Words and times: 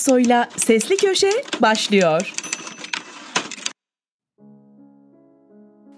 Aksoy'la 0.00 0.48
Sesli 0.56 0.96
Köşe 0.96 1.30
başlıyor. 1.62 2.32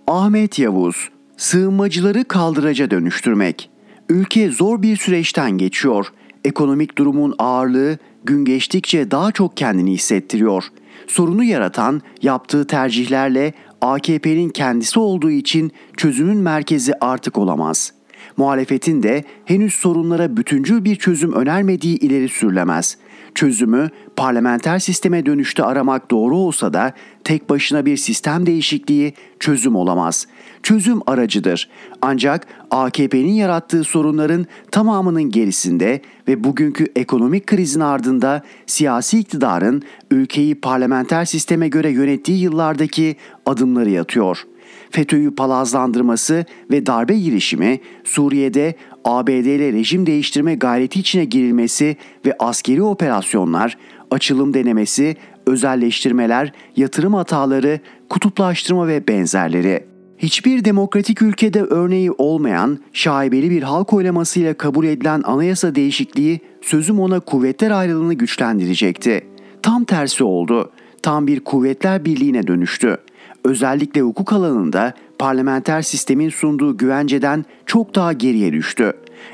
Ahmet 0.07 0.59
Yavuz, 0.59 1.09
sığınmacıları 1.36 2.25
kaldıraca 2.25 2.91
dönüştürmek. 2.91 3.71
Ülke 4.09 4.50
zor 4.50 4.82
bir 4.82 4.96
süreçten 4.96 5.50
geçiyor. 5.50 6.07
Ekonomik 6.45 6.99
durumun 6.99 7.35
ağırlığı 7.39 7.99
gün 8.25 8.45
geçtikçe 8.45 9.11
daha 9.11 9.32
çok 9.32 9.57
kendini 9.57 9.93
hissettiriyor. 9.93 10.64
Sorunu 11.07 11.45
yaratan 11.45 12.03
yaptığı 12.23 12.66
tercihlerle 12.66 13.53
AKP'nin 13.80 14.48
kendisi 14.48 14.98
olduğu 14.98 15.30
için 15.30 15.72
çözümün 15.96 16.39
merkezi 16.39 16.93
artık 17.00 17.39
olamaz. 17.39 17.93
Muhalefetin 18.36 19.03
de 19.03 19.25
henüz 19.44 19.75
sorunlara 19.75 20.36
bütüncül 20.36 20.85
bir 20.85 20.96
çözüm 20.96 21.32
önermediği 21.32 21.99
ileri 21.99 22.29
sürülemez. 22.29 22.96
Çözümü 23.35 23.91
parlamenter 24.17 24.79
sisteme 24.79 25.27
dönüşte 25.27 25.63
aramak 25.63 26.11
doğru 26.11 26.36
olsa 26.36 26.72
da 26.72 26.93
tek 27.25 27.50
başına 27.50 27.86
bir 27.86 27.96
sistem 27.96 28.46
değişikliği 28.46 29.14
çözüm 29.41 29.77
olamaz. 29.77 30.27
Çözüm 30.63 31.00
aracıdır. 31.07 31.68
Ancak 32.03 32.47
AKP'nin 32.70 33.33
yarattığı 33.33 33.84
sorunların 33.84 34.47
tamamının 34.70 35.31
gerisinde 35.31 36.03
ve 36.28 36.45
bugünkü 36.45 36.86
ekonomik 36.97 37.47
krizin 37.47 37.81
ardında 37.81 38.42
siyasi 38.67 39.19
iktidarın 39.19 39.83
ülkeyi 40.11 40.55
parlamenter 40.55 41.25
sisteme 41.25 41.69
göre 41.69 41.91
yönettiği 41.91 42.41
yıllardaki 42.41 43.17
adımları 43.47 43.91
yatıyor.'' 43.91 44.52
FETÖ'yü 44.92 45.34
palazlandırması 45.34 46.45
ve 46.70 46.87
darbe 46.87 47.19
girişimi, 47.19 47.80
Suriye'de 48.05 48.75
ABD 49.05 49.28
ile 49.28 49.72
rejim 49.72 50.06
değiştirme 50.06 50.55
gayreti 50.55 51.00
içine 51.00 51.25
girilmesi 51.25 51.97
ve 52.27 52.36
askeri 52.39 52.83
operasyonlar, 52.83 53.78
açılım 54.11 54.55
denemesi, 54.55 55.16
özelleştirmeler, 55.47 56.53
yatırım 56.77 57.14
hataları, 57.14 57.81
kutuplaştırma 58.08 58.89
ve 58.89 59.08
benzerleri. 59.08 59.84
Hiçbir 60.19 60.64
demokratik 60.64 61.22
ülkede 61.22 61.62
örneği 61.62 62.12
olmayan 62.12 62.78
şaibeli 62.92 63.50
bir 63.50 63.62
halk 63.62 63.92
oylamasıyla 63.92 64.55
kabul 64.55 64.84
edilen 64.84 65.22
anayasa 65.25 65.75
değişikliği 65.75 66.41
sözüm 66.62 67.00
ona 67.00 67.20
kuvvetler 67.20 67.70
ayrılığını 67.70 68.14
güçlendirecekti. 68.14 69.27
Tam 69.62 69.84
tersi 69.84 70.25
oldu. 70.25 70.70
Tam 71.03 71.27
bir 71.27 71.41
kuvvetler 71.41 72.05
birliğine 72.05 72.47
dönüştü 72.47 72.98
özellikle 73.44 74.00
hukuk 74.00 74.32
alanında 74.32 74.94
parlamenter 75.18 75.82
sistemin 75.82 76.28
sunduğu 76.28 76.76
güvenceden 76.76 77.44
çok 77.66 77.94
daha 77.94 78.12
geriye 78.12 78.52
düştü. 78.52 78.92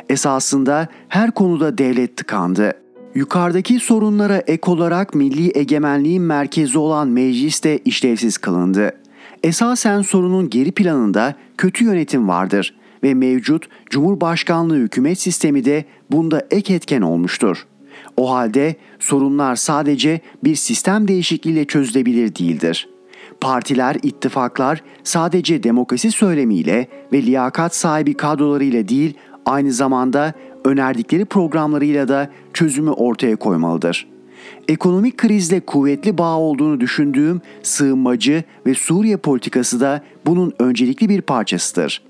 Esasında 0.08 0.88
her 1.08 1.30
konuda 1.30 1.78
devlet 1.78 2.16
tıkandı. 2.16 2.72
Yukarıdaki 3.14 3.80
sorunlara 3.80 4.36
ek 4.36 4.70
olarak 4.70 5.14
milli 5.14 5.58
egemenliğin 5.58 6.22
merkezi 6.22 6.78
olan 6.78 7.08
meclis 7.08 7.64
de 7.64 7.78
işlevsiz 7.78 8.38
kılındı. 8.38 8.92
Esasen 9.42 10.02
sorunun 10.02 10.50
geri 10.50 10.72
planında 10.72 11.34
kötü 11.58 11.84
yönetim 11.84 12.28
vardır 12.28 12.74
ve 13.02 13.14
mevcut 13.14 13.68
Cumhurbaşkanlığı 13.90 14.76
hükümet 14.76 15.20
sistemi 15.20 15.64
de 15.64 15.84
bunda 16.10 16.46
ek 16.50 16.74
etken 16.74 17.02
olmuştur. 17.02 17.66
O 18.16 18.30
halde 18.30 18.76
sorunlar 18.98 19.56
sadece 19.56 20.20
bir 20.44 20.56
sistem 20.56 21.08
değişikliğiyle 21.08 21.64
çözülebilir 21.64 22.34
değildir.'' 22.34 22.97
Partiler, 23.40 23.96
ittifaklar 24.02 24.82
sadece 25.04 25.62
demokrasi 25.62 26.10
söylemiyle 26.10 26.88
ve 27.12 27.22
liyakat 27.22 27.74
sahibi 27.74 28.14
kadrolarıyla 28.14 28.88
değil, 28.88 29.14
aynı 29.46 29.72
zamanda 29.72 30.32
önerdikleri 30.64 31.24
programlarıyla 31.24 32.08
da 32.08 32.30
çözümü 32.54 32.90
ortaya 32.90 33.36
koymalıdır. 33.36 34.08
Ekonomik 34.68 35.16
krizle 35.16 35.60
kuvvetli 35.60 36.18
bağ 36.18 36.38
olduğunu 36.38 36.80
düşündüğüm 36.80 37.40
sığınmacı 37.62 38.44
ve 38.66 38.74
Suriye 38.74 39.16
politikası 39.16 39.80
da 39.80 40.02
bunun 40.26 40.52
öncelikli 40.58 41.08
bir 41.08 41.20
parçasıdır. 41.20 42.02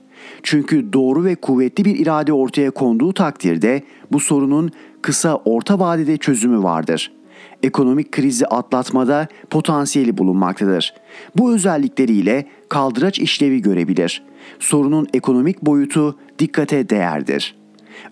Çünkü 0.43 0.93
doğru 0.93 1.25
ve 1.25 1.35
kuvvetli 1.35 1.85
bir 1.85 1.99
irade 1.99 2.33
ortaya 2.33 2.71
konduğu 2.71 3.13
takdirde 3.13 3.83
bu 4.13 4.21
sorunun 4.21 4.71
kısa 5.03 5.37
orta 5.37 5.79
vadede 5.79 6.17
çözümü 6.17 6.63
vardır.'' 6.63 7.18
Ekonomik 7.63 8.13
krizi 8.13 8.47
atlatmada 8.47 9.29
potansiyeli 9.51 10.19
bulunmaktadır. 10.19 10.95
Bu 11.37 11.55
özellikleriyle 11.55 12.47
kaldıraç 12.69 13.19
işlevi 13.19 13.63
görebilir. 13.63 14.23
Sorunun 14.59 15.07
ekonomik 15.15 15.63
boyutu 15.63 16.19
dikkate 16.39 16.89
değerdir. 16.89 17.55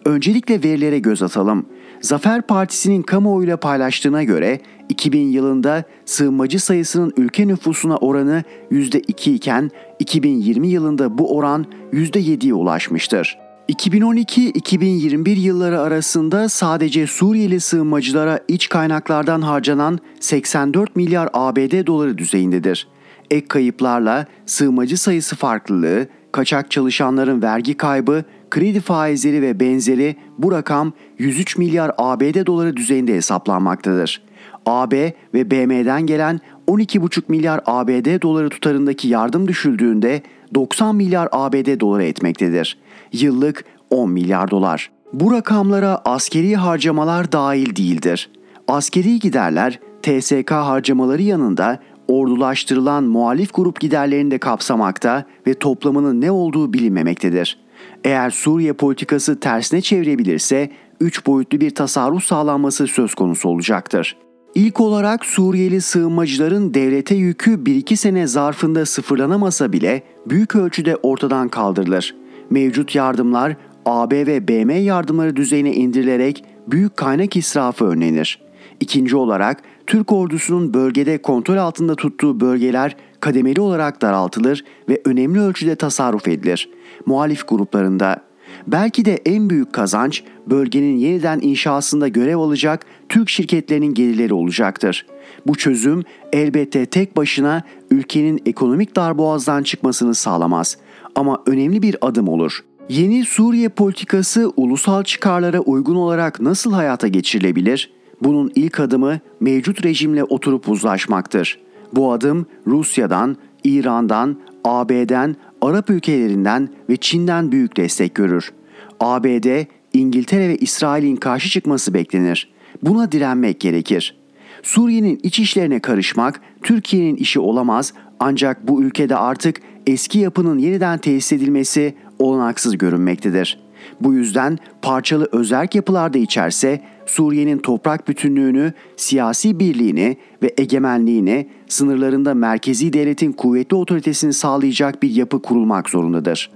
Öncelikle 0.05 0.63
verilere 0.63 0.99
göz 0.99 1.23
atalım. 1.23 1.67
Zafer 2.01 2.43
Partisi'nin 2.43 3.03
kamuoyuyla 3.03 3.57
paylaştığına 3.57 4.23
göre 4.23 4.61
2000 4.89 5.29
yılında 5.29 5.85
sığınmacı 6.05 6.61
sayısının 6.61 7.13
ülke 7.17 7.49
nüfusuna 7.49 7.97
oranı 7.97 8.45
%2 8.71 9.31
iken 9.31 9.71
2020 9.99 10.69
yılında 10.69 11.19
bu 11.19 11.37
oran 11.37 11.67
%7'ye 11.93 12.55
ulaşmıştır. 12.55 13.46
2012-2021 13.69 15.29
yılları 15.31 15.81
arasında 15.81 16.49
sadece 16.49 17.07
Suriyeli 17.07 17.61
sığınmacılara 17.61 18.41
iç 18.49 18.69
kaynaklardan 18.69 19.43
harcanan 19.43 19.99
84 20.21 20.97
milyar 20.97 21.29
ABD 21.33 21.87
doları 21.87 22.19
düzeyindedir. 22.19 22.89
Ek 23.31 23.47
kayıplarla 23.47 24.27
sığınmacı 24.47 24.99
sayısı 24.99 25.37
farklılığı, 25.37 26.07
kaçak 26.33 26.71
çalışanların 26.71 27.43
vergi 27.43 27.75
kaybı, 27.75 28.25
kredi 28.51 28.81
faizleri 28.81 29.43
ve 29.43 29.61
benzeri 29.61 30.17
bu 30.39 30.53
rakam 30.53 30.93
103 31.19 31.59
milyar 31.59 31.93
ABD 31.99 32.47
doları 32.47 32.77
düzeyinde 32.77 33.15
hesaplanmaktadır. 33.15 34.23
AB 34.67 35.13
ve 35.35 35.51
BM'den 35.51 36.07
gelen 36.07 36.41
12,5 36.69 37.23
milyar 37.29 37.61
ABD 37.67 38.23
doları 38.23 38.49
tutarındaki 38.49 39.09
yardım 39.09 39.49
düşüldüğünde 39.49 40.23
90 40.55 40.97
milyar 40.97 41.29
ABD 41.33 41.81
doları 41.81 42.05
etmektedir. 42.05 42.79
Yıllık 43.23 43.65
10 43.91 44.11
milyar 44.11 44.51
dolar. 44.51 44.91
Bu 45.13 45.33
rakamlara 45.33 46.01
askeri 46.05 46.57
harcamalar 46.57 47.33
dahil 47.33 47.77
değildir. 47.77 48.31
Askeri 48.69 49.19
giderler 49.19 49.81
TSK 50.03 50.51
harcamaları 50.51 51.23
yanında 51.23 51.79
ordulaştırılan 52.09 53.05
muhalif 53.05 53.55
grup 53.55 53.81
giderlerini 53.81 54.31
de 54.31 54.39
kapsamakta 54.39 55.25
ve 55.47 55.55
toplamının 55.55 56.21
ne 56.21 56.31
olduğu 56.31 56.73
bilinmemektedir. 56.73 57.59
Eğer 58.05 58.31
Suriye 58.31 58.73
politikası 58.73 59.41
tersine 59.41 59.81
çevirebilirse 59.81 60.71
3 61.01 61.27
boyutlu 61.27 61.61
bir 61.61 61.75
tasarruf 61.75 62.25
sağlanması 62.25 62.87
söz 62.87 63.15
konusu 63.15 63.49
olacaktır. 63.49 64.17
İlk 64.55 64.81
olarak 64.81 65.25
Suriyeli 65.25 65.81
sığınmacıların 65.81 66.75
devlete 66.75 67.15
yükü 67.15 67.51
1-2 67.51 67.97
sene 67.97 68.27
zarfında 68.27 68.87
sıfırlanamasa 68.87 69.73
bile 69.73 70.03
büyük 70.27 70.57
ölçüde 70.57 70.97
ortadan 70.97 71.49
kaldırılır. 71.49 72.15
Mevcut 72.51 72.95
yardımlar 72.95 73.57
AB 73.87 74.27
ve 74.27 74.49
BM 74.49 74.75
yardımları 74.75 75.37
düzeyine 75.37 75.73
indirilerek 75.75 76.45
büyük 76.67 76.97
kaynak 76.97 77.37
israfı 77.37 77.85
önlenir. 77.85 78.41
İkinci 78.81 79.17
olarak 79.17 79.63
Türk 79.87 80.13
ordusunun 80.13 80.75
bölgede 80.75 81.23
kontrol 81.23 81.57
altında 81.57 81.95
tuttuğu 81.95 82.41
bölgeler 82.41 82.97
kademeli 83.21 83.61
olarak 83.61 84.03
daraltılır 84.03 84.65
ve 84.89 85.01
önemli 85.05 85.41
ölçüde 85.41 85.77
tasarruf 85.77 86.29
edilir. 86.29 86.71
Muhalif 87.07 87.49
gruplarında 87.49 88.27
Belki 88.67 89.05
de 89.05 89.19
en 89.27 89.51
büyük 89.51 89.73
kazanç 89.73 90.23
bölgenin 90.47 90.97
yeniden 90.97 91.41
inşasında 91.43 92.09
görev 92.09 92.37
alacak 92.37 92.87
Türk 93.09 93.29
şirketlerinin 93.29 93.95
gelirleri 93.95 94.35
olacaktır. 94.35 95.07
Bu 95.47 95.55
çözüm 95.55 96.03
elbette 96.33 96.87
tek 96.87 97.17
başına 97.17 97.63
ülkenin 97.91 98.43
ekonomik 98.47 98.97
darboğazdan 98.97 99.63
çıkmasını 99.63 100.15
sağlamaz 100.15 100.77
ama 101.17 101.43
önemli 101.47 101.83
bir 101.83 101.97
adım 102.01 102.29
olur. 102.29 102.61
Yeni 102.89 103.25
Suriye 103.25 103.69
politikası 103.69 104.53
ulusal 104.57 105.03
çıkarlara 105.03 105.61
uygun 105.61 105.97
olarak 105.97 106.41
nasıl 106.41 106.73
hayata 106.73 107.09
geçirilebilir? 107.09 107.91
Bunun 108.23 108.53
ilk 108.55 108.81
adımı 108.81 109.21
mevcut 109.41 109.85
rejimle 109.85 110.25
oturup 110.25 110.69
uzlaşmaktır. 110.69 111.61
Bu 111.93 112.13
adım 112.13 112.47
Rusya'dan, 112.67 113.37
İran'dan, 113.65 114.37
AB'den, 114.65 115.37
Arap 115.63 115.91
ülkelerinden 115.91 116.69
ve 116.89 116.97
Çin'den 116.97 117.53
büyük 117.53 117.77
destek 117.77 118.15
görür. 118.15 118.53
ABD, 119.01 119.65
İngiltere 119.93 120.49
ve 120.49 120.57
İsrail'in 120.57 121.17
karşı 121.17 121.49
çıkması 121.49 121.95
beklenir. 121.95 122.53
Buna 122.83 123.13
direnmek 123.13 123.61
gerekir. 123.61 124.17
Suriye'nin 124.63 125.21
iç 125.23 125.39
işlerine 125.39 125.81
karışmak 125.81 126.41
Türkiye'nin 126.63 127.17
işi 127.17 127.41
olamaz 127.41 127.93
ancak 128.21 128.69
bu 128.69 128.83
ülkede 128.83 129.17
artık 129.17 129.61
eski 129.87 130.19
yapının 130.19 130.59
yeniden 130.59 130.99
tesis 130.99 131.33
edilmesi 131.33 131.95
olanaksız 132.19 132.79
görünmektedir. 132.79 133.59
Bu 134.01 134.15
yüzden 134.15 134.59
parçalı 134.83 135.29
özerk 135.33 135.75
yapılarda 135.75 136.19
içerse 136.19 136.81
Suriye'nin 137.07 137.59
toprak 137.59 138.09
bütünlüğünü, 138.09 138.73
siyasi 138.97 139.61
birliğini 139.61 140.17
ve 140.43 140.55
egemenliğini 140.59 141.49
sınırlarında 141.69 142.35
merkezi 142.35 142.93
devletin 142.93 143.33
kuvvetli 143.33 143.77
otoritesini 143.77 144.33
sağlayacak 144.33 145.03
bir 145.03 145.11
yapı 145.11 145.43
kurulmak 145.43 145.89
zorundadır. 145.89 146.51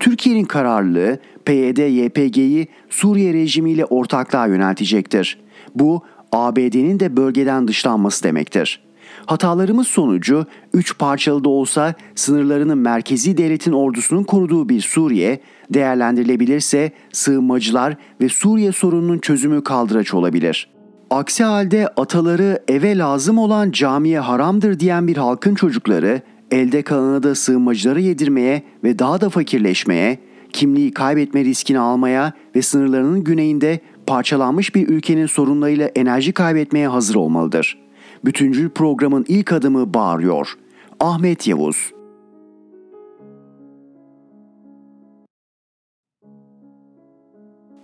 Türkiye'nin 0.00 0.44
kararlılığı 0.44 1.18
PYD-YPG'yi 1.46 2.66
Suriye 2.90 3.34
rejimiyle 3.34 3.84
ortaklığa 3.84 4.46
yöneltecektir. 4.46 5.38
Bu 5.74 6.02
ABD'nin 6.32 7.00
de 7.00 7.16
bölgeden 7.16 7.68
dışlanması 7.68 8.24
demektir. 8.24 8.84
Hatalarımız 9.26 9.88
sonucu 9.88 10.46
üç 10.74 10.98
parçalı 10.98 11.44
da 11.44 11.48
olsa 11.48 11.94
sınırlarının 12.14 12.78
merkezi 12.78 13.36
devletin 13.36 13.72
ordusunun 13.72 14.24
koruduğu 14.24 14.68
bir 14.68 14.80
Suriye, 14.80 15.40
değerlendirilebilirse 15.70 16.92
sığınmacılar 17.12 17.96
ve 18.20 18.28
Suriye 18.28 18.72
sorununun 18.72 19.18
çözümü 19.18 19.64
kaldıraç 19.64 20.14
olabilir. 20.14 20.70
Aksi 21.10 21.44
halde 21.44 21.88
ataları 21.88 22.62
eve 22.68 22.98
lazım 22.98 23.38
olan 23.38 23.70
camiye 23.70 24.20
haramdır 24.20 24.80
diyen 24.80 25.08
bir 25.08 25.16
halkın 25.16 25.54
çocukları 25.54 26.22
elde 26.50 26.82
kalanı 26.82 27.22
da 27.22 27.34
sığınmacıları 27.34 28.00
yedirmeye 28.00 28.62
ve 28.84 28.98
daha 28.98 29.20
da 29.20 29.28
fakirleşmeye, 29.30 30.18
kimliği 30.52 30.94
kaybetme 30.94 31.44
riskini 31.44 31.78
almaya 31.78 32.32
ve 32.56 32.62
sınırlarının 32.62 33.24
güneyinde 33.24 33.80
parçalanmış 34.06 34.74
bir 34.74 34.88
ülkenin 34.88 35.26
sorunlarıyla 35.26 35.86
enerji 35.86 36.32
kaybetmeye 36.32 36.88
hazır 36.88 37.14
olmalıdır. 37.14 37.83
Bütüncül 38.24 38.70
programın 38.70 39.24
ilk 39.28 39.52
adımı 39.52 39.94
bağırıyor. 39.94 40.58
Ahmet 41.00 41.46
Yavuz 41.46 41.92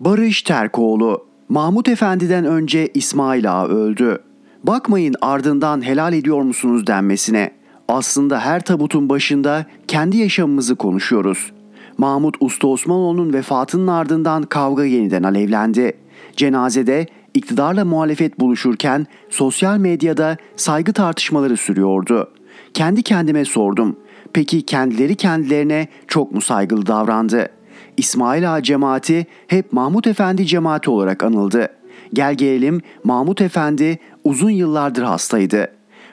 Barış 0.00 0.42
Terkoğlu 0.42 1.26
Mahmut 1.48 1.88
Efendi'den 1.88 2.44
önce 2.44 2.88
İsmail 2.94 3.52
Ağa 3.52 3.66
öldü. 3.66 4.22
Bakmayın 4.64 5.14
ardından 5.20 5.84
helal 5.84 6.12
ediyor 6.12 6.42
musunuz 6.42 6.86
denmesine. 6.86 7.50
Aslında 7.88 8.40
her 8.40 8.64
tabutun 8.64 9.08
başında 9.08 9.66
kendi 9.88 10.16
yaşamımızı 10.16 10.76
konuşuyoruz. 10.76 11.52
Mahmut 11.98 12.36
Usta 12.40 12.66
Osmanoğlu'nun 12.66 13.32
vefatının 13.32 13.86
ardından 13.86 14.42
kavga 14.42 14.84
yeniden 14.84 15.22
alevlendi. 15.22 15.92
Cenazede 16.36 17.06
iktidarla 17.34 17.84
muhalefet 17.84 18.40
buluşurken 18.40 19.06
sosyal 19.30 19.78
medyada 19.78 20.36
saygı 20.56 20.92
tartışmaları 20.92 21.56
sürüyordu. 21.56 22.30
Kendi 22.74 23.02
kendime 23.02 23.44
sordum. 23.44 23.96
Peki 24.32 24.62
kendileri 24.62 25.14
kendilerine 25.14 25.88
çok 26.08 26.32
mu 26.32 26.40
saygılı 26.40 26.86
davrandı? 26.86 27.48
İsmail 27.96 28.54
Ağa 28.54 28.62
cemaati 28.62 29.26
hep 29.46 29.72
Mahmut 29.72 30.06
Efendi 30.06 30.46
cemaati 30.46 30.90
olarak 30.90 31.24
anıldı. 31.24 31.68
Gel 32.12 32.34
gelelim 32.34 32.80
Mahmut 33.04 33.40
Efendi 33.40 33.98
uzun 34.24 34.50
yıllardır 34.50 35.02
hastaydı. 35.02 35.68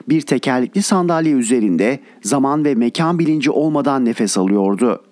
Bir 0.08 0.20
tekerlekli 0.20 0.82
sandalye 0.82 1.32
üzerinde 1.32 1.98
zaman 2.22 2.64
ve 2.64 2.74
mekan 2.74 3.18
bilinci 3.18 3.50
olmadan 3.50 4.04
nefes 4.04 4.38
alıyordu. 4.38 5.02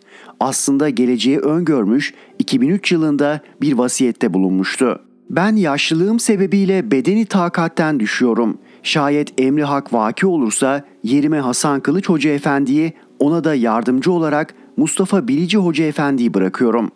Aslında 0.41 0.89
geleceği 0.89 1.39
öngörmüş 1.39 2.15
2003 2.39 2.93
yılında 2.93 3.41
bir 3.61 3.73
vasiyette 3.73 4.35
bulunmuştu. 4.35 5.06
Ben 5.31 5.57
yaşlılığım 5.57 6.21
sebebiyle 6.21 6.91
bedeni 6.91 7.27
takatten 7.27 8.01
düşüyorum. 8.01 8.59
Şayet 8.83 9.41
emri 9.41 9.65
hak 9.65 9.93
vaki 9.93 10.27
olursa 10.27 10.85
yerime 11.03 11.41
Hasan 11.41 11.81
Kılıç 11.81 12.09
Hoca 12.09 12.31
Efendi'yi 12.31 12.93
ona 13.19 13.45
da 13.45 13.55
yardımcı 13.55 14.13
olarak 14.13 14.55
Mustafa 14.77 15.29
Bilici 15.29 15.59
Hoca 15.59 15.85
Efendi'yi 15.85 16.35
bırakıyorum. 16.35 16.91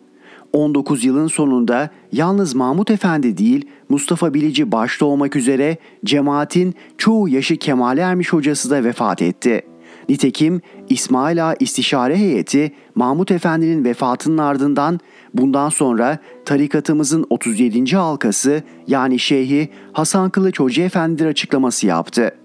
19 0.53 1.03
yılın 1.03 1.27
sonunda 1.27 1.89
yalnız 2.11 2.55
Mahmut 2.55 2.91
Efendi 2.91 3.37
değil 3.37 3.65
Mustafa 3.89 4.33
Bilici 4.33 4.71
başta 4.71 5.05
olmak 5.05 5.35
üzere 5.35 5.77
cemaatin 6.05 6.75
çoğu 6.97 7.29
yaşı 7.29 7.57
kemale 7.57 8.01
ermiş 8.01 8.33
hocası 8.33 8.69
da 8.69 8.83
vefat 8.83 9.21
etti. 9.21 9.61
Nitekim 10.09 10.61
İsmail 10.89 11.49
Ağa 11.49 11.55
İstişare 11.59 12.17
Heyeti 12.17 12.71
Mahmut 12.95 13.31
Efendi'nin 13.31 13.85
vefatının 13.85 14.37
ardından 14.37 14.99
bundan 15.33 15.69
sonra 15.69 16.17
tarikatımızın 16.45 17.25
37. 17.29 17.97
halkası 17.97 18.63
yani 18.87 19.19
Şeyhi 19.19 19.69
Hasan 19.93 20.29
Kılıç 20.29 20.59
Hoca 20.59 20.83
Efendi'dir 20.83 21.25
açıklaması 21.25 21.87
yaptı. 21.87 22.35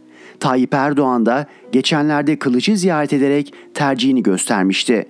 Tayyip 0.40 0.74
Erdoğan 0.74 1.26
da 1.26 1.46
geçenlerde 1.72 2.38
Kılıç'ı 2.38 2.76
ziyaret 2.76 3.12
ederek 3.12 3.54
tercihini 3.74 4.22
göstermişti. 4.22 5.06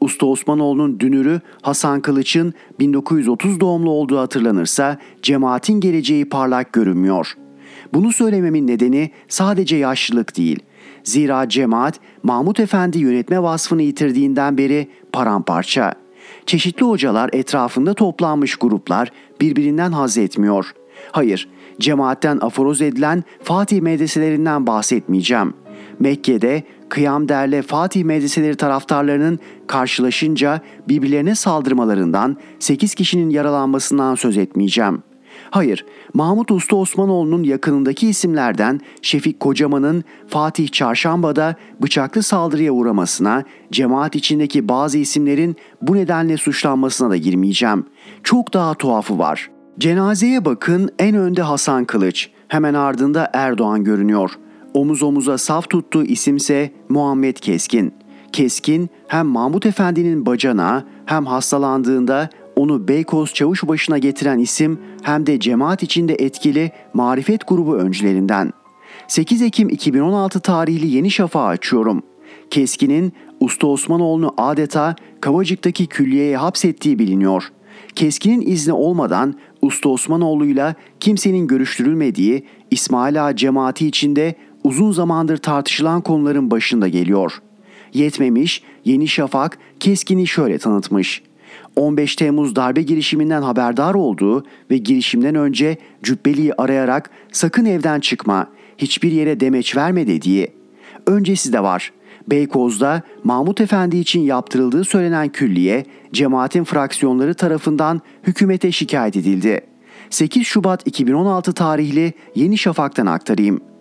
Usta 0.00 0.26
Osmanoğlu'nun 0.26 1.00
dünürü 1.00 1.40
Hasan 1.62 2.00
Kılıç'ın 2.00 2.54
1930 2.78 3.60
doğumlu 3.60 3.90
olduğu 3.90 4.18
hatırlanırsa 4.18 4.98
cemaatin 5.22 5.80
geleceği 5.80 6.28
parlak 6.28 6.72
görünmüyor. 6.72 7.34
Bunu 7.94 8.12
söylememin 8.12 8.66
nedeni 8.66 9.10
sadece 9.28 9.76
yaşlılık 9.76 10.36
değil. 10.36 10.58
Zira 11.04 11.48
cemaat 11.48 12.00
Mahmut 12.22 12.60
Efendi 12.60 12.98
yönetme 12.98 13.42
vasfını 13.42 13.82
yitirdiğinden 13.82 14.58
beri 14.58 14.88
paramparça. 15.12 16.03
Çeşitli 16.46 16.84
hocalar 16.84 17.30
etrafında 17.32 17.94
toplanmış 17.94 18.56
gruplar 18.56 19.12
birbirinden 19.40 19.92
haz 19.92 20.18
etmiyor. 20.18 20.74
Hayır, 21.12 21.48
cemaatten 21.80 22.38
aforoz 22.40 22.82
edilen 22.82 23.24
Fatih 23.42 23.80
medreselerinden 23.80 24.66
bahsetmeyeceğim. 24.66 25.54
Mekke'de 26.00 26.62
Kıyam 26.88 27.28
Derle 27.28 27.62
Fatih 27.62 28.04
medreseleri 28.04 28.56
taraftarlarının 28.56 29.38
karşılaşınca 29.66 30.60
birbirlerine 30.88 31.34
saldırmalarından 31.34 32.36
8 32.58 32.94
kişinin 32.94 33.30
yaralanmasından 33.30 34.14
söz 34.14 34.36
etmeyeceğim. 34.36 35.02
Hayır, 35.54 35.86
Mahmut 36.14 36.50
Usta 36.50 36.76
Osmanoğlu'nun 36.76 37.42
yakınındaki 37.42 38.08
isimlerden 38.08 38.80
Şefik 39.02 39.40
Kocaman'ın 39.40 40.04
Fatih 40.26 40.68
Çarşamba'da 40.68 41.54
bıçaklı 41.82 42.22
saldırıya 42.22 42.72
uğramasına, 42.72 43.44
cemaat 43.72 44.16
içindeki 44.16 44.68
bazı 44.68 44.98
isimlerin 44.98 45.56
bu 45.82 45.96
nedenle 45.96 46.36
suçlanmasına 46.36 47.10
da 47.10 47.16
girmeyeceğim. 47.16 47.86
Çok 48.22 48.54
daha 48.54 48.74
tuhafı 48.74 49.18
var. 49.18 49.50
Cenazeye 49.78 50.44
bakın 50.44 50.90
en 50.98 51.16
önde 51.16 51.42
Hasan 51.42 51.84
Kılıç, 51.84 52.30
hemen 52.48 52.74
ardında 52.74 53.30
Erdoğan 53.32 53.84
görünüyor. 53.84 54.30
Omuz 54.74 55.02
omuza 55.02 55.38
saf 55.38 55.70
tuttuğu 55.70 56.04
isimse 56.04 56.72
Muhammed 56.88 57.36
Keskin. 57.36 57.94
Keskin 58.32 58.90
hem 59.08 59.26
Mahmut 59.26 59.66
Efendi'nin 59.66 60.26
bacana 60.26 60.84
hem 61.06 61.26
hastalandığında 61.26 62.28
onu 62.56 62.88
Beykoz 62.88 63.34
çavuş 63.34 63.68
başına 63.68 63.98
getiren 63.98 64.38
isim 64.38 64.78
hem 65.02 65.26
de 65.26 65.40
cemaat 65.40 65.82
içinde 65.82 66.14
etkili 66.14 66.72
marifet 66.94 67.48
grubu 67.48 67.76
öncülerinden. 67.76 68.52
8 69.08 69.42
Ekim 69.42 69.68
2016 69.68 70.40
tarihli 70.40 70.86
Yeni 70.86 71.10
Şafak'ı 71.10 71.48
açıyorum. 71.48 72.02
Keskin'in 72.50 73.12
Usta 73.40 73.66
Osmanoğlu'nu 73.66 74.34
adeta 74.36 74.96
Kavacık'taki 75.20 75.86
külliyeye 75.86 76.36
hapsettiği 76.36 76.98
biliniyor. 76.98 77.52
Keskin'in 77.94 78.40
izni 78.40 78.72
olmadan 78.72 79.34
Usta 79.62 79.88
Osmanoğlu'yla 79.88 80.74
kimsenin 81.00 81.46
görüştürülmediği 81.46 82.46
İsmail 82.70 83.26
Ağa 83.26 83.36
cemaati 83.36 83.86
içinde 83.86 84.34
uzun 84.64 84.92
zamandır 84.92 85.36
tartışılan 85.36 86.00
konuların 86.00 86.50
başında 86.50 86.88
geliyor. 86.88 87.42
Yetmemiş, 87.94 88.62
Yeni 88.84 89.08
Şafak 89.08 89.58
Keskin'i 89.80 90.26
şöyle 90.26 90.58
tanıtmış. 90.58 91.22
15 91.76 92.16
Temmuz 92.16 92.56
darbe 92.56 92.82
girişiminden 92.82 93.42
haberdar 93.42 93.94
olduğu 93.94 94.44
ve 94.70 94.78
girişimden 94.78 95.34
önce 95.34 95.76
Cübbeli'yi 96.02 96.54
arayarak 96.54 97.10
sakın 97.32 97.64
evden 97.64 98.00
çıkma, 98.00 98.48
hiçbir 98.78 99.12
yere 99.12 99.40
demeç 99.40 99.76
verme 99.76 100.06
dediği. 100.06 100.52
Öncesi 101.06 101.52
de 101.52 101.62
var. 101.62 101.92
Beykoz'da 102.28 103.02
Mahmut 103.24 103.60
Efendi 103.60 103.96
için 103.96 104.20
yaptırıldığı 104.20 104.84
söylenen 104.84 105.28
külliye 105.28 105.84
cemaatin 106.12 106.64
fraksiyonları 106.64 107.34
tarafından 107.34 108.00
hükümete 108.26 108.72
şikayet 108.72 109.16
edildi. 109.16 109.60
8 110.10 110.46
Şubat 110.46 110.86
2016 110.86 111.52
tarihli 111.52 112.12
Yeni 112.34 112.58
Şafak'tan 112.58 113.06
aktarayım. 113.06 113.73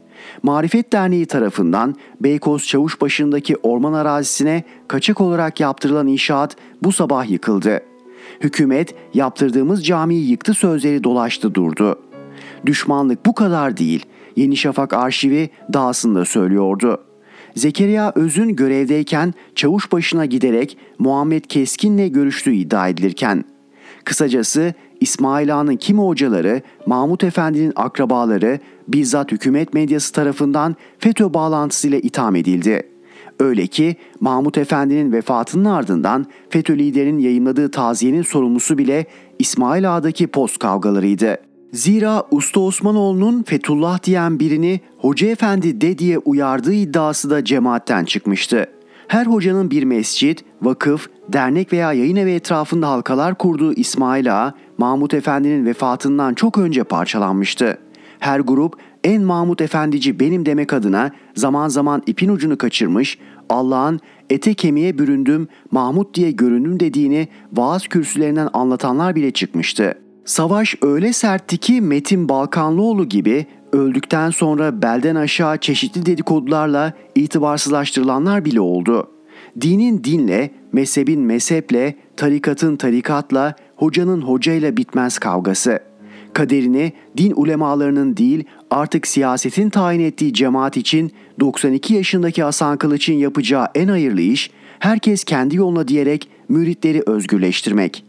Marifet 0.44 0.94
Derneği 0.94 1.26
tarafından 1.26 1.96
Beykoz 2.22 2.68
Çavuşbaşı'ndaki 2.68 3.56
orman 3.58 3.94
arazisine 3.94 4.64
kaçak 4.88 5.22
olarak 5.22 5.60
yaptırılan 5.60 6.08
inşaat 6.08 6.56
bu 6.84 6.92
sabah 6.92 7.30
yıkıldı. 7.30 7.82
Hükümet 8.42 8.96
yaptırdığımız 9.14 9.86
camiyi 9.86 10.30
yıktı 10.30 10.54
sözleri 10.54 11.04
dolaştı 11.04 11.56
durdu. 11.56 12.00
Düşmanlık 12.66 13.26
bu 13.26 13.34
kadar 13.34 13.78
değil. 13.78 14.06
Yeni 14.36 14.58
Şafak 14.58 14.94
arşivi 14.94 15.50
dahasında 15.74 16.26
söylüyordu. 16.26 17.04
Zekeriya 17.56 18.12
Öz'ün 18.16 18.56
görevdeyken 18.56 19.34
çavuş 19.56 19.92
başına 19.92 20.26
giderek 20.26 20.78
Muhammed 21.00 21.44
Keskin'le 21.44 22.14
görüştüğü 22.14 22.54
iddia 22.54 22.88
edilirken. 22.88 23.46
Kısacası 24.04 24.74
İsmail 25.00 25.56
Ağa'nın 25.56 25.76
kimi 25.76 26.02
hocaları, 26.02 26.62
Mahmut 26.86 27.24
Efendi'nin 27.24 27.74
akrabaları 27.76 28.60
bizzat 28.88 29.32
hükümet 29.32 29.74
medyası 29.74 30.14
tarafından 30.14 30.76
FETÖ 31.00 31.34
bağlantısıyla 31.34 31.98
itham 31.98 32.36
edildi. 32.36 32.90
Öyle 33.40 33.68
ki 33.68 33.96
Mahmut 34.20 34.58
Efendi'nin 34.58 35.12
vefatının 35.12 35.66
ardından 35.66 36.26
FETÖ 36.50 36.78
liderinin 36.78 37.20
yayınladığı 37.20 37.72
taziyenin 37.72 38.22
sorumlusu 38.22 38.78
bile 38.78 39.06
İsmail 39.40 39.96
Ağa'daki 39.96 40.28
post 40.28 40.60
kavgalarıydı. 40.60 41.38
Zira 41.72 42.24
Usta 42.32 42.60
Osmanoğlu'nun 42.60 43.44
Fethullah 43.44 44.04
diyen 44.04 44.40
birini 44.40 44.80
Hoca 44.98 45.28
Efendi 45.28 45.82
de 45.82 45.98
diye 45.98 46.18
uyardığı 46.18 46.74
iddiası 46.74 47.30
da 47.30 47.44
cemaatten 47.44 48.06
çıkmıştı. 48.06 48.66
Her 49.08 49.26
hocanın 49.26 49.72
bir 49.72 49.84
mescit, 49.84 50.46
vakıf, 50.62 51.10
dernek 51.28 51.74
veya 51.74 51.94
yayın 51.94 52.16
evi 52.16 52.32
etrafında 52.32 52.90
halkalar 52.90 53.38
kurduğu 53.38 53.74
İsmail 53.74 54.44
Ağa, 54.44 54.54
Mahmut 54.78 55.14
Efendi'nin 55.14 55.66
vefatından 55.66 56.34
çok 56.34 56.58
önce 56.58 56.84
parçalanmıştı. 56.84 57.78
Her 58.24 58.40
grup 58.40 58.76
en 59.04 59.22
Mahmut 59.24 59.62
Efendici 59.62 60.20
benim 60.20 60.46
demek 60.46 60.74
adına 60.74 61.12
zaman 61.36 61.68
zaman 61.68 62.04
ipin 62.06 62.30
ucunu 62.30 62.58
kaçırmış, 62.58 63.18
Allah'ın 63.50 64.00
ete 64.30 64.54
kemiğe 64.54 64.98
büründüm, 64.98 65.48
Mahmut 65.72 66.16
diye 66.16 66.32
göründüm 66.32 66.80
dediğini 66.80 67.28
vaaz 67.54 67.88
kürsülerinden 67.88 68.50
anlatanlar 68.54 69.16
bile 69.16 69.32
çıkmıştı. 69.32 69.98
Savaş 70.26 70.76
öyle 70.82 71.14
sertti 71.14 71.58
ki 71.58 71.82
Metin 71.82 72.30
Balkanlıoğlu 72.30 73.10
gibi 73.10 73.46
öldükten 73.72 74.30
sonra 74.30 74.82
belden 74.82 75.16
aşağı 75.16 75.58
çeşitli 75.58 76.06
dedikodularla 76.06 76.94
itibarsızlaştırılanlar 77.16 78.46
bile 78.46 78.62
oldu. 78.62 79.12
Dinin 79.62 80.04
dinle, 80.04 80.52
mezhebin 80.72 81.22
mezheple, 81.22 81.96
tarikatın 82.18 82.76
tarikatla, 82.76 83.56
hocanın 83.76 84.22
hocayla 84.22 84.78
bitmez 84.78 85.18
kavgası. 85.18 85.93
Kaderini 86.34 86.94
din 87.18 87.34
ulemalarının 87.36 88.18
değil 88.18 88.44
artık 88.72 89.08
siyasetin 89.08 89.70
tayin 89.70 90.00
ettiği 90.00 90.34
cemaat 90.34 90.78
için 90.78 91.12
92 91.40 91.94
yaşındaki 91.94 92.44
Hasan 92.44 92.78
Kılıç'ın 92.78 93.14
yapacağı 93.14 93.68
en 93.76 93.88
hayırlı 93.88 94.22
iş 94.22 94.52
herkes 94.80 95.24
kendi 95.24 95.56
yoluna 95.56 95.88
diyerek 95.88 96.30
müritleri 96.50 97.04
özgürleştirmek. 97.06 98.06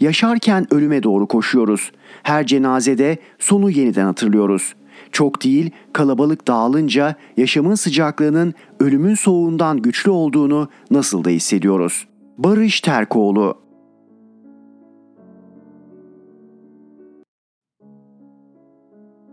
Yaşarken 0.00 0.74
ölüme 0.74 1.02
doğru 1.02 1.26
koşuyoruz. 1.26 1.92
Her 2.22 2.46
cenazede 2.46 3.18
sonu 3.38 3.70
yeniden 3.70 4.04
hatırlıyoruz. 4.04 4.74
Çok 5.12 5.44
değil, 5.44 5.70
kalabalık 5.92 6.48
dağılınca 6.48 7.14
yaşamın 7.36 7.74
sıcaklığının 7.74 8.54
ölümün 8.80 9.14
soğuğundan 9.14 9.82
güçlü 9.82 10.10
olduğunu 10.10 10.68
nasıl 10.90 11.24
da 11.24 11.30
hissediyoruz. 11.30 12.06
Barış 12.38 12.80
Terkoğlu 12.80 13.58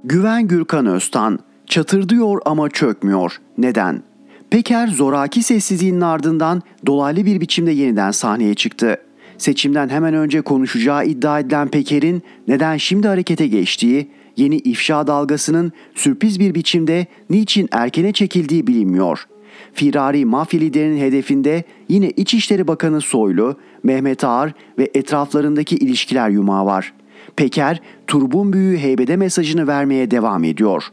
Güven 0.08 0.48
Gürkan 0.48 0.86
Öztan 0.86 1.40
çatırdıyor 1.68 2.42
ama 2.46 2.70
çökmüyor. 2.70 3.38
Neden? 3.58 4.04
Peker 4.50 4.88
zoraki 4.88 5.44
sessizliğinin 5.44 6.02
ardından 6.02 6.62
dolaylı 6.86 7.26
bir 7.26 7.42
biçimde 7.42 7.72
yeniden 7.72 8.12
sahneye 8.12 8.54
çıktı. 8.54 8.98
Seçimden 9.38 9.90
hemen 9.90 10.14
önce 10.14 10.42
konuşacağı 10.42 11.06
iddia 11.06 11.40
edilen 11.40 11.68
Peker'in 11.68 12.24
neden 12.48 12.78
şimdi 12.78 13.08
harekete 13.08 13.48
geçtiği, 13.48 14.12
yeni 14.38 14.58
ifşa 14.58 15.08
dalgasının 15.08 15.72
sürpriz 15.96 16.40
bir 16.40 16.56
biçimde 16.56 17.08
niçin 17.30 17.70
erkene 17.72 18.14
çekildiği 18.14 18.68
bilinmiyor. 18.68 19.28
Firari 19.74 20.26
mafya 20.26 20.60
liderinin 20.60 21.02
hedefinde 21.02 21.64
yine 21.90 22.10
İçişleri 22.10 22.68
Bakanı 22.68 23.02
Soylu, 23.02 23.56
Mehmet 23.84 24.24
Ağar 24.24 24.54
ve 24.78 24.92
etraflarındaki 24.94 25.76
ilişkiler 25.76 26.30
yumağı 26.30 26.66
var. 26.66 26.94
Peker, 27.36 27.82
turbun 28.08 28.54
büyüğü 28.54 28.78
heybede 28.78 29.16
mesajını 29.16 29.68
vermeye 29.68 30.12
devam 30.12 30.44
ediyor. 30.44 30.84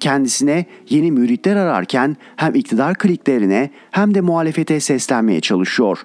Kendisine 0.00 0.66
yeni 0.88 1.12
müritler 1.12 1.56
ararken 1.56 2.16
hem 2.36 2.54
iktidar 2.54 2.94
kliklerine 2.94 3.70
hem 3.90 4.14
de 4.14 4.20
muhalefete 4.20 4.80
seslenmeye 4.80 5.40
çalışıyor. 5.40 5.98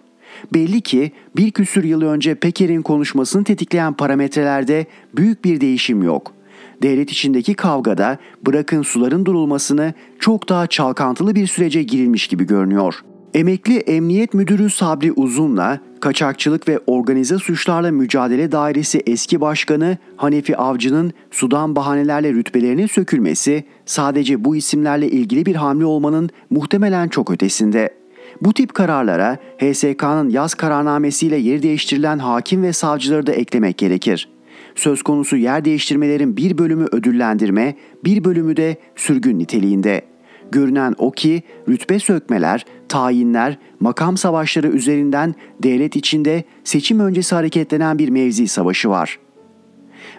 Belli 0.53 0.81
ki 0.81 1.11
bir 1.35 1.51
küsür 1.51 1.83
yıl 1.83 2.01
önce 2.01 2.35
Peker'in 2.35 2.81
konuşmasını 2.81 3.43
tetikleyen 3.43 3.93
parametrelerde 3.93 4.85
büyük 5.15 5.45
bir 5.45 5.61
değişim 5.61 6.03
yok.'' 6.03 6.39
devlet 6.81 7.11
içindeki 7.11 7.53
kavgada 7.53 8.17
bırakın 8.45 8.81
suların 8.81 9.25
durulmasını 9.25 9.93
çok 10.19 10.49
daha 10.49 10.67
çalkantılı 10.67 11.35
bir 11.35 11.47
sürece 11.47 11.83
girilmiş 11.83 12.27
gibi 12.27 12.47
görünüyor. 12.47 13.03
Emekli 13.33 13.77
Emniyet 13.77 14.33
Müdürü 14.33 14.69
Sabri 14.69 15.11
Uzun'la 15.11 15.79
Kaçakçılık 16.01 16.67
ve 16.67 16.79
Organize 16.87 17.37
Suçlarla 17.37 17.91
Mücadele 17.91 18.51
Dairesi 18.51 19.01
eski 19.07 19.41
başkanı 19.41 19.97
Hanefi 20.17 20.57
Avcı'nın 20.57 21.13
sudan 21.31 21.75
bahanelerle 21.75 22.33
rütbelerinin 22.33 22.87
sökülmesi 22.87 23.63
sadece 23.85 24.45
bu 24.45 24.55
isimlerle 24.55 25.09
ilgili 25.09 25.45
bir 25.45 25.55
hamle 25.55 25.85
olmanın 25.85 26.29
muhtemelen 26.49 27.07
çok 27.07 27.31
ötesinde. 27.31 27.89
Bu 28.41 28.53
tip 28.53 28.73
kararlara 28.73 29.37
HSK'nın 29.57 30.29
yaz 30.29 30.53
kararnamesiyle 30.53 31.37
yeri 31.37 31.63
değiştirilen 31.63 32.19
hakim 32.19 32.63
ve 32.63 32.73
savcıları 32.73 33.27
da 33.27 33.31
eklemek 33.31 33.77
gerekir. 33.77 34.29
Söz 34.75 35.03
konusu 35.03 35.37
yer 35.37 35.65
değiştirmelerin 35.65 36.37
bir 36.37 36.57
bölümü 36.57 36.85
ödüllendirme, 36.91 37.75
bir 38.05 38.23
bölümü 38.23 38.57
de 38.57 38.77
sürgün 38.95 39.39
niteliğinde. 39.39 40.01
Görünen 40.51 40.95
o 40.97 41.11
ki 41.11 41.43
rütbe 41.67 41.99
sökmeler, 41.99 42.65
tayinler, 42.89 43.57
makam 43.79 44.17
savaşları 44.17 44.67
üzerinden 44.67 45.35
devlet 45.63 45.95
içinde 45.95 46.43
seçim 46.63 46.99
öncesi 46.99 47.35
hareketlenen 47.35 47.99
bir 47.99 48.09
mevzi 48.09 48.47
savaşı 48.47 48.89
var. 48.89 49.19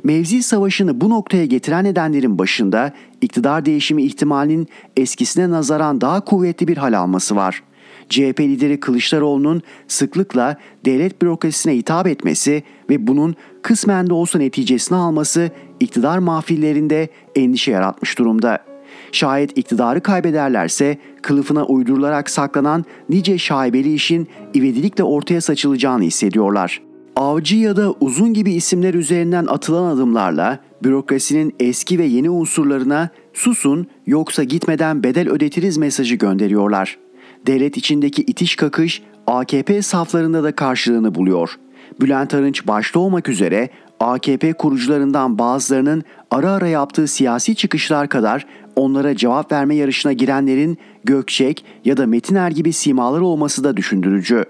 Mevzi 0.05 0.43
savaşını 0.43 1.01
bu 1.01 1.11
noktaya 1.11 1.45
getiren 1.45 1.85
nedenlerin 1.85 2.39
başında 2.39 2.93
iktidar 3.21 3.65
değişimi 3.65 4.03
ihtimalinin 4.03 4.69
eskisine 4.97 5.51
nazaran 5.51 6.01
daha 6.01 6.25
kuvvetli 6.25 6.69
bir 6.69 6.77
hal 6.77 6.93
alması 6.93 7.37
var.'' 7.37 7.71
CHP 8.11 8.41
lideri 8.41 8.81
Kılıçdaroğlu'nun 8.81 9.63
sıklıkla 9.89 10.57
devlet 10.85 11.23
bürokrasisine 11.23 11.77
hitap 11.77 12.07
etmesi 12.07 12.63
ve 12.91 13.07
bunun 13.07 13.35
kısmen 13.63 14.07
de 14.07 14.15
olsa 14.15 14.39
neticesini 14.39 14.99
alması 14.99 15.51
iktidar 15.81 16.19
mahfillerinde 16.19 17.09
endişe 17.37 17.71
yaratmış 17.71 18.19
durumda. 18.19 18.70
Şayet 19.13 19.59
iktidarı 19.59 20.01
kaybederlerse 20.01 20.99
kılıfına 21.23 21.65
uydurularak 21.65 22.31
saklanan 22.31 22.85
nice 23.09 23.39
şaibeli 23.39 23.95
işin 23.95 24.29
ivedilikle 24.55 25.05
ortaya 25.05 25.41
saçılacağını 25.41 26.03
hissediyorlar. 26.03 26.83
Avcı 27.17 27.57
ya 27.57 27.77
da 27.77 27.95
Uzun 28.01 28.35
gibi 28.35 28.53
isimler 28.53 28.95
üzerinden 28.95 29.47
atılan 29.47 29.97
adımlarla 29.97 30.59
bürokrasinin 30.85 31.55
eski 31.61 31.99
ve 31.99 32.05
yeni 32.05 32.31
unsurlarına 32.31 33.09
susun 33.33 33.87
yoksa 34.07 34.43
gitmeden 34.43 35.03
bedel 35.03 35.29
ödetiriz 35.29 35.77
mesajı 35.77 36.15
gönderiyorlar 36.15 36.99
devlet 37.47 37.77
içindeki 37.77 38.23
itiş 38.23 38.57
kakış 38.57 39.03
AKP 39.27 39.83
saflarında 39.83 40.43
da 40.43 40.53
karşılığını 40.57 41.15
buluyor. 41.15 41.59
Bülent 42.01 42.35
Arınç 42.35 42.67
başta 42.67 43.01
olmak 43.01 43.29
üzere 43.29 43.71
AKP 44.01 44.53
kurucularından 44.53 45.39
bazılarının 45.39 46.05
ara 46.31 46.51
ara 46.53 46.69
yaptığı 46.69 47.07
siyasi 47.07 47.55
çıkışlar 47.55 48.09
kadar 48.09 48.47
onlara 48.77 49.17
cevap 49.17 49.53
verme 49.53 49.75
yarışına 49.75 50.13
girenlerin 50.13 50.79
Gökçek 51.05 51.65
ya 51.85 51.97
da 51.97 52.07
Metiner 52.07 52.51
gibi 52.51 52.73
simalar 52.73 53.21
olması 53.21 53.65
da 53.65 53.77
düşündürücü. 53.77 54.45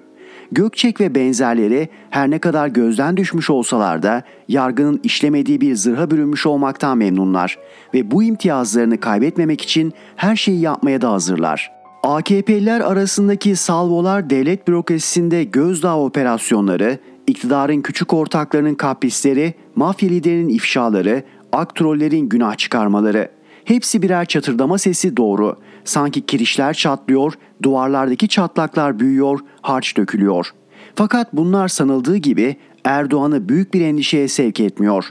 Gökçek 0.53 1.01
ve 1.01 1.15
benzerleri 1.15 1.89
her 2.11 2.31
ne 2.31 2.39
kadar 2.39 2.69
gözden 2.69 3.17
düşmüş 3.17 3.51
olsalar 3.51 4.03
da 4.03 4.23
yargının 4.49 5.01
işlemediği 5.03 5.61
bir 5.61 5.75
zırha 5.75 6.11
bürünmüş 6.11 6.47
olmaktan 6.47 6.99
memnunlar 6.99 7.59
ve 7.95 8.11
bu 8.11 8.23
imtiyazlarını 8.23 9.01
kaybetmemek 9.01 9.61
için 9.61 9.93
her 10.17 10.37
şeyi 10.37 10.61
yapmaya 10.61 11.01
da 11.01 11.13
hazırlar.'' 11.13 11.81
AKP'liler 12.03 12.81
arasındaki 12.81 13.57
salvolar 13.57 14.31
devlet 14.31 14.69
bürokrasisinde 14.69 15.45
gözdağı 15.45 15.99
operasyonları, 15.99 16.99
iktidarın 17.27 17.81
küçük 17.81 18.15
ortaklarının 18.15 18.75
kaprisleri, 18.75 19.55
mafya 19.77 20.09
liderinin 20.09 20.49
ifşaları, 20.49 21.23
aktrollerin 21.53 22.29
günah 22.29 22.57
çıkarmaları. 22.57 23.29
Hepsi 23.71 24.03
birer 24.03 24.25
çatırdama 24.25 24.79
sesi 24.79 25.17
doğru. 25.17 25.57
Sanki 25.85 26.27
kirişler 26.27 26.75
çatlıyor, 26.75 27.33
duvarlardaki 27.63 28.29
çatlaklar 28.29 29.01
büyüyor, 29.01 29.41
harç 29.63 29.97
dökülüyor. 29.97 30.51
Fakat 30.95 31.33
bunlar 31.33 31.69
sanıldığı 31.69 32.17
gibi 32.17 32.57
Erdoğan'ı 32.85 33.49
büyük 33.49 33.75
bir 33.75 33.81
endişeye 33.81 34.29
sevk 34.29 34.61
etmiyor. 34.61 35.05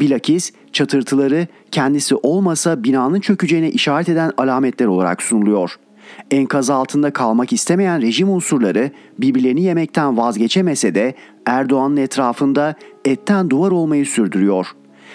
Bilakis 0.00 0.52
çatırtıları 0.72 1.46
kendisi 1.70 2.14
olmasa 2.14 2.84
binanın 2.84 3.20
çökeceğine 3.20 3.70
işaret 3.70 4.08
eden 4.08 4.32
alametler 4.38 4.86
olarak 4.86 5.22
sunuluyor.'' 5.22 5.78
Enkaz 6.30 6.70
altında 6.70 7.12
kalmak 7.12 7.52
istemeyen 7.52 8.02
rejim 8.02 8.30
unsurları 8.30 8.90
birbirlerini 9.18 9.62
yemekten 9.62 10.16
vazgeçemese 10.16 10.94
de 10.94 11.14
Erdoğan'ın 11.46 11.96
etrafında 11.96 12.74
etten 13.04 13.50
duvar 13.50 13.70
olmayı 13.70 14.06
sürdürüyor. 14.06 14.66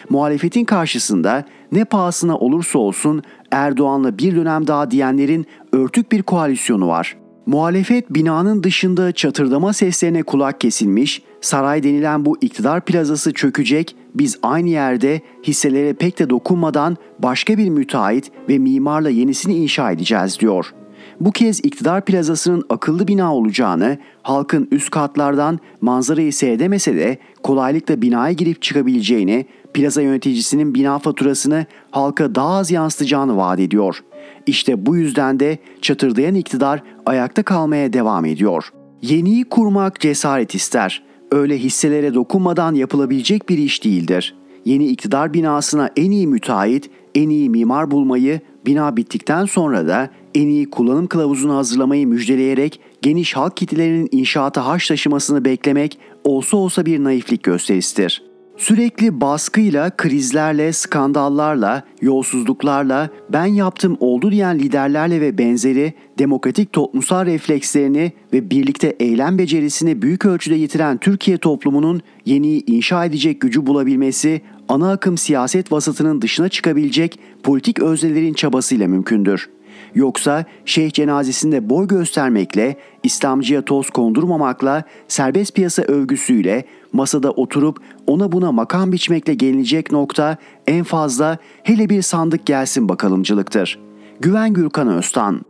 Muhalefetin 0.09 0.65
karşısında 0.65 1.43
ne 1.71 1.85
pahasına 1.85 2.37
olursa 2.37 2.79
olsun 2.79 3.21
Erdoğan'la 3.51 4.17
bir 4.17 4.35
dönem 4.35 4.67
daha 4.67 4.91
diyenlerin 4.91 5.45
örtük 5.71 6.11
bir 6.11 6.23
koalisyonu 6.23 6.87
var. 6.87 7.17
Muhalefet 7.45 8.09
binanın 8.09 8.63
dışında 8.63 9.11
çatırdama 9.11 9.73
seslerine 9.73 10.23
kulak 10.23 10.61
kesilmiş, 10.61 11.21
saray 11.41 11.83
denilen 11.83 12.25
bu 12.25 12.37
iktidar 12.41 12.85
plazası 12.85 13.33
çökecek, 13.33 13.95
biz 14.15 14.39
aynı 14.43 14.69
yerde 14.69 15.21
hisselere 15.43 15.93
pek 15.93 16.19
de 16.19 16.29
dokunmadan 16.29 16.97
başka 17.19 17.57
bir 17.57 17.69
müteahhit 17.69 18.31
ve 18.49 18.57
mimarla 18.57 19.09
yenisini 19.09 19.55
inşa 19.55 19.91
edeceğiz 19.91 20.39
diyor.'' 20.39 20.81
bu 21.19 21.31
kez 21.31 21.59
iktidar 21.59 22.05
plazasının 22.05 22.63
akıllı 22.69 23.07
bina 23.07 23.35
olacağını, 23.35 23.97
halkın 24.21 24.67
üst 24.71 24.89
katlardan 24.89 25.59
manzarayı 25.81 26.33
seyredemese 26.33 26.95
de 26.95 27.17
kolaylıkla 27.43 28.01
binaya 28.01 28.33
girip 28.33 28.61
çıkabileceğini, 28.61 29.45
plaza 29.73 30.01
yöneticisinin 30.01 30.73
bina 30.73 30.99
faturasını 30.99 31.65
halka 31.91 32.35
daha 32.35 32.55
az 32.55 32.71
yansıtacağını 32.71 33.37
vaat 33.37 33.59
ediyor. 33.59 34.03
İşte 34.45 34.85
bu 34.85 34.95
yüzden 34.95 35.39
de 35.39 35.57
çatırdayan 35.81 36.35
iktidar 36.35 36.83
ayakta 37.05 37.43
kalmaya 37.43 37.93
devam 37.93 38.25
ediyor. 38.25 38.73
Yeniyi 39.01 39.43
kurmak 39.43 39.99
cesaret 39.99 40.55
ister. 40.55 41.03
Öyle 41.31 41.57
hisselere 41.57 42.13
dokunmadan 42.13 42.75
yapılabilecek 42.75 43.49
bir 43.49 43.57
iş 43.57 43.83
değildir. 43.83 44.35
Yeni 44.65 44.87
iktidar 44.87 45.33
binasına 45.33 45.89
en 45.95 46.11
iyi 46.11 46.27
müteahhit, 46.27 46.89
en 47.15 47.29
iyi 47.29 47.49
mimar 47.49 47.91
bulmayı, 47.91 48.39
bina 48.65 48.97
bittikten 48.97 49.45
sonra 49.45 49.87
da 49.87 50.09
en 50.35 50.47
iyi 50.47 50.69
kullanım 50.69 51.07
kılavuzunu 51.07 51.55
hazırlamayı 51.55 52.07
müjdeleyerek 52.07 52.79
geniş 53.01 53.35
halk 53.35 53.57
kitlelerinin 53.57 54.09
inşaata 54.11 54.65
haş 54.65 54.87
taşımasını 54.87 55.45
beklemek 55.45 55.99
olsa 56.23 56.57
olsa 56.57 56.85
bir 56.85 57.03
naiflik 57.03 57.43
gösterisidir. 57.43 58.30
Sürekli 58.61 59.21
baskıyla, 59.21 59.89
krizlerle, 59.97 60.73
skandallarla, 60.73 61.83
yolsuzluklarla, 62.01 63.09
ben 63.29 63.45
yaptım 63.45 63.97
oldu 63.99 64.31
diyen 64.31 64.59
liderlerle 64.59 65.21
ve 65.21 65.37
benzeri 65.37 65.93
demokratik 66.19 66.73
toplumsal 66.73 67.25
reflekslerini 67.25 68.11
ve 68.33 68.49
birlikte 68.49 68.95
eylem 68.99 69.37
becerisini 69.37 70.01
büyük 70.01 70.25
ölçüde 70.25 70.55
yitiren 70.55 70.97
Türkiye 70.97 71.37
toplumunun 71.37 72.01
yeniyi 72.25 72.65
inşa 72.65 73.05
edecek 73.05 73.41
gücü 73.41 73.65
bulabilmesi, 73.65 74.41
ana 74.69 74.91
akım 74.91 75.17
siyaset 75.17 75.71
vasatının 75.71 76.21
dışına 76.21 76.49
çıkabilecek 76.49 77.19
politik 77.43 77.79
öznelerin 77.79 78.33
çabasıyla 78.33 78.87
mümkündür.'' 78.87 79.61
Yoksa 79.95 80.45
şeyh 80.65 80.91
cenazesinde 80.91 81.69
boy 81.69 81.87
göstermekle, 81.87 82.75
İslamcıya 83.03 83.61
toz 83.61 83.89
kondurmamakla, 83.89 84.83
serbest 85.07 85.55
piyasa 85.55 85.81
övgüsüyle 85.81 86.65
masada 86.93 87.31
oturup 87.31 87.77
ona 88.11 88.31
buna 88.31 88.51
makam 88.51 88.91
biçmekle 88.91 89.33
gelinecek 89.33 89.91
nokta 89.91 90.37
en 90.67 90.83
fazla 90.83 91.37
hele 91.63 91.89
bir 91.89 92.01
sandık 92.01 92.45
gelsin 92.45 92.89
bakalımcılıktır. 92.89 93.79
Güven 94.19 94.53
Gürkan 94.53 94.87
Öztan 94.87 95.41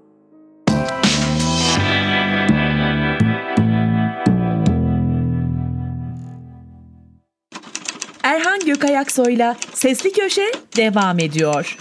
Erhan 8.24 8.60
Gökayaksoy'la 8.66 9.56
Sesli 9.74 10.12
Köşe 10.12 10.52
devam 10.78 11.20
ediyor. 11.20 11.78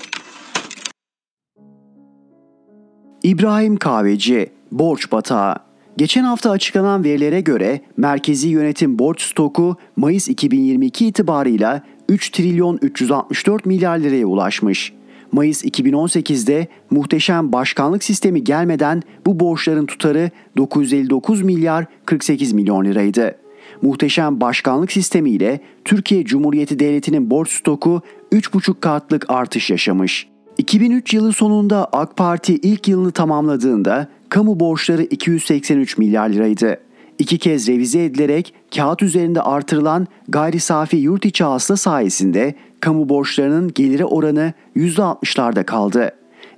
İbrahim 3.23 3.77
Kahveci, 3.77 4.53
Borç 4.73 5.13
Batağı 5.13 5.70
Geçen 5.97 6.25
hafta 6.25 6.51
açıklanan 6.51 7.05
verilere 7.05 7.41
göre 7.41 7.81
merkezi 7.97 8.49
yönetim 8.49 8.99
borç 8.99 9.23
stoku 9.23 9.77
Mayıs 9.97 10.29
2022 10.29 11.07
itibarıyla 11.07 11.83
3 12.09 12.31
trilyon 12.31 12.79
364 12.83 13.67
milyar 13.67 13.99
liraya 13.99 14.27
ulaşmış. 14.27 14.93
Mayıs 15.33 15.65
2018'de 15.65 16.69
muhteşem 16.91 17.53
başkanlık 17.53 18.05
sistemi 18.05 18.45
gelmeden 18.45 19.03
bu 19.27 19.41
borçların 19.41 19.87
tutarı 19.87 20.31
959 20.57 21.43
milyar 21.43 21.87
48 22.07 22.53
milyon 22.53 22.85
liraydı. 22.85 23.37
Muhteşem 23.83 24.41
başkanlık 24.41 24.93
sistemiyle 24.93 25.61
Türkiye 25.85 26.25
Cumhuriyeti 26.25 26.79
Devleti'nin 26.79 27.31
borç 27.31 27.51
stoku 27.51 28.03
3,5 28.33 28.81
katlık 28.81 29.31
artış 29.31 29.71
yaşamış. 29.71 30.30
2003 30.61 31.15
yılı 31.15 31.33
sonunda 31.33 31.89
AK 31.93 32.17
Parti 32.17 32.55
ilk 32.55 32.89
yılını 32.89 33.13
tamamladığında 33.13 34.09
kamu 34.29 34.61
borçları 34.61 35.03
283 35.03 35.99
milyar 35.99 36.29
liraydı. 36.29 36.77
İki 37.19 37.39
kez 37.39 37.69
revize 37.69 38.05
edilerek 38.05 38.55
kağıt 38.75 39.03
üzerinde 39.03 39.43
artırılan 39.43 40.07
gayri 40.29 40.61
safi 40.61 40.97
yurt 40.97 41.25
içi 41.25 41.45
hasıla 41.45 41.77
sayesinde 41.77 42.55
kamu 42.81 43.09
borçlarının 43.09 43.71
gelire 43.75 44.05
oranı 44.05 44.53
%60'larda 44.77 45.65
kaldı. 45.65 46.11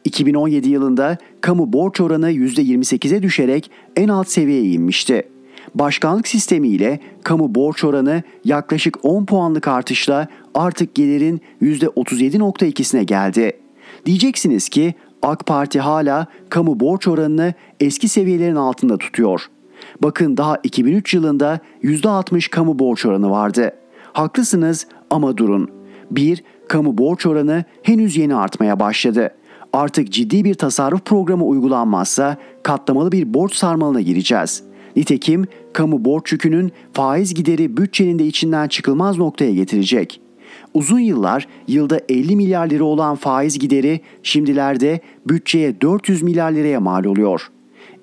2017 0.05 0.71
yılında 0.71 1.19
kamu 1.41 1.73
borç 1.73 2.01
oranı 2.01 2.33
%28'e 2.33 3.23
düşerek 3.23 3.71
en 3.97 4.09
alt 4.09 4.29
seviyeye 4.29 4.73
inmişti. 4.73 5.29
Başkanlık 5.75 6.29
sistemiyle 6.29 7.01
kamu 7.23 7.55
borç 7.55 7.85
oranı 7.85 8.23
yaklaşık 8.45 9.05
10 9.05 9.25
puanlık 9.25 9.69
artışla 9.69 10.29
artık 10.55 10.95
gelirin 10.95 11.41
%37.2'sine 11.63 13.03
geldi. 13.03 13.62
Diyeceksiniz 14.07 14.69
ki 14.69 14.95
AK 15.23 15.47
Parti 15.47 15.81
hala 15.81 16.27
kamu 16.49 16.81
borç 16.81 17.09
oranını 17.09 17.55
eski 17.81 18.09
seviyelerin 18.09 18.57
altında 18.57 18.99
tutuyor. 18.99 19.47
Bakın 20.03 20.37
daha 20.37 20.59
2003 20.63 21.15
yılında 21.15 21.61
%60 21.83 22.51
kamu 22.51 22.79
borç 22.79 23.07
oranı 23.07 23.31
vardı. 23.31 23.73
Haklısınız 24.13 24.87
ama 25.11 25.37
durun. 25.37 25.71
1. 26.11 26.45
Kamu 26.69 26.99
borç 26.99 27.27
oranı 27.27 27.65
henüz 27.83 28.17
yeni 28.17 28.35
artmaya 28.35 28.81
başladı. 28.81 29.31
Artık 29.73 30.13
ciddi 30.13 30.45
bir 30.45 30.55
tasarruf 30.55 31.05
programı 31.05 31.45
uygulanmazsa 31.45 32.37
katlamalı 32.63 33.13
bir 33.13 33.35
borç 33.35 33.55
sarmalına 33.55 34.01
gireceğiz. 34.01 34.63
Nitekim 34.97 35.45
kamu 35.73 36.05
borç 36.05 36.33
yükünün 36.33 36.73
faiz 36.93 37.35
gideri 37.35 37.77
bütçenin 37.77 38.19
de 38.19 38.27
içinden 38.27 38.69
çıkılmaz 38.69 39.19
noktaya 39.19 39.53
getirecek. 39.53 40.21
Uzun 40.75 40.99
yıllar 40.99 41.49
yılda 41.69 42.01
50 42.09 42.37
milyar 42.37 42.71
lira 42.71 42.85
olan 42.85 43.17
faiz 43.17 43.59
gideri 43.59 44.01
şimdilerde 44.23 45.01
bütçeye 45.27 45.81
400 45.81 46.23
milyar 46.23 46.53
liraya 46.53 46.81
mal 46.81 47.05
oluyor. 47.05 47.51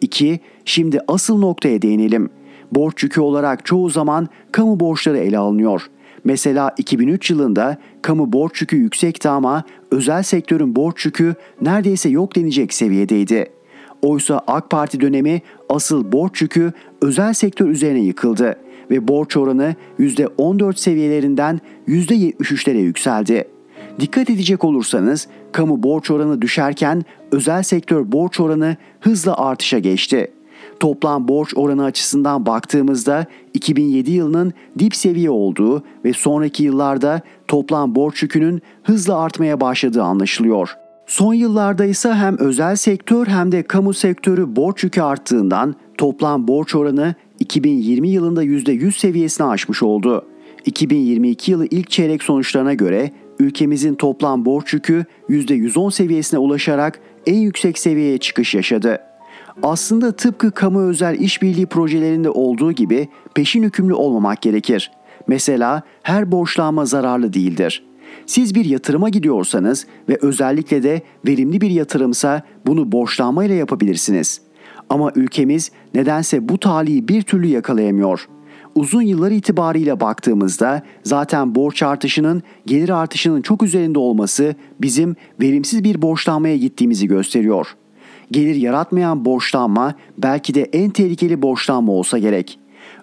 2. 0.02 0.40
Şimdi 0.66 1.00
asıl 1.08 1.38
noktaya 1.38 1.82
değinelim. 1.82 2.30
Borç 2.72 3.04
yükü 3.04 3.22
olarak 3.22 3.66
çoğu 3.66 3.90
zaman 3.90 4.28
kamu 4.52 4.80
borçları 4.80 5.18
ele 5.18 5.38
alınıyor. 5.38 5.82
Mesela 6.24 6.76
2003 6.78 7.30
yılında 7.30 7.78
kamu 8.02 8.34
borç 8.34 8.62
yükü 8.62 8.78
yüksekti 8.78 9.30
ama 9.30 9.64
özel 9.92 10.24
sektörün 10.24 10.76
borç 10.76 11.06
yükü 11.06 11.36
neredeyse 11.62 12.10
yok 12.10 12.36
denecek 12.36 12.74
seviyedeydi. 12.74 13.46
Oysa 14.02 14.42
AK 14.48 14.70
Parti 14.70 15.02
dönemi 15.02 15.42
asıl 15.70 16.12
borç 16.12 16.42
yükü 16.42 16.74
özel 17.02 17.34
sektör 17.34 17.70
üzerine 17.70 18.00
yıkıldı 18.00 18.56
ve 18.90 19.08
borç 19.08 19.38
oranı 19.38 19.76
%14 20.00 20.80
seviyelerinden 20.80 21.60
%73'lere 21.88 22.78
yükseldi. 22.78 23.48
Dikkat 24.00 24.30
edecek 24.30 24.64
olursanız 24.64 25.28
kamu 25.52 25.84
borç 25.84 26.12
oranı 26.12 26.42
düşerken 26.42 27.04
özel 27.32 27.64
sektör 27.64 28.12
borç 28.12 28.40
oranı 28.40 28.78
hızla 29.00 29.38
artışa 29.38 29.80
geçti. 29.80 30.32
Toplam 30.80 31.28
borç 31.28 31.54
oranı 31.56 31.84
açısından 31.84 32.46
baktığımızda 32.46 33.26
2007 33.54 34.12
yılının 34.12 34.54
dip 34.80 34.96
seviye 34.96 35.30
olduğu 35.30 35.84
ve 36.06 36.14
sonraki 36.14 36.64
yıllarda 36.64 37.22
toplam 37.48 37.96
borç 37.96 38.24
yükünün 38.24 38.62
hızla 38.84 39.20
artmaya 39.20 39.62
başladığı 39.62 40.04
anlaşılıyor. 40.04 40.76
Son 41.08 41.34
yıllarda 41.34 41.86
ise 41.86 42.14
hem 42.14 42.38
özel 42.38 42.76
sektör 42.76 43.28
hem 43.28 43.52
de 43.52 43.64
kamu 43.64 43.94
sektörü 43.94 44.56
borç 44.56 44.84
yükü 44.84 45.02
arttığından 45.02 45.76
toplam 45.98 46.48
borç 46.48 46.76
oranı 46.76 47.16
2020 47.40 48.10
yılında 48.10 48.44
%100 48.44 48.92
seviyesini 48.92 49.48
aşmış 49.48 49.84
oldu. 49.84 50.26
2022 50.66 51.52
yılı 51.52 51.68
ilk 51.72 51.90
çeyrek 51.90 52.24
sonuçlarına 52.24 52.74
göre 52.74 53.12
ülkemizin 53.40 53.96
toplam 53.96 54.46
borç 54.46 54.74
yükü 54.74 55.06
%110 55.30 55.92
seviyesine 55.92 56.40
ulaşarak 56.40 57.00
en 57.26 57.38
yüksek 57.38 57.78
seviyeye 57.78 58.18
çıkış 58.18 58.56
yaşadı. 58.56 59.00
Aslında 59.64 60.12
tıpkı 60.12 60.52
kamu 60.52 60.82
özel 60.82 61.20
işbirliği 61.20 61.66
projelerinde 61.66 62.30
olduğu 62.30 62.72
gibi 62.72 63.08
peşin 63.36 63.64
hükümlü 63.64 63.94
olmamak 63.94 64.42
gerekir. 64.42 64.92
Mesela 65.28 65.84
her 66.04 66.32
borçlanma 66.32 66.86
zararlı 66.86 67.34
değildir. 67.34 67.84
Siz 68.26 68.56
bir 68.56 68.66
yatırıma 68.66 69.10
gidiyorsanız 69.10 69.88
ve 70.10 70.18
özellikle 70.22 70.84
de 70.84 71.02
verimli 71.28 71.62
bir 71.62 71.70
yatırımsa 71.70 72.42
bunu 72.66 72.92
borçlanmayla 72.92 73.56
yapabilirsiniz.'' 73.56 74.49
Ama 74.90 75.12
ülkemiz 75.16 75.72
nedense 75.94 76.50
bu 76.50 76.58
talihi 76.58 77.08
bir 77.08 77.22
türlü 77.22 77.48
yakalayamıyor. 77.48 78.28
Uzun 78.76 79.02
yıllar 79.02 79.32
itibariyle 79.32 80.00
baktığımızda 80.00 80.82
zaten 81.04 81.56
borç 81.56 81.84
artışının 81.84 82.44
gelir 82.66 82.90
artışının 82.90 83.42
çok 83.42 83.64
üzerinde 83.64 84.00
olması 84.00 84.56
bizim 84.82 85.16
verimsiz 85.42 85.84
bir 85.84 86.02
borçlanmaya 86.02 86.58
gittiğimizi 86.58 87.08
gösteriyor. 87.08 87.68
Gelir 88.32 88.56
yaratmayan 88.56 89.26
borçlanma 89.26 89.94
belki 90.18 90.54
de 90.54 90.64
en 90.64 90.90
tehlikeli 90.90 91.42
borçlanma 91.42 91.92
olsa 91.92 92.18
gerek. 92.18 92.60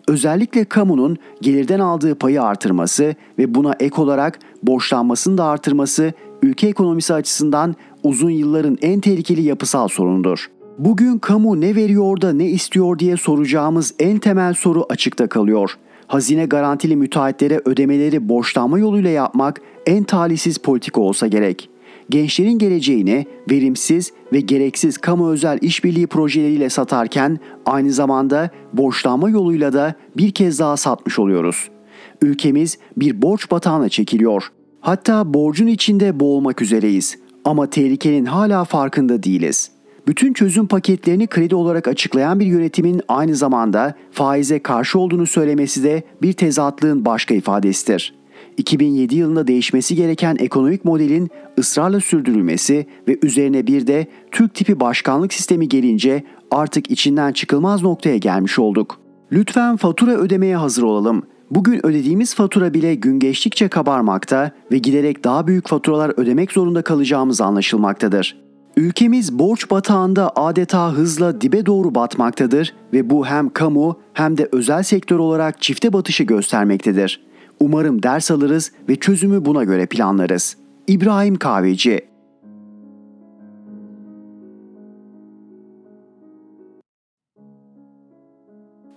Özellikle 0.09 0.65
kamunun 0.65 1.17
gelirden 1.41 1.81
aldığı 1.81 2.15
payı 2.15 2.43
artırması 2.43 3.15
ve 3.39 3.55
buna 3.55 3.75
ek 3.81 4.03
olarak 4.03 4.39
borçlanmasını 4.63 5.39
da 5.39 5.45
artırması 5.45 6.13
ülke 6.43 6.69
ekonomisi 6.69 7.15
açısından 7.15 7.75
uzun 8.03 8.31
yılların 8.31 8.79
en 8.83 9.01
tehlikeli 9.01 9.43
yapısal 9.43 9.89
sorunudur. 9.89 10.51
Bugün 10.79 11.19
kamu 11.19 11.61
ne 11.61 11.75
veriyor 11.75 12.21
da 12.21 12.33
ne 12.33 12.47
istiyor 12.47 12.99
diye 12.99 13.17
soracağımız 13.17 13.95
en 13.99 14.19
temel 14.19 14.55
soru 14.55 14.87
açıkta 14.89 15.29
kalıyor. 15.29 15.79
Hazine 16.07 16.47
garantili 16.47 16.97
müteahhitlere 16.97 17.61
ödemeleri 17.65 18.29
borçlanma 18.29 18.79
yoluyla 18.79 19.11
yapmak 19.11 19.61
en 19.87 20.05
talihsiz 20.05 20.59
politika 20.59 21.01
olsa 21.01 21.27
gerek. 21.27 21.71
Gençlerin 22.11 22.59
geleceğini 22.59 23.27
verimsiz 23.51 24.13
ve 24.33 24.41
gereksiz 24.41 24.99
kamu 24.99 25.31
özel 25.31 25.59
işbirliği 25.63 26.07
projeleriyle 26.07 26.71
satarken 26.71 27.39
aynı 27.67 27.93
zamanda 27.93 28.51
borçlanma 28.73 29.31
yoluyla 29.31 29.73
da 29.73 29.95
bir 30.17 30.31
kez 30.31 30.59
daha 30.59 30.77
satmış 30.77 31.19
oluyoruz. 31.19 31.69
Ülkemiz 32.23 32.79
bir 32.97 33.23
borç 33.23 33.51
batağına 33.51 33.89
çekiliyor. 33.89 34.53
Hatta 34.81 35.35
borcun 35.35 35.67
içinde 35.67 36.21
boğulmak 36.21 36.63
üzereyiz 36.63 37.19
ama 37.45 37.71
tehlikenin 37.71 38.25
hala 38.25 38.65
farkında 38.65 39.23
değiliz.'' 39.23 39.76
Bütün 40.07 40.33
çözüm 40.33 40.67
paketlerini 40.67 41.27
kredi 41.27 41.55
olarak 41.55 41.89
açıklayan 41.89 42.41
bir 42.41 42.47
yönetimin 42.47 43.03
aynı 43.09 43.35
zamanda 43.35 43.95
faize 44.11 44.59
karşı 44.59 44.99
olduğunu 44.99 45.27
söylemesi 45.27 45.83
de 45.83 46.03
bir 46.23 46.33
tezatlığın 46.33 47.05
başka 47.05 47.35
ifadesidir. 47.35 48.15
2007 48.57 49.17
yılında 49.17 49.47
değişmesi 49.47 49.95
gereken 49.95 50.37
ekonomik 50.39 50.85
modelin 50.85 51.31
ısrarla 51.59 52.01
sürdürülmesi 52.01 52.87
ve 53.09 53.19
üzerine 53.23 53.67
bir 53.67 53.87
de 53.87 54.07
Türk 54.31 54.55
tipi 54.55 54.81
başkanlık 54.81 55.33
sistemi 55.33 55.69
gelince 55.69 56.25
artık 56.51 56.91
içinden 56.91 57.33
çıkılmaz 57.33 57.83
noktaya 57.83 58.17
gelmiş 58.17 58.59
olduk. 58.59 59.01
Lütfen 59.33 59.77
fatura 59.77 60.13
ödemeye 60.13 60.57
hazır 60.57 60.83
olalım. 60.83 61.23
Bugün 61.51 61.87
ödediğimiz 61.87 62.35
fatura 62.35 62.75
bile 62.75 62.95
gün 62.95 63.19
geçtikçe 63.19 63.69
kabarmakta 63.69 64.51
ve 64.73 64.79
giderek 64.79 65.25
daha 65.25 65.47
büyük 65.47 65.69
faturalar 65.69 66.13
ödemek 66.17 66.53
zorunda 66.53 66.83
kalacağımız 66.83 67.41
anlaşılmaktadır. 67.41 68.46
Ülkemiz 68.77 69.39
borç 69.39 69.71
batağında 69.71 70.33
adeta 70.37 70.93
hızla 70.93 71.41
dibe 71.41 71.67
doğru 71.67 71.95
batmaktadır 71.95 72.75
ve 72.93 73.11
bu 73.11 73.27
hem 73.27 73.51
kamu 73.51 73.99
hem 74.13 74.39
de 74.39 74.49
özel 74.53 74.83
sektör 74.83 75.19
olarak 75.19 75.63
çifte 75.63 75.93
batışı 75.93 76.25
göstermektedir. 76.25 77.27
Umarım 77.61 78.03
ders 78.03 78.31
alırız 78.31 78.73
ve 78.89 78.97
çözümü 78.97 79.45
buna 79.45 79.65
göre 79.65 79.87
planlarız. 79.87 80.57
İbrahim 80.87 81.37
Kahveci 81.37 82.09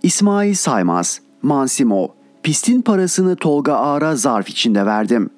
İsmail 0.04 0.54
Saymaz, 0.54 1.22
Mansimo, 1.42 2.08
pistin 2.44 2.82
parasını 2.82 3.36
Tolga 3.36 3.74
Ağar'a 3.74 4.16
zarf 4.16 4.50
içinde 4.50 4.86
verdim. 4.86 5.30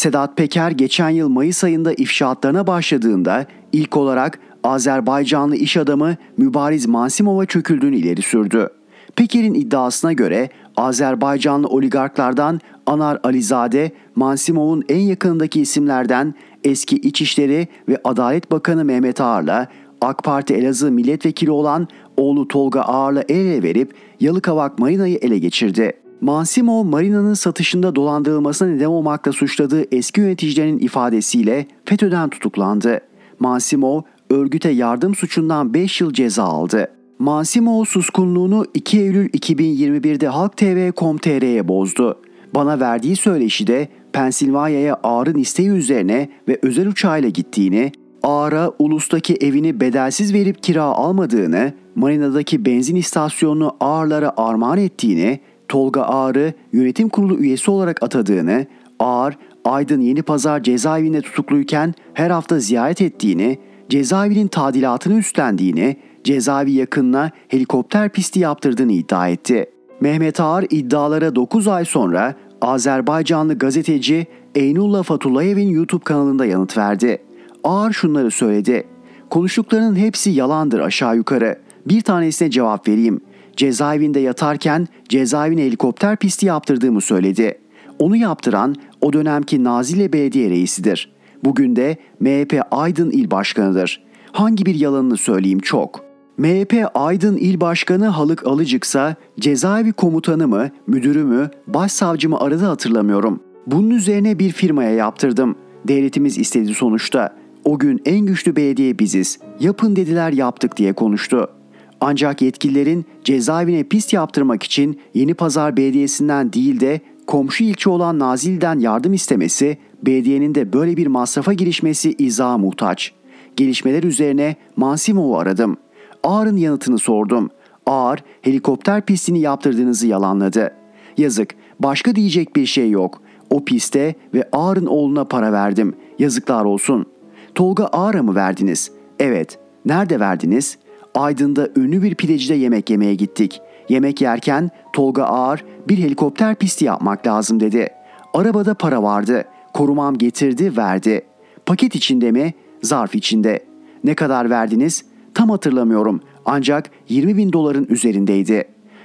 Sedat 0.00 0.36
Peker 0.36 0.70
geçen 0.70 1.10
yıl 1.10 1.28
Mayıs 1.28 1.64
ayında 1.64 1.92
ifşaatlarına 1.92 2.66
başladığında 2.66 3.46
ilk 3.72 3.96
olarak 3.96 4.38
Azerbaycanlı 4.64 5.56
iş 5.56 5.76
adamı 5.76 6.16
Mübariz 6.36 6.86
Mansimov'a 6.86 7.46
çöküldüğünü 7.46 7.96
ileri 7.96 8.22
sürdü. 8.22 8.68
Peker'in 9.16 9.54
iddiasına 9.54 10.12
göre 10.12 10.48
Azerbaycanlı 10.76 11.68
oligarklardan 11.68 12.60
Anar 12.86 13.20
Alizade, 13.22 13.92
Mansimov'un 14.16 14.84
en 14.88 15.00
yakınındaki 15.00 15.60
isimlerden 15.60 16.34
eski 16.64 16.96
İçişleri 16.96 17.68
ve 17.88 17.98
Adalet 18.04 18.50
Bakanı 18.50 18.84
Mehmet 18.84 19.20
Ağar'la 19.20 19.68
AK 20.00 20.24
Parti 20.24 20.54
Elazığ 20.54 20.90
milletvekili 20.90 21.50
olan 21.50 21.88
oğlu 22.16 22.48
Tolga 22.48 22.80
Ağar'la 22.80 23.24
el 23.28 23.36
ele 23.36 23.62
verip 23.62 23.94
Yalıkavak 24.20 24.78
Marina'yı 24.78 25.18
ele 25.22 25.38
geçirdi. 25.38 25.99
Mansimo 26.20 26.84
marinanın 26.84 27.34
satışında 27.34 27.94
dolandırılmasına 27.94 28.68
neden 28.68 28.86
olmakla 28.86 29.32
suçladığı 29.32 29.84
eski 29.96 30.20
yöneticilerin 30.20 30.78
ifadesiyle 30.78 31.66
FETÖ'den 31.84 32.28
tutuklandı. 32.28 33.00
Mansimo 33.38 34.04
örgüte 34.30 34.70
yardım 34.70 35.14
suçundan 35.14 35.74
5 35.74 36.00
yıl 36.00 36.12
ceza 36.12 36.44
aldı. 36.44 36.88
Mansimo 37.18 37.84
suskunluğunu 37.84 38.64
2 38.74 39.00
Eylül 39.00 39.28
2021'de 39.28 40.28
Halk 40.28 40.56
TV.com.tr'ye 40.56 41.68
bozdu. 41.68 42.18
Bana 42.54 42.80
verdiği 42.80 43.16
söyleşi 43.16 43.66
de 43.66 43.88
Pensilvanya'ya 44.12 45.00
Ağar'ın 45.02 45.38
isteği 45.38 45.68
üzerine 45.68 46.28
ve 46.48 46.58
özel 46.62 46.88
uçağıyla 46.88 47.28
gittiğini, 47.28 47.92
Ağar'a 48.22 48.72
ulustaki 48.78 49.34
evini 49.34 49.80
bedelsiz 49.80 50.34
verip 50.34 50.62
kira 50.62 50.82
almadığını, 50.82 51.72
marinadaki 51.94 52.64
benzin 52.64 52.96
istasyonunu 52.96 53.76
Ağar'lara 53.80 54.32
armağan 54.36 54.78
ettiğini, 54.78 55.40
Tolga 55.70 56.02
Ağar'ı 56.02 56.52
yönetim 56.72 57.08
kurulu 57.08 57.38
üyesi 57.38 57.70
olarak 57.70 58.02
atadığını, 58.02 58.66
Ağar, 58.98 59.38
Aydın 59.64 60.00
Yeni 60.00 60.22
Pazar 60.22 60.62
cezaevinde 60.62 61.20
tutukluyken 61.20 61.94
her 62.14 62.30
hafta 62.30 62.58
ziyaret 62.58 63.02
ettiğini, 63.02 63.58
cezaevinin 63.88 64.48
tadilatını 64.48 65.18
üstlendiğini, 65.18 65.96
cezaevi 66.24 66.72
yakınına 66.72 67.30
helikopter 67.48 68.08
pisti 68.08 68.40
yaptırdığını 68.40 68.92
iddia 68.92 69.28
etti. 69.28 69.66
Mehmet 70.00 70.40
Ağar 70.40 70.64
iddialara 70.70 71.34
9 71.34 71.68
ay 71.68 71.84
sonra 71.84 72.34
Azerbaycanlı 72.60 73.58
gazeteci 73.58 74.26
Eynullah 74.54 75.02
Fatulayev'in 75.02 75.68
YouTube 75.68 76.04
kanalında 76.04 76.46
yanıt 76.46 76.78
verdi. 76.78 77.22
Ağar 77.64 77.92
şunları 77.92 78.30
söyledi. 78.30 78.84
Konuştuklarının 79.30 79.96
hepsi 79.96 80.30
yalandır 80.30 80.80
aşağı 80.80 81.16
yukarı. 81.16 81.58
Bir 81.86 82.00
tanesine 82.00 82.50
cevap 82.50 82.88
vereyim. 82.88 83.20
Cezaevinde 83.60 84.20
yatarken 84.20 84.88
cezaevine 85.08 85.64
helikopter 85.64 86.16
pisti 86.16 86.46
yaptırdığımı 86.46 87.00
söyledi. 87.00 87.58
Onu 87.98 88.16
yaptıran 88.16 88.76
o 89.00 89.12
dönemki 89.12 89.64
Nazilli 89.64 90.12
Belediye 90.12 90.50
Reisidir. 90.50 91.12
Bugün 91.44 91.76
de 91.76 91.96
MHP 92.20 92.60
Aydın 92.70 93.10
İl 93.10 93.30
Başkanı'dır. 93.30 94.02
Hangi 94.32 94.66
bir 94.66 94.74
yalanını 94.74 95.16
söyleyeyim 95.16 95.58
çok. 95.58 96.04
MHP 96.38 96.90
Aydın 96.94 97.36
İl 97.36 97.60
Başkanı 97.60 98.06
Halık 98.06 98.46
Alıcıksa 98.46 99.14
cezaevi 99.40 99.92
komutanı 99.92 100.48
mı, 100.48 100.70
müdürü 100.86 101.24
mü, 101.24 101.50
başsavcı 101.66 102.28
mı 102.28 102.40
aradı 102.40 102.64
hatırlamıyorum. 102.64 103.40
Bunun 103.66 103.90
üzerine 103.90 104.38
bir 104.38 104.52
firmaya 104.52 104.90
yaptırdım. 104.90 105.56
Devletimiz 105.88 106.38
istedi 106.38 106.74
sonuçta. 106.74 107.36
O 107.64 107.78
gün 107.78 108.00
en 108.04 108.20
güçlü 108.20 108.56
belediye 108.56 108.98
biziz. 108.98 109.38
Yapın 109.60 109.96
dediler 109.96 110.32
yaptık 110.32 110.76
diye 110.76 110.92
konuştu. 110.92 111.59
Ancak 112.00 112.42
yetkililerin 112.42 113.04
cezaevine 113.24 113.84
pist 113.84 114.12
yaptırmak 114.12 114.62
için 114.62 115.00
Yeni 115.14 115.34
Pazar 115.34 115.76
Belediyesi'nden 115.76 116.52
değil 116.52 116.80
de 116.80 117.00
komşu 117.26 117.64
ilçe 117.64 117.90
olan 117.90 118.18
Nazilli'den 118.18 118.78
yardım 118.78 119.12
istemesi, 119.12 119.78
belediyenin 120.02 120.54
de 120.54 120.72
böyle 120.72 120.96
bir 120.96 121.06
masrafa 121.06 121.52
girişmesi 121.52 122.14
izaha 122.18 122.58
muhtaç. 122.58 123.12
Gelişmeler 123.56 124.02
üzerine 124.02 124.56
Mansimov'u 124.76 125.38
aradım. 125.38 125.76
Ağar'ın 126.22 126.56
yanıtını 126.56 126.98
sordum. 126.98 127.50
Ağar 127.86 128.24
helikopter 128.42 129.06
pistini 129.06 129.40
yaptırdığınızı 129.40 130.06
yalanladı. 130.06 130.74
Yazık, 131.18 131.54
başka 131.80 132.14
diyecek 132.14 132.56
bir 132.56 132.66
şey 132.66 132.90
yok. 132.90 133.22
O 133.50 133.64
piste 133.64 134.14
ve 134.34 134.48
Ağar'ın 134.52 134.86
oğluna 134.86 135.24
para 135.24 135.52
verdim. 135.52 135.94
Yazıklar 136.18 136.64
olsun. 136.64 137.06
Tolga 137.54 137.84
Ağar'a 137.84 138.22
mı 138.22 138.34
verdiniz? 138.34 138.90
Evet. 139.18 139.58
Nerede 139.84 140.20
verdiniz? 140.20 140.78
Aydın'da 141.14 141.68
ünlü 141.76 142.02
bir 142.02 142.14
pidecide 142.14 142.54
yemek 142.54 142.90
yemeye 142.90 143.14
gittik. 143.14 143.60
Yemek 143.88 144.20
yerken 144.20 144.70
Tolga 144.92 145.24
Ağar 145.24 145.64
bir 145.88 145.98
helikopter 145.98 146.54
pisti 146.54 146.84
yapmak 146.84 147.26
lazım 147.26 147.60
dedi. 147.60 147.88
Arabada 148.34 148.74
para 148.74 149.02
vardı. 149.02 149.44
Korumam 149.74 150.18
getirdi 150.18 150.76
verdi. 150.76 151.22
Paket 151.66 151.94
içinde 151.94 152.32
mi? 152.32 152.54
Zarf 152.82 153.14
içinde. 153.14 153.64
Ne 154.04 154.14
kadar 154.14 154.50
verdiniz? 154.50 155.04
Tam 155.34 155.50
hatırlamıyorum. 155.50 156.20
Ancak 156.44 156.90
20 157.08 157.36
bin 157.36 157.52
doların 157.52 157.86
üzerindeydi. 157.88 158.64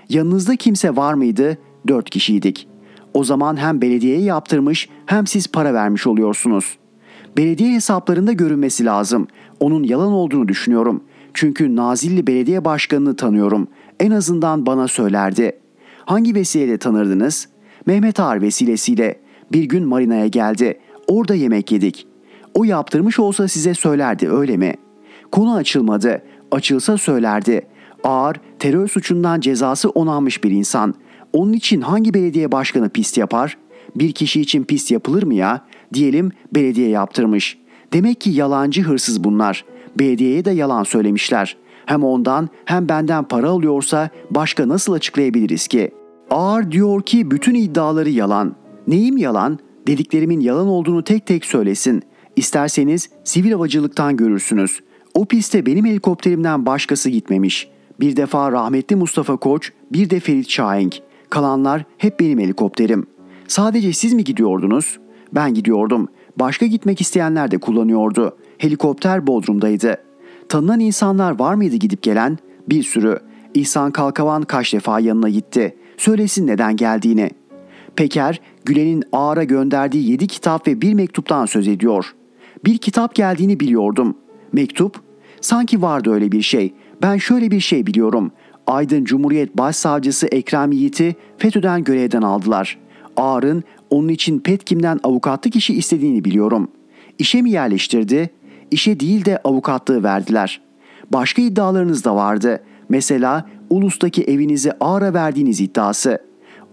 Yanınızda 0.09 0.55
kimse 0.55 0.95
var 0.95 1.13
mıydı? 1.13 1.57
Dört 1.87 2.09
kişiydik. 2.09 2.67
O 3.13 3.23
zaman 3.23 3.57
hem 3.57 3.81
belediyeye 3.81 4.21
yaptırmış 4.21 4.89
hem 5.05 5.27
siz 5.27 5.47
para 5.47 5.73
vermiş 5.73 6.07
oluyorsunuz. 6.07 6.77
Belediye 7.37 7.73
hesaplarında 7.73 8.31
görünmesi 8.31 8.85
lazım. 8.85 9.27
Onun 9.59 9.83
yalan 9.83 10.11
olduğunu 10.11 10.47
düşünüyorum. 10.47 11.03
Çünkü 11.35 11.75
Nazilli 11.75 12.27
Belediye 12.27 12.65
Başkanı'nı 12.65 13.15
tanıyorum. 13.15 13.67
En 13.99 14.11
azından 14.11 14.65
bana 14.65 14.87
söylerdi. 14.87 15.59
Hangi 16.05 16.35
vesileyle 16.35 16.77
tanırdınız? 16.77 17.47
Mehmet 17.85 18.19
Ağar 18.19 18.41
vesilesiyle. 18.41 19.19
Bir 19.51 19.63
gün 19.63 19.87
marinaya 19.87 20.27
geldi. 20.27 20.79
Orada 21.07 21.35
yemek 21.35 21.71
yedik. 21.71 22.07
O 22.53 22.63
yaptırmış 22.63 23.19
olsa 23.19 23.47
size 23.47 23.73
söylerdi 23.73 24.29
öyle 24.29 24.57
mi? 24.57 24.73
Konu 25.31 25.55
açılmadı. 25.55 26.21
Açılsa 26.51 26.97
söylerdi. 26.97 27.61
Ağır 28.03 28.35
terör 28.59 28.87
suçundan 28.87 29.39
cezası 29.39 29.89
onanmış 29.89 30.43
bir 30.43 30.51
insan. 30.51 30.93
Onun 31.33 31.53
için 31.53 31.81
hangi 31.81 32.13
belediye 32.13 32.51
başkanı 32.51 32.89
pist 32.89 33.17
yapar? 33.17 33.57
Bir 33.95 34.11
kişi 34.11 34.41
için 34.41 34.63
pist 34.63 34.91
yapılır 34.91 35.23
mı 35.23 35.33
ya? 35.33 35.65
Diyelim 35.93 36.31
belediye 36.53 36.89
yaptırmış. 36.89 37.57
Demek 37.93 38.21
ki 38.21 38.29
yalancı 38.29 38.81
hırsız 38.81 39.23
bunlar. 39.23 39.65
Belediyeye 39.99 40.45
de 40.45 40.51
yalan 40.51 40.83
söylemişler. 40.83 41.57
Hem 41.85 42.03
ondan 42.03 42.49
hem 42.65 42.89
benden 42.89 43.23
para 43.23 43.49
alıyorsa 43.49 44.09
başka 44.31 44.67
nasıl 44.67 44.93
açıklayabiliriz 44.93 45.67
ki? 45.67 45.91
Ağır 46.29 46.71
diyor 46.71 47.01
ki 47.01 47.31
bütün 47.31 47.55
iddiaları 47.55 48.09
yalan. 48.09 48.55
Neyim 48.87 49.17
yalan? 49.17 49.59
Dediklerimin 49.87 50.39
yalan 50.39 50.67
olduğunu 50.67 51.03
tek 51.03 51.25
tek 51.25 51.45
söylesin. 51.45 52.03
İsterseniz 52.35 53.09
sivil 53.23 53.51
havacılıktan 53.51 54.17
görürsünüz. 54.17 54.79
O 55.13 55.25
piste 55.25 55.65
benim 55.65 55.85
helikopterimden 55.85 56.65
başkası 56.65 57.09
gitmemiş. 57.09 57.67
Bir 57.99 58.15
defa 58.15 58.51
rahmetli 58.51 58.95
Mustafa 58.95 59.37
Koç, 59.37 59.71
bir 59.93 60.09
de 60.09 60.19
Ferit 60.19 60.49
Şahenk. 60.49 60.99
Kalanlar 61.29 61.83
hep 61.97 62.19
benim 62.19 62.39
helikopterim. 62.39 63.07
Sadece 63.47 63.93
siz 63.93 64.13
mi 64.13 64.23
gidiyordunuz? 64.23 64.99
Ben 65.33 65.53
gidiyordum. 65.53 66.07
Başka 66.39 66.65
gitmek 66.65 67.01
isteyenler 67.01 67.51
de 67.51 67.57
kullanıyordu. 67.57 68.37
Helikopter 68.57 69.27
Bodrum'daydı. 69.27 69.97
Tanınan 70.49 70.79
insanlar 70.79 71.39
var 71.39 71.53
mıydı 71.53 71.75
gidip 71.75 72.03
gelen? 72.03 72.37
Bir 72.69 72.83
sürü. 72.83 73.19
İhsan 73.53 73.91
Kalkavan 73.91 74.43
kaç 74.43 74.73
defa 74.73 74.99
yanına 74.99 75.29
gitti. 75.29 75.75
Söylesin 75.97 76.47
neden 76.47 76.75
geldiğini. 76.75 77.29
Peker, 77.95 78.41
Gülen'in 78.65 79.03
Ağar'a 79.11 79.43
gönderdiği 79.43 80.11
yedi 80.11 80.27
kitap 80.27 80.67
ve 80.67 80.81
bir 80.81 80.93
mektuptan 80.93 81.45
söz 81.45 81.67
ediyor. 81.67 82.15
Bir 82.65 82.77
kitap 82.77 83.15
geldiğini 83.15 83.59
biliyordum. 83.59 84.17
Mektup? 84.53 84.99
Sanki 85.41 85.81
vardı 85.81 86.11
öyle 86.11 86.31
bir 86.31 86.41
şey. 86.41 86.73
Ben 87.01 87.17
şöyle 87.17 87.51
bir 87.51 87.59
şey 87.59 87.87
biliyorum. 87.87 88.31
Aydın 88.67 89.05
Cumhuriyet 89.05 89.57
Başsavcısı 89.57 90.27
Ekrem 90.27 90.71
Yiğit'i 90.71 91.15
FETÖ'den 91.37 91.83
görevden 91.83 92.21
aldılar. 92.21 92.79
Ağar'ın 93.17 93.63
onun 93.89 94.07
için 94.07 94.39
Petkim'den 94.39 94.99
avukatlık 95.03 95.55
işi 95.55 95.73
istediğini 95.73 96.25
biliyorum. 96.25 96.71
İşe 97.19 97.41
mi 97.41 97.51
yerleştirdi? 97.51 98.29
İşe 98.71 98.99
değil 98.99 99.25
de 99.25 99.37
avukatlığı 99.43 100.03
verdiler. 100.03 100.61
Başka 101.13 101.41
iddialarınız 101.41 102.05
da 102.05 102.15
vardı. 102.15 102.63
Mesela 102.89 103.45
Ulus'taki 103.69 104.23
evinizi 104.23 104.71
Ağar'a 104.79 105.13
verdiğiniz 105.13 105.61
iddiası. 105.61 106.19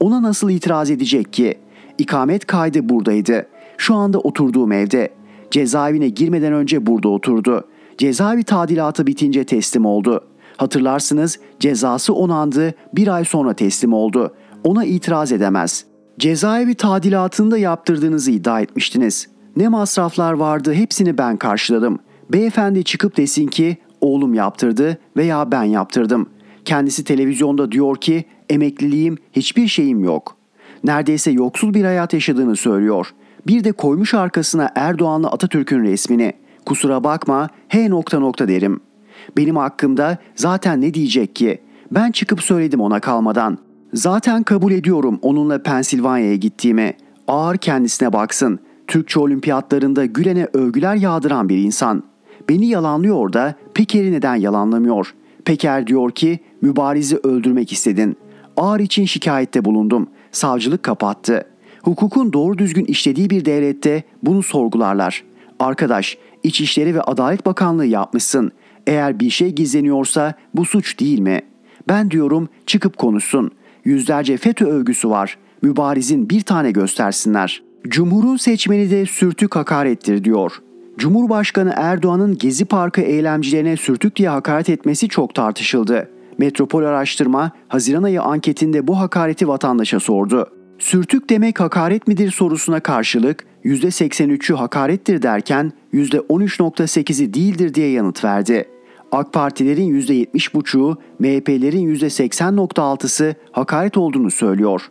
Ona 0.00 0.22
nasıl 0.22 0.50
itiraz 0.50 0.90
edecek 0.90 1.32
ki? 1.32 1.58
İkamet 1.98 2.46
kaydı 2.46 2.88
buradaydı. 2.88 3.46
Şu 3.76 3.94
anda 3.94 4.18
oturduğum 4.18 4.72
evde. 4.72 5.08
Cezaevine 5.50 6.08
girmeden 6.08 6.52
önce 6.52 6.86
burada 6.86 7.08
oturdu. 7.08 7.68
Cezaevi 7.98 8.44
tadilatı 8.44 9.06
bitince 9.06 9.44
teslim 9.44 9.86
oldu. 9.86 10.24
Hatırlarsınız 10.56 11.38
cezası 11.60 12.14
onandı, 12.14 12.74
bir 12.94 13.08
ay 13.08 13.24
sonra 13.24 13.54
teslim 13.54 13.92
oldu. 13.92 14.34
Ona 14.64 14.84
itiraz 14.84 15.32
edemez. 15.32 15.84
Cezaevi 16.18 16.74
tadilatında 16.74 17.58
yaptırdığınızı 17.58 18.30
iddia 18.30 18.60
etmiştiniz. 18.60 19.28
Ne 19.56 19.68
masraflar 19.68 20.32
vardı 20.32 20.74
hepsini 20.74 21.18
ben 21.18 21.36
karşıladım. 21.36 21.98
Beyefendi 22.32 22.84
çıkıp 22.84 23.16
desin 23.16 23.46
ki 23.46 23.76
oğlum 24.00 24.34
yaptırdı 24.34 24.98
veya 25.16 25.52
ben 25.52 25.62
yaptırdım. 25.62 26.26
Kendisi 26.64 27.04
televizyonda 27.04 27.72
diyor 27.72 27.96
ki 27.96 28.24
emekliliğim 28.50 29.18
hiçbir 29.32 29.68
şeyim 29.68 30.04
yok. 30.04 30.36
Neredeyse 30.84 31.30
yoksul 31.30 31.74
bir 31.74 31.84
hayat 31.84 32.12
yaşadığını 32.12 32.56
söylüyor. 32.56 33.08
Bir 33.46 33.64
de 33.64 33.72
koymuş 33.72 34.14
arkasına 34.14 34.70
Erdoğan'la 34.74 35.30
Atatürk'ün 35.30 35.82
resmini. 35.82 36.32
Kusura 36.66 37.04
bakma 37.04 37.48
he 37.68 37.90
nokta 37.90 38.18
nokta 38.18 38.48
derim. 38.48 38.80
Benim 39.36 39.56
hakkımda 39.56 40.18
zaten 40.34 40.80
ne 40.80 40.94
diyecek 40.94 41.36
ki? 41.36 41.60
Ben 41.90 42.10
çıkıp 42.10 42.42
söyledim 42.42 42.80
ona 42.80 43.00
kalmadan. 43.00 43.58
Zaten 43.94 44.42
kabul 44.42 44.72
ediyorum 44.72 45.18
onunla 45.22 45.62
Pensilvanya'ya 45.62 46.36
gittiğimi. 46.36 46.92
Ağır 47.28 47.56
kendisine 47.56 48.12
baksın. 48.12 48.58
Türkçe 48.86 49.20
olimpiyatlarında 49.20 50.06
Gülen'e 50.06 50.48
övgüler 50.52 50.94
yağdıran 50.94 51.48
bir 51.48 51.58
insan. 51.58 52.02
Beni 52.48 52.66
yalanlıyor 52.66 53.32
da 53.32 53.54
Peker'i 53.74 54.12
neden 54.12 54.34
yalanlamıyor? 54.36 55.14
Peker 55.44 55.86
diyor 55.86 56.10
ki 56.10 56.40
mübarizi 56.62 57.16
öldürmek 57.16 57.72
istedin. 57.72 58.16
Ağır 58.56 58.80
için 58.80 59.04
şikayette 59.04 59.64
bulundum. 59.64 60.08
Savcılık 60.32 60.82
kapattı. 60.82 61.44
Hukukun 61.82 62.32
doğru 62.32 62.58
düzgün 62.58 62.84
işlediği 62.84 63.30
bir 63.30 63.44
devlette 63.44 64.02
bunu 64.22 64.42
sorgularlar. 64.42 65.24
Arkadaş, 65.58 66.18
İçişleri 66.42 66.94
ve 66.94 67.02
Adalet 67.02 67.46
Bakanlığı 67.46 67.86
yapmışsın. 67.86 68.52
Eğer 68.86 69.20
bir 69.20 69.30
şey 69.30 69.50
gizleniyorsa 69.50 70.34
bu 70.54 70.64
suç 70.64 71.00
değil 71.00 71.18
mi? 71.18 71.40
Ben 71.88 72.10
diyorum 72.10 72.48
çıkıp 72.66 72.96
konuşsun. 72.96 73.50
Yüzlerce 73.84 74.36
FETÖ 74.36 74.66
övgüsü 74.66 75.10
var. 75.10 75.38
Mübarizin 75.62 76.30
bir 76.30 76.40
tane 76.40 76.70
göstersinler. 76.70 77.62
Cumhurun 77.88 78.36
seçmeni 78.36 78.90
de 78.90 79.06
sürtük 79.06 79.56
hakarettir 79.56 80.24
diyor. 80.24 80.52
Cumhurbaşkanı 80.98 81.72
Erdoğan'ın 81.76 82.38
Gezi 82.38 82.64
Parkı 82.64 83.00
eylemcilerine 83.00 83.76
sürtük 83.76 84.16
diye 84.16 84.28
hakaret 84.28 84.68
etmesi 84.68 85.08
çok 85.08 85.34
tartışıldı. 85.34 86.10
Metropol 86.38 86.82
Araştırma 86.82 87.50
Haziran 87.68 88.02
ayı 88.02 88.22
anketinde 88.22 88.86
bu 88.86 88.98
hakareti 88.98 89.48
vatandaşa 89.48 90.00
sordu. 90.00 90.50
Sürtük 90.78 91.30
demek 91.30 91.60
hakaret 91.60 92.06
midir 92.06 92.30
sorusuna 92.30 92.80
karşılık 92.80 93.44
%83'ü 93.64 94.54
hakarettir 94.54 95.22
derken 95.22 95.72
%13.8'i 95.94 97.34
değildir 97.34 97.74
diye 97.74 97.90
yanıt 97.90 98.24
verdi. 98.24 98.68
AK 99.12 99.32
Partilerin 99.32 100.00
%70,5'u, 100.00 100.96
MHP'lerin 101.18 101.94
%80.6'sı 101.94 103.34
hakaret 103.52 103.96
olduğunu 103.96 104.30
söylüyor. 104.30 104.90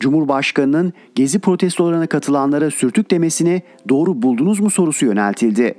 Cumhurbaşkanının 0.00 0.92
gezi 1.14 1.38
protestolarına 1.38 2.06
katılanlara 2.06 2.70
sürtük 2.70 3.10
demesini 3.10 3.62
doğru 3.88 4.22
buldunuz 4.22 4.60
mu 4.60 4.70
sorusu 4.70 5.06
yöneltildi. 5.06 5.74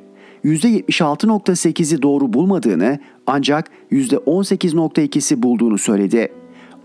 %76.8'i 0.46 2.02
doğru 2.02 2.34
bulmadığını 2.34 3.00
ancak 3.28 3.70
%18.2'si 3.92 5.44
bulduğunu 5.44 5.78
söyledi. 5.78 6.32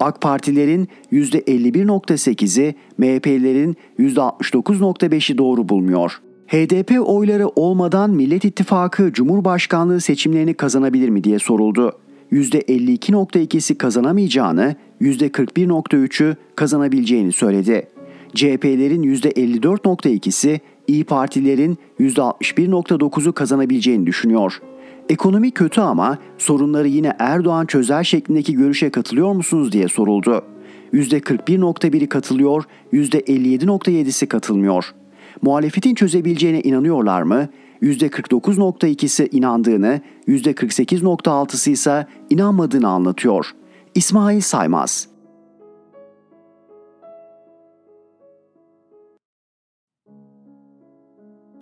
AK 0.01 0.21
Partilerin 0.21 0.89
%51.8'i, 1.13 2.75
MHP'lilerin 2.99 3.77
%69.5'i 3.99 5.39
doğru 5.39 5.69
bulmuyor. 5.69 6.21
HDP 6.47 7.09
oyları 7.09 7.49
olmadan 7.49 8.11
Millet 8.11 8.45
İttifakı 8.45 9.13
Cumhurbaşkanlığı 9.13 10.01
seçimlerini 10.01 10.55
kazanabilir 10.55 11.09
mi 11.09 11.25
diye 11.25 11.39
soruldu. 11.39 11.93
%52.2'si 12.33 13.75
kazanamayacağını, 13.79 14.75
%41.3'ü 15.01 16.37
kazanabileceğini 16.57 17.33
söyledi. 17.33 17.89
CHP'lerin 18.35 19.03
%54.2'si, 19.03 20.61
İyi 20.89 21.05
Partilerin 21.05 21.79
%61.9'u 22.01 23.33
kazanabileceğini 23.33 24.07
düşünüyor. 24.07 24.61
Ekonomi 25.09 25.51
kötü 25.51 25.81
ama 25.81 26.19
sorunları 26.39 26.89
yine 26.89 27.13
Erdoğan 27.19 27.67
çözer 27.67 28.05
şeklindeki 28.05 28.55
görüşe 28.55 28.91
katılıyor 28.91 29.33
musunuz 29.33 29.73
diye 29.73 29.89
soruldu. 29.89 30.45
%41.1'i 30.93 32.09
katılıyor, 32.09 32.65
%57.7'si 32.93 34.27
katılmıyor. 34.27 34.95
Muhalefetin 35.43 35.95
çözebileceğine 35.95 36.61
inanıyorlar 36.61 37.23
mı? 37.23 37.49
%49.2'si 37.83 39.29
inandığını, 39.31 40.01
%48.6'sı 40.29 41.71
ise 41.71 42.07
inanmadığını 42.31 42.89
anlatıyor. 42.89 43.51
İsmail 43.95 44.41
Saymaz 44.41 45.09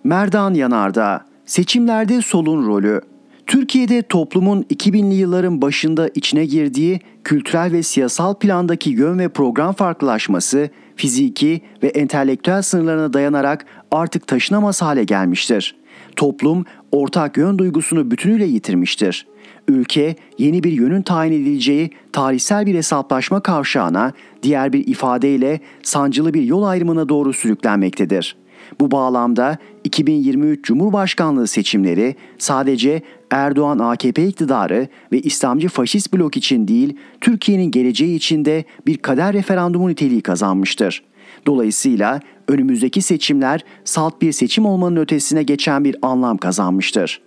Merdan 0.05 0.55
Yanardağ 0.55 1.29
Seçimlerde 1.47 2.23
solun 2.23 2.67
rolü 2.67 3.01
Türkiye'de 3.47 4.03
toplumun 4.03 4.63
2000'li 4.63 5.15
yılların 5.15 5.63
başında 5.63 6.09
içine 6.15 6.45
girdiği 6.45 7.01
kültürel 7.25 7.73
ve 7.73 7.83
siyasal 7.83 8.35
plandaki 8.35 8.91
yön 8.91 9.19
ve 9.19 9.29
program 9.29 9.75
farklılaşması 9.75 10.71
fiziki 10.97 11.61
ve 11.83 11.89
entelektüel 11.89 12.63
sınırlarına 12.63 13.13
dayanarak 13.13 13.67
artık 13.91 14.27
taşınamaz 14.27 14.83
hale 14.83 15.05
gelmiştir. 15.05 15.78
Toplum 16.19 16.65
ortak 16.93 17.37
yön 17.37 17.59
duygusunu 17.59 18.11
bütünüyle 18.11 18.45
yitirmiştir. 18.45 19.27
Ülke 19.69 20.17
yeni 20.39 20.65
bir 20.65 20.73
yönün 20.73 21.03
tayin 21.03 21.33
edileceği 21.33 21.91
tarihsel 22.13 22.67
bir 22.67 22.75
hesaplaşma 22.75 23.41
kavşağına, 23.41 24.13
diğer 24.43 24.73
bir 24.73 24.87
ifadeyle 24.87 25.61
sancılı 25.83 26.35
bir 26.35 26.43
yol 26.43 26.63
ayrımına 26.63 27.09
doğru 27.09 27.33
sürüklenmektedir.'' 27.33 28.49
Bu 28.81 28.91
bağlamda 28.91 29.59
2023 29.85 30.65
Cumhurbaşkanlığı 30.65 31.47
seçimleri 31.47 32.15
sadece 32.39 33.03
Erdoğan 33.31 33.79
AKP 33.79 34.27
iktidarı 34.27 34.89
ve 35.13 35.21
İslamcı 35.21 35.69
faşist 35.69 36.15
blok 36.15 36.37
için 36.37 36.69
değil, 36.69 36.97
Türkiye'nin 37.21 37.71
geleceği 37.71 38.17
için 38.17 38.45
de 38.45 38.65
bir 38.87 38.97
kader 38.97 39.33
referandumu 39.33 39.89
niteliği 39.89 40.21
kazanmıştır. 40.21 41.03
Dolayısıyla 41.47 42.21
önümüzdeki 42.49 43.03
seçimler 43.03 43.65
salt 43.85 44.23
bir 44.23 44.33
seçim 44.33 44.67
olmanın 44.67 44.97
ötesine 44.97 45.43
geçen 45.43 45.85
bir 45.85 45.97
anlam 46.03 46.37
kazanmıştır. 46.37 47.21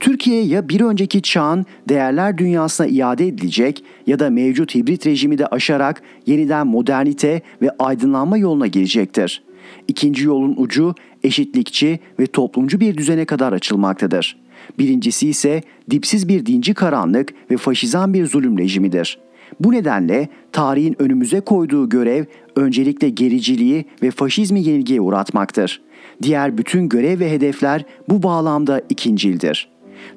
Türkiye 0.00 0.44
ya 0.44 0.68
bir 0.68 0.80
önceki 0.80 1.22
çağın 1.22 1.66
değerler 1.88 2.38
dünyasına 2.38 2.86
iade 2.86 3.26
edilecek 3.26 3.84
ya 4.06 4.18
da 4.18 4.30
mevcut 4.30 4.74
hibrit 4.74 5.06
rejimi 5.06 5.38
de 5.38 5.46
aşarak 5.46 6.02
yeniden 6.26 6.66
modernite 6.66 7.42
ve 7.62 7.70
aydınlanma 7.78 8.38
yoluna 8.38 8.66
girecektir. 8.66 9.42
İkinci 9.88 10.24
yolun 10.24 10.54
ucu 10.56 10.94
eşitlikçi 11.22 12.00
ve 12.20 12.26
toplumcu 12.26 12.80
bir 12.80 12.96
düzene 12.96 13.24
kadar 13.24 13.52
açılmaktadır. 13.52 14.36
Birincisi 14.78 15.28
ise 15.28 15.62
dipsiz 15.90 16.28
bir 16.28 16.46
dinci 16.46 16.74
karanlık 16.74 17.34
ve 17.50 17.56
faşizan 17.56 18.14
bir 18.14 18.26
zulüm 18.26 18.58
rejimidir. 18.58 19.18
Bu 19.60 19.72
nedenle 19.72 20.28
tarihin 20.52 21.02
önümüze 21.02 21.40
koyduğu 21.40 21.88
görev 21.88 22.24
öncelikle 22.56 23.08
gericiliği 23.08 23.84
ve 24.02 24.10
faşizmi 24.10 24.62
yenilgiye 24.62 25.00
uğratmaktır. 25.00 25.82
Diğer 26.22 26.58
bütün 26.58 26.88
görev 26.88 27.20
ve 27.20 27.30
hedefler 27.30 27.84
bu 28.08 28.22
bağlamda 28.22 28.82
ikincildir. 28.88 29.68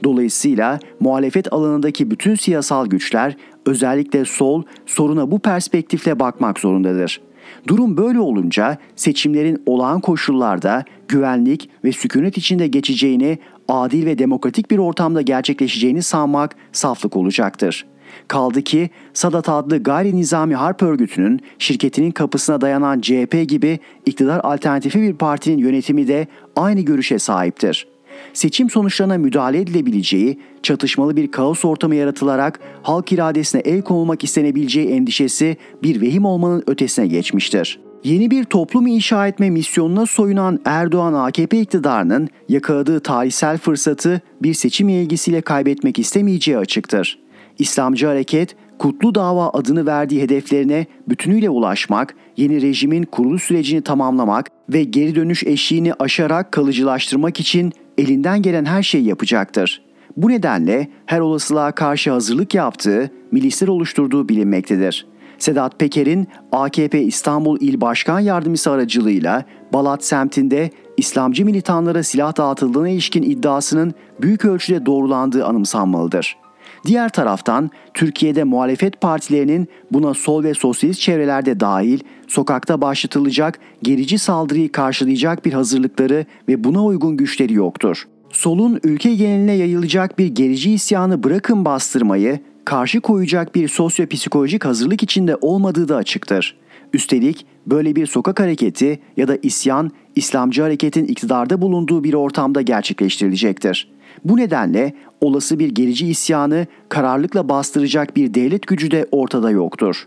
Dolayısıyla 0.03 0.79
muhalefet 0.99 1.53
alanındaki 1.53 2.11
bütün 2.11 2.35
siyasal 2.35 2.87
güçler 2.87 3.37
özellikle 3.65 4.25
sol 4.25 4.63
soruna 4.85 5.31
bu 5.31 5.39
perspektifle 5.39 6.19
bakmak 6.19 6.59
zorundadır. 6.59 7.21
Durum 7.67 7.97
böyle 7.97 8.19
olunca 8.19 8.77
seçimlerin 8.95 9.63
olağan 9.65 10.01
koşullarda 10.01 10.83
güvenlik 11.07 11.69
ve 11.83 11.91
sükunet 11.91 12.37
içinde 12.37 12.67
geçeceğini, 12.67 13.39
adil 13.67 14.05
ve 14.05 14.17
demokratik 14.17 14.71
bir 14.71 14.77
ortamda 14.77 15.21
gerçekleşeceğini 15.21 16.03
sanmak 16.03 16.55
saflık 16.71 17.17
olacaktır. 17.17 17.85
Kaldı 18.27 18.61
ki 18.61 18.89
Sadat 19.13 19.49
adlı 19.49 19.83
gayri 19.83 20.15
nizami 20.15 20.55
harp 20.55 20.83
örgütünün 20.83 21.41
şirketinin 21.59 22.11
kapısına 22.11 22.61
dayanan 22.61 23.01
CHP 23.01 23.45
gibi 23.47 23.79
iktidar 24.05 24.39
alternatifi 24.43 25.01
bir 25.01 25.13
partinin 25.13 25.57
yönetimi 25.57 26.07
de 26.07 26.27
aynı 26.55 26.81
görüşe 26.81 27.19
sahiptir 27.19 27.87
seçim 28.33 28.69
sonuçlarına 28.69 29.17
müdahale 29.17 29.61
edilebileceği, 29.61 30.39
çatışmalı 30.63 31.15
bir 31.15 31.31
kaos 31.31 31.65
ortamı 31.65 31.95
yaratılarak 31.95 32.59
halk 32.83 33.11
iradesine 33.11 33.61
el 33.61 33.81
konulmak 33.81 34.23
istenebileceği 34.23 34.87
endişesi 34.89 35.57
bir 35.83 36.01
vehim 36.01 36.25
olmanın 36.25 36.63
ötesine 36.67 37.07
geçmiştir. 37.07 37.79
Yeni 38.03 38.31
bir 38.31 38.43
toplum 38.43 38.87
inşa 38.87 39.27
etme 39.27 39.49
misyonuna 39.49 40.05
soyunan 40.05 40.59
Erdoğan 40.65 41.13
AKP 41.13 41.59
iktidarının 41.59 42.29
yakaladığı 42.49 42.99
tarihsel 42.99 43.57
fırsatı 43.57 44.21
bir 44.41 44.53
seçim 44.53 44.89
ilgisiyle 44.89 45.41
kaybetmek 45.41 45.99
istemeyeceği 45.99 46.57
açıktır. 46.57 47.19
İslamcı 47.59 48.07
hareket 48.07 48.55
Kutlu 48.79 49.15
Dava 49.15 49.49
adını 49.49 49.85
verdiği 49.85 50.21
hedeflerine 50.21 50.85
bütünüyle 51.09 51.49
ulaşmak, 51.49 52.15
yeni 52.37 52.61
rejimin 52.61 53.03
kurulu 53.03 53.39
sürecini 53.39 53.81
tamamlamak 53.81 54.47
ve 54.69 54.83
geri 54.83 55.15
dönüş 55.15 55.43
eşiğini 55.43 55.93
aşarak 55.93 56.51
kalıcılaştırmak 56.51 57.39
için 57.39 57.73
elinden 57.97 58.41
gelen 58.41 58.65
her 58.65 58.83
şeyi 58.83 59.05
yapacaktır. 59.05 59.81
Bu 60.17 60.29
nedenle 60.29 60.87
her 61.05 61.19
olasılığa 61.19 61.71
karşı 61.71 62.11
hazırlık 62.11 62.55
yaptığı, 62.55 63.11
milisler 63.31 63.67
oluşturduğu 63.67 64.29
bilinmektedir. 64.29 65.05
Sedat 65.37 65.79
Peker'in 65.79 66.27
AKP 66.51 67.01
İstanbul 67.01 67.57
İl 67.61 67.81
Başkan 67.81 68.19
Yardımcısı 68.19 68.71
aracılığıyla 68.71 69.43
Balat 69.73 70.03
semtinde 70.03 70.69
İslamcı 70.97 71.45
militanlara 71.45 72.03
silah 72.03 72.37
dağıtıldığına 72.37 72.89
ilişkin 72.89 73.23
iddiasının 73.23 73.93
büyük 74.21 74.45
ölçüde 74.45 74.85
doğrulandığı 74.85 75.45
anımsanmalıdır. 75.45 76.37
Diğer 76.85 77.09
taraftan 77.09 77.69
Türkiye'de 77.93 78.43
muhalefet 78.43 79.01
partilerinin 79.01 79.67
buna 79.91 80.13
sol 80.13 80.43
ve 80.43 80.53
sosyalist 80.53 81.01
çevrelerde 81.01 81.59
dahil 81.59 81.99
sokakta 82.27 82.81
başlatılacak 82.81 83.59
gerici 83.83 84.19
saldırıyı 84.19 84.71
karşılayacak 84.71 85.45
bir 85.45 85.53
hazırlıkları 85.53 86.25
ve 86.47 86.63
buna 86.63 86.85
uygun 86.85 87.17
güçleri 87.17 87.53
yoktur. 87.53 88.07
Solun 88.31 88.79
ülke 88.83 89.15
geneline 89.15 89.53
yayılacak 89.53 90.19
bir 90.19 90.27
gerici 90.27 90.73
isyanı 90.73 91.23
bırakın 91.23 91.65
bastırmayı, 91.65 92.39
karşı 92.65 93.01
koyacak 93.01 93.55
bir 93.55 93.67
sosyopsikolojik 93.67 94.65
hazırlık 94.65 95.03
içinde 95.03 95.35
olmadığı 95.41 95.87
da 95.87 95.95
açıktır. 95.95 96.57
Üstelik 96.93 97.45
böyle 97.67 97.95
bir 97.95 98.05
sokak 98.05 98.39
hareketi 98.39 98.99
ya 99.17 99.27
da 99.27 99.37
isyan 99.43 99.91
İslamcı 100.15 100.61
hareketin 100.61 101.05
iktidarda 101.05 101.61
bulunduğu 101.61 102.03
bir 102.03 102.13
ortamda 102.13 102.61
gerçekleştirilecektir. 102.61 103.91
Bu 104.25 104.37
nedenle 104.37 104.93
olası 105.21 105.59
bir 105.59 105.69
gerici 105.69 106.07
isyanı 106.07 106.67
kararlılıkla 106.89 107.49
bastıracak 107.49 108.15
bir 108.15 108.33
devlet 108.33 108.67
gücü 108.67 108.91
de 108.91 109.05
ortada 109.11 109.51
yoktur. 109.51 110.05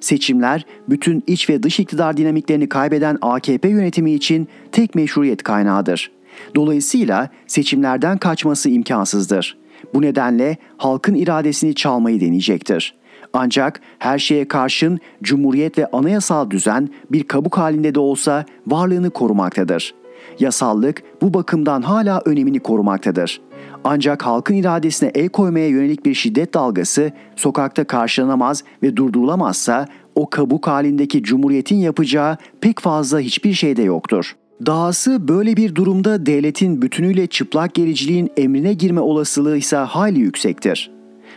Seçimler 0.00 0.66
bütün 0.88 1.22
iç 1.26 1.50
ve 1.50 1.62
dış 1.62 1.80
iktidar 1.80 2.16
dinamiklerini 2.16 2.68
kaybeden 2.68 3.18
AKP 3.22 3.68
yönetimi 3.68 4.12
için 4.12 4.48
tek 4.72 4.94
meşruiyet 4.94 5.42
kaynağıdır. 5.42 6.10
Dolayısıyla 6.54 7.28
seçimlerden 7.46 8.18
kaçması 8.18 8.70
imkansızdır. 8.70 9.58
Bu 9.94 10.02
nedenle 10.02 10.56
halkın 10.76 11.14
iradesini 11.14 11.74
çalmayı 11.74 12.20
deneyecektir. 12.20 12.94
Ancak 13.32 13.80
her 13.98 14.18
şeye 14.18 14.48
karşın 14.48 14.98
cumhuriyet 15.22 15.78
ve 15.78 15.86
anayasal 15.86 16.50
düzen 16.50 16.88
bir 17.12 17.22
kabuk 17.22 17.58
halinde 17.58 17.94
de 17.94 18.00
olsa 18.00 18.44
varlığını 18.66 19.10
korumaktadır. 19.10 19.94
Yasallık 20.38 21.02
bu 21.22 21.34
bakımdan 21.34 21.82
hala 21.82 22.22
önemini 22.24 22.60
korumaktadır. 22.60 23.40
Ancak 23.84 24.26
halkın 24.26 24.54
iradesine 24.54 25.10
el 25.14 25.28
koymaya 25.28 25.68
yönelik 25.68 26.06
bir 26.06 26.14
şiddet 26.14 26.54
dalgası 26.54 27.12
sokakta 27.36 27.84
karşılanamaz 27.84 28.64
ve 28.82 28.96
durdurulamazsa 28.96 29.86
o 30.14 30.30
kabuk 30.30 30.66
halindeki 30.66 31.22
cumhuriyetin 31.22 31.76
yapacağı 31.76 32.36
pek 32.60 32.80
fazla 32.80 33.20
hiçbir 33.20 33.52
şey 33.52 33.76
de 33.76 33.82
yoktur. 33.82 34.36
Dahası 34.66 35.28
böyle 35.28 35.56
bir 35.56 35.74
durumda 35.74 36.26
devletin 36.26 36.82
bütünüyle 36.82 37.26
çıplak 37.26 37.74
gericiliğin 37.74 38.30
emrine 38.36 38.72
girme 38.72 39.00
olasılığı 39.00 39.56
ise 39.56 39.76
hayli 39.76 40.18
yüksektir. 40.18 40.93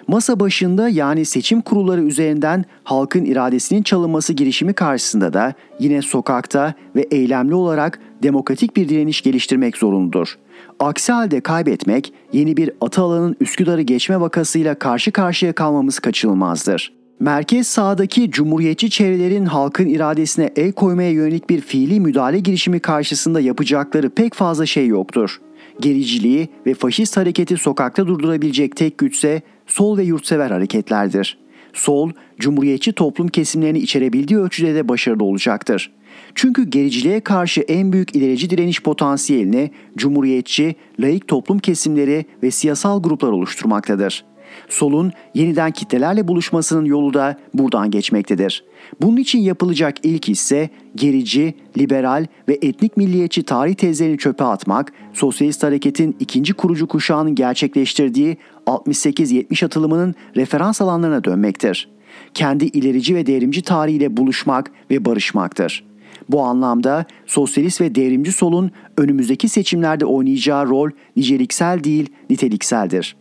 Masa 0.08 0.39
başında 0.39 0.89
yani 0.89 1.26
seçim 1.26 1.62
kurulları 1.62 2.02
üzerinden 2.02 2.65
halkın 2.84 3.26
iradesinin 3.26 3.84
çalınması 3.84 4.34
girişimi 4.34 4.74
karşısında 4.74 5.34
da 5.34 5.54
yine 5.80 6.02
sokakta 6.02 6.74
ve 6.96 7.02
eylemli 7.02 7.54
olarak 7.54 8.00
demokratik 8.24 8.76
bir 8.78 8.89
direniş 8.89 9.22
geliştirmek 9.22 9.78
zorundur. 9.78 10.38
Aksi 10.80 11.12
halde 11.12 11.41
kaybetmek 11.41 12.13
yeni 12.34 12.58
bir 12.58 12.72
Atalan'ın 12.82 13.36
Üsküdar'ı 13.39 13.82
geçme 13.82 14.20
vakasıyla 14.20 14.76
karşı 14.76 15.12
karşıya 15.12 15.54
kalmamız 15.54 16.00
kaçınılmazdır. 16.00 16.93
Merkez 17.20 17.67
sağdaki 17.67 18.32
cumhuriyetçi 18.32 18.89
çevrelerin 18.89 19.46
halkın 19.46 19.88
iradesine 19.88 20.50
el 20.56 20.72
koymaya 20.72 21.12
yönelik 21.12 21.50
bir 21.50 21.62
fiili 21.62 22.00
müdahale 22.00 22.39
girişimi 22.39 22.80
karşısında 22.80 23.39
yapacakları 23.39 24.10
pek 24.10 24.34
fazla 24.34 24.65
şey 24.65 24.88
yoktur. 24.88 25.41
Gericiliği 25.80 26.48
ve 26.66 26.74
faşist 26.74 27.18
hareketi 27.18 27.58
sokakta 27.58 28.08
durdurabilecek 28.08 28.76
tek 28.76 28.98
güçse 28.98 29.42
sol 29.68 29.98
ve 29.98 30.04
yurtsever 30.04 30.52
hareketlerdir. 30.52 31.38
Sol, 31.74 32.12
cumhuriyetçi 32.40 32.92
toplum 32.92 33.28
kesimlerini 33.28 33.80
içerebildiği 33.80 34.40
ölçüde 34.40 34.76
de 34.76 34.88
başarılı 34.88 35.24
olacaktır. 35.24 35.92
Çünkü 36.36 36.70
gericiliğe 36.70 37.20
karşı 37.20 37.62
en 37.62 37.94
büyük 37.94 38.16
ilerici 38.16 38.50
direniş 38.50 38.84
potansiyelini 38.84 39.72
cumhuriyetçi, 39.98 40.76
laik 41.00 41.28
toplum 41.28 41.60
kesimleri 41.60 42.26
ve 42.44 42.52
siyasal 42.52 43.04
gruplar 43.04 43.32
oluşturmaktadır. 43.32 44.26
Solun 44.70 45.12
yeniden 45.34 45.72
kitlelerle 45.72 46.28
buluşmasının 46.28 46.86
yolu 46.86 47.13
da 47.13 47.38
buradan 47.54 47.91
geçmektedir. 47.91 48.63
Bunun 49.02 49.17
için 49.17 49.39
yapılacak 49.39 49.96
ilk 50.04 50.30
ise 50.30 50.70
gerici, 50.96 51.54
liberal 51.78 52.26
ve 52.50 52.58
etnik 52.62 52.98
milliyetçi 52.98 53.43
tarih 53.43 53.76
tezlerini 53.76 54.17
çöpe 54.17 54.43
atmak, 54.43 54.93
sosyalist 55.13 55.63
hareketin 55.63 56.15
ikinci 56.20 56.54
kurucu 56.54 56.88
kuşağının 56.88 57.36
gerçekleştirdiği 57.36 58.38
68-70 58.65 59.65
atılımının 59.65 60.15
referans 60.36 60.82
alanlarına 60.82 61.24
dönmektir. 61.24 61.89
Kendi 62.34 62.65
ilerici 62.65 63.15
ve 63.15 63.26
devrimci 63.26 63.62
tarihiyle 63.62 64.17
buluşmak 64.17 64.72
ve 64.91 65.06
barışmaktır. 65.06 65.84
Bu 66.30 66.41
anlamda 66.41 67.06
sosyalist 67.26 67.82
ve 67.82 67.96
devrimci 67.96 68.32
solun 68.32 68.72
önümüzdeki 68.98 69.50
seçimlerde 69.50 70.06
oynayacağı 70.06 70.67
rol 70.67 70.89
niceliksel 71.15 71.84
değil 71.84 72.10
nitelikseldir. 72.30 73.15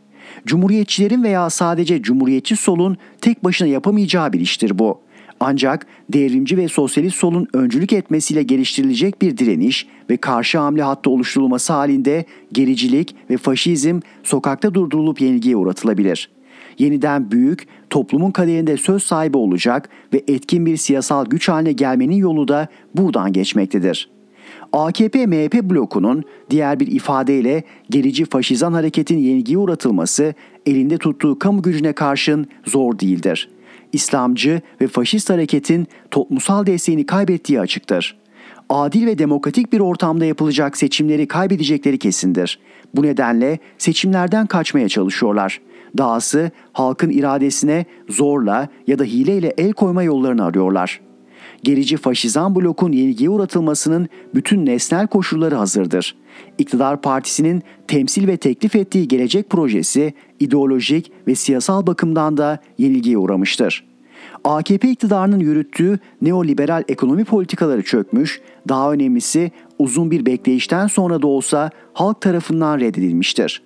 Cumhuriyetçilerin 0.47 1.23
veya 1.23 1.51
sadece 1.51 2.03
cumhuriyetçi 2.03 2.57
solun 2.57 2.97
tek 3.21 3.45
başına 3.45 3.69
yapamayacağı 3.69 4.33
bir 4.33 4.41
iştir 4.41 4.79
bu. 4.79 5.01
Ancak 5.41 5.87
devrimci 6.13 6.57
ve 6.57 6.69
sosyalist 6.69 7.17
solun 7.17 7.47
öncülük 7.53 7.93
etmesiyle 7.93 8.43
geliştirilecek 8.43 9.23
bir 9.23 9.39
direniş 9.39 9.87
ve 10.11 10.17
karşı 10.17 10.59
hamle 10.59 10.83
hattı 10.83 11.11
oluşturulması 11.11 11.73
halinde 11.73 12.25
gericilik 12.53 13.17
ve 13.31 13.37
faşizm 13.37 14.01
sokakta 14.23 14.75
durdurulup 14.75 15.21
yenilgiye 15.21 15.57
uğratılabilir. 15.57 16.31
Yeniden 16.79 17.31
büyük, 17.31 17.67
toplumun 17.91 18.31
kaderinde 18.31 18.77
söz 18.77 19.03
sahibi 19.03 19.37
olacak 19.37 19.89
ve 20.13 20.23
etkin 20.29 20.67
bir 20.67 20.77
siyasal 20.77 21.27
güç 21.27 21.49
haline 21.49 21.73
gelmenin 21.73 22.17
yolu 22.17 22.49
da 22.49 22.69
buradan 22.95 23.33
geçmektedir.'' 23.33 24.16
AKP-MHP 24.73 25.71
blokunun 25.71 26.25
diğer 26.51 26.81
bir 26.81 26.87
ifadeyle 26.87 27.63
gerici 27.91 28.25
faşizan 28.25 28.73
hareketin 28.73 29.19
yenilgiye 29.19 29.59
uğratılması 29.59 30.35
elinde 30.67 30.99
tuttuğu 30.99 31.39
kamu 31.39 31.63
gücüne 31.63 31.93
karşın 31.93 32.47
zor 32.65 32.99
değildir. 32.99 33.49
İslamcı 33.93 34.61
ve 34.81 34.87
faşist 34.87 35.31
hareketin 35.31 35.87
toplumsal 36.11 36.67
desteğini 36.67 37.07
kaybettiği 37.07 37.61
açıktır. 37.61 38.17
Adil 38.69 39.07
ve 39.07 39.19
demokratik 39.19 39.73
bir 39.73 39.81
ortamda 39.81 40.25
yapılacak 40.25 40.77
seçimleri 40.77 41.29
kaybedecekleri 41.29 41.99
kesindir. 41.99 42.59
Bu 42.95 43.03
nedenle 43.03 43.59
seçimlerden 43.79 44.47
kaçmaya 44.47 44.89
çalışıyorlar. 44.89 45.61
Dahası 45.99 46.51
halkın 46.73 47.11
iradesine 47.11 47.85
zorla 48.09 48.69
ya 48.87 48.99
da 48.99 49.05
hileyle 49.05 49.55
el 49.59 49.73
koyma 49.73 50.03
yollarını 50.03 50.45
arıyorlar.'' 50.45 51.06
Gerici 51.65 51.97
faşizan 51.97 52.55
blokun 52.55 52.93
yenilgiye 52.93 53.31
uğratılmasının 53.31 54.09
bütün 54.35 54.67
nesnel 54.67 55.07
koşulları 55.07 55.55
hazırdır. 55.55 56.17
İktidar 56.59 57.03
partisinin 57.03 57.63
temsil 57.89 58.29
ve 58.29 58.37
teklif 58.37 58.77
ettiği 58.77 59.09
gelecek 59.09 59.51
projesi 59.51 60.15
ideolojik 60.41 61.13
ve 61.27 61.35
siyasal 61.35 61.87
bakımdan 61.87 62.37
da 62.37 62.59
yenilgiye 62.79 63.19
uğramıştır. 63.19 63.85
AKP 64.45 64.91
iktidarının 64.91 65.41
yürüttüğü 65.41 65.99
neoliberal 66.23 66.85
ekonomi 66.89 67.25
politikaları 67.25 67.83
çökmüş, 67.83 68.41
daha 68.69 68.93
önemlisi 68.93 69.51
uzun 69.79 70.11
bir 70.11 70.27
bekleyişten 70.27 70.87
sonra 70.87 71.23
da 71.23 71.27
olsa 71.27 71.71
halk 71.93 72.21
tarafından 72.21 72.81
reddedilmiştir. 72.81 73.63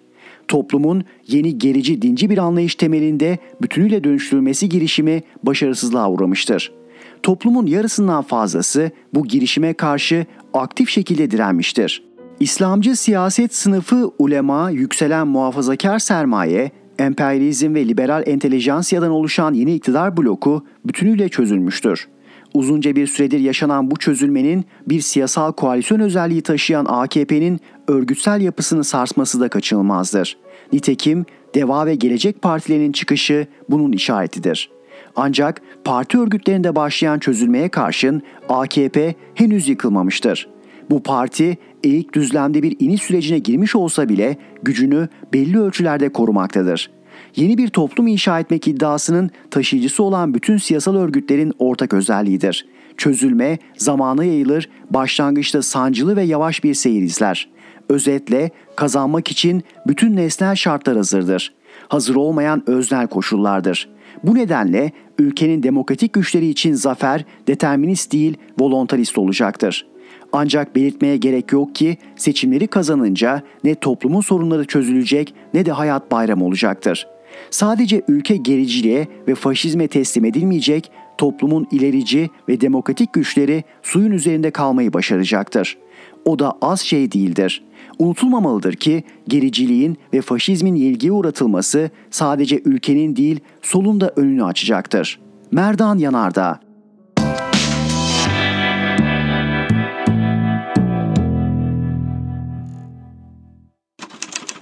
Toplumun 0.48 1.04
yeni 1.26 1.58
gerici 1.58 2.02
dinci 2.02 2.30
bir 2.30 2.38
anlayış 2.38 2.74
temelinde 2.74 3.38
bütünüyle 3.62 4.04
dönüştürülmesi 4.04 4.68
girişimi 4.68 5.22
başarısızlığa 5.42 6.10
uğramıştır 6.10 6.79
toplumun 7.22 7.66
yarısından 7.66 8.22
fazlası 8.22 8.90
bu 9.14 9.26
girişime 9.26 9.74
karşı 9.74 10.26
aktif 10.54 10.88
şekilde 10.88 11.30
direnmiştir. 11.30 12.04
İslamcı 12.40 12.96
siyaset 12.96 13.54
sınıfı 13.54 14.10
ulema, 14.18 14.70
yükselen 14.70 15.26
muhafazakar 15.26 15.98
sermaye, 15.98 16.70
emperyalizm 16.98 17.74
ve 17.74 17.88
liberal 17.88 18.22
entelejansiyadan 18.26 19.10
oluşan 19.10 19.54
yeni 19.54 19.74
iktidar 19.74 20.16
bloku 20.16 20.66
bütünüyle 20.84 21.28
çözülmüştür. 21.28 22.08
Uzunca 22.54 22.96
bir 22.96 23.06
süredir 23.06 23.38
yaşanan 23.38 23.90
bu 23.90 23.96
çözülmenin 23.96 24.64
bir 24.88 25.00
siyasal 25.00 25.52
koalisyon 25.52 26.00
özelliği 26.00 26.42
taşıyan 26.42 26.86
AKP'nin 26.88 27.60
örgütsel 27.88 28.40
yapısını 28.40 28.84
sarsması 28.84 29.40
da 29.40 29.48
kaçınılmazdır. 29.48 30.36
Nitekim 30.72 31.24
Deva 31.54 31.86
ve 31.86 31.94
Gelecek 31.94 32.42
Partilerinin 32.42 32.92
çıkışı 32.92 33.46
bunun 33.68 33.92
işaretidir. 33.92 34.70
Ancak 35.16 35.62
parti 35.84 36.18
örgütlerinde 36.18 36.76
başlayan 36.76 37.18
çözülmeye 37.18 37.68
karşın 37.68 38.22
AKP 38.48 39.14
henüz 39.34 39.68
yıkılmamıştır. 39.68 40.48
Bu 40.90 41.02
parti 41.02 41.58
eğik 41.84 42.14
düzlemde 42.14 42.62
bir 42.62 42.76
iniş 42.80 43.02
sürecine 43.02 43.38
girmiş 43.38 43.76
olsa 43.76 44.08
bile 44.08 44.36
gücünü 44.62 45.08
belli 45.32 45.60
ölçülerde 45.60 46.08
korumaktadır. 46.08 46.90
Yeni 47.36 47.58
bir 47.58 47.68
toplum 47.68 48.06
inşa 48.06 48.40
etmek 48.40 48.68
iddiasının 48.68 49.30
taşıyıcısı 49.50 50.02
olan 50.02 50.34
bütün 50.34 50.56
siyasal 50.56 50.96
örgütlerin 50.96 51.52
ortak 51.58 51.94
özelliğidir. 51.94 52.66
Çözülme 52.96 53.58
zamana 53.76 54.24
yayılır, 54.24 54.68
başlangıçta 54.90 55.62
sancılı 55.62 56.16
ve 56.16 56.22
yavaş 56.22 56.64
bir 56.64 56.74
seyir 56.74 57.02
izler. 57.02 57.48
Özetle 57.88 58.50
kazanmak 58.76 59.30
için 59.30 59.62
bütün 59.86 60.16
nesnel 60.16 60.56
şartlar 60.56 60.96
hazırdır. 60.96 61.54
Hazır 61.88 62.14
olmayan 62.14 62.62
öznel 62.66 63.06
koşullardır. 63.06 63.88
Bu 64.24 64.34
nedenle 64.34 64.92
ülkenin 65.18 65.62
demokratik 65.62 66.12
güçleri 66.12 66.48
için 66.48 66.72
zafer 66.72 67.24
determinist 67.46 68.12
değil 68.12 68.36
volontarist 68.60 69.18
olacaktır. 69.18 69.86
Ancak 70.32 70.76
belirtmeye 70.76 71.16
gerek 71.16 71.52
yok 71.52 71.74
ki 71.74 71.96
seçimleri 72.16 72.66
kazanınca 72.66 73.42
ne 73.64 73.74
toplumun 73.74 74.20
sorunları 74.20 74.64
çözülecek 74.64 75.34
ne 75.54 75.66
de 75.66 75.72
hayat 75.72 76.10
bayram 76.10 76.42
olacaktır. 76.42 77.06
Sadece 77.50 78.02
ülke 78.08 78.36
gericiliğe 78.36 79.08
ve 79.28 79.34
faşizme 79.34 79.88
teslim 79.88 80.24
edilmeyecek, 80.24 80.90
toplumun 81.18 81.66
ilerici 81.70 82.30
ve 82.48 82.60
demokratik 82.60 83.12
güçleri 83.12 83.64
suyun 83.82 84.10
üzerinde 84.10 84.50
kalmayı 84.50 84.92
başaracaktır. 84.92 85.78
O 86.24 86.38
da 86.38 86.58
az 86.62 86.80
şey 86.80 87.12
değildir. 87.12 87.64
Unutulmamalıdır 88.00 88.72
ki 88.72 89.04
gericiliğin 89.28 89.98
ve 90.12 90.20
faşizmin 90.20 90.74
yenilgiye 90.74 91.12
uğratılması 91.12 91.90
sadece 92.10 92.62
ülkenin 92.64 93.16
değil 93.16 93.40
solun 93.62 94.00
da 94.00 94.12
önünü 94.16 94.44
açacaktır. 94.44 95.20
Merdan 95.50 95.98
Yanardağ 95.98 96.60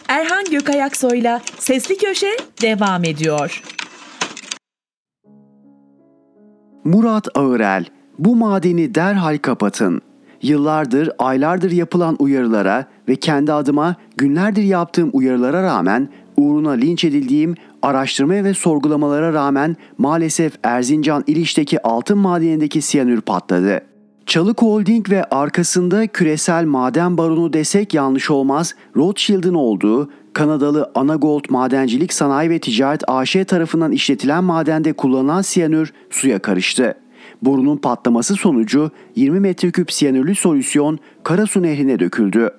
Erhan 0.09 0.45
Gökayaksoy'la 0.51 1.41
Sesli 1.59 1.97
Köşe 1.97 2.37
devam 2.63 3.05
ediyor. 3.05 3.63
Murat 6.85 7.29
Ağırel, 7.35 7.85
bu 8.19 8.37
madeni 8.37 8.95
derhal 8.95 9.39
kapatın. 9.39 10.08
Yıllardır, 10.43 11.11
aylardır 11.19 11.71
yapılan 11.71 12.17
uyarılara 12.19 12.85
ve 13.09 13.17
kendi 13.17 13.53
adıma 13.53 13.97
günlerdir 14.17 14.63
yaptığım 14.63 15.11
uyarılara 15.13 15.63
rağmen 15.63 16.09
uğruna 16.37 16.71
linç 16.71 17.05
edildiğim 17.05 17.55
araştırma 17.83 18.35
ve 18.35 18.55
sorgulamalara 18.55 19.33
rağmen 19.33 19.77
maalesef 19.99 20.53
Erzincan 20.63 21.25
İliç'teki 21.27 21.83
altın 21.83 22.19
madenindeki 22.19 22.83
siyanür 22.83 23.21
patladı. 23.21 23.81
Çalık 24.27 24.63
Holding 24.63 25.11
ve 25.11 25.25
arkasında 25.25 26.07
küresel 26.07 26.65
maden 26.65 27.19
baronu 27.19 27.53
desek 27.53 27.95
yanlış 27.95 28.31
olmaz 28.31 28.75
Rothschild'in 28.97 29.55
olduğu 29.55 30.11
Kanadalı 30.33 30.91
Anagold 30.95 31.45
Madencilik 31.49 32.13
Sanayi 32.13 32.51
ve 32.51 32.59
Ticaret 32.59 33.03
AŞ 33.09 33.37
tarafından 33.47 33.93
işletilen 33.93 34.45
madende 34.45 34.93
kullanılan 34.93 35.43
siyanür 35.43 35.93
suya 36.11 36.39
karıştı. 36.39 36.95
Borunun 37.43 37.77
patlaması 37.77 38.35
sonucu 38.35 38.91
20 39.17 39.41
metreküp 39.41 39.93
siyanürlü 39.93 40.35
solüsyon 40.35 40.99
Karasu 41.23 41.63
Nehri'ne 41.63 41.99
döküldü. 41.99 42.51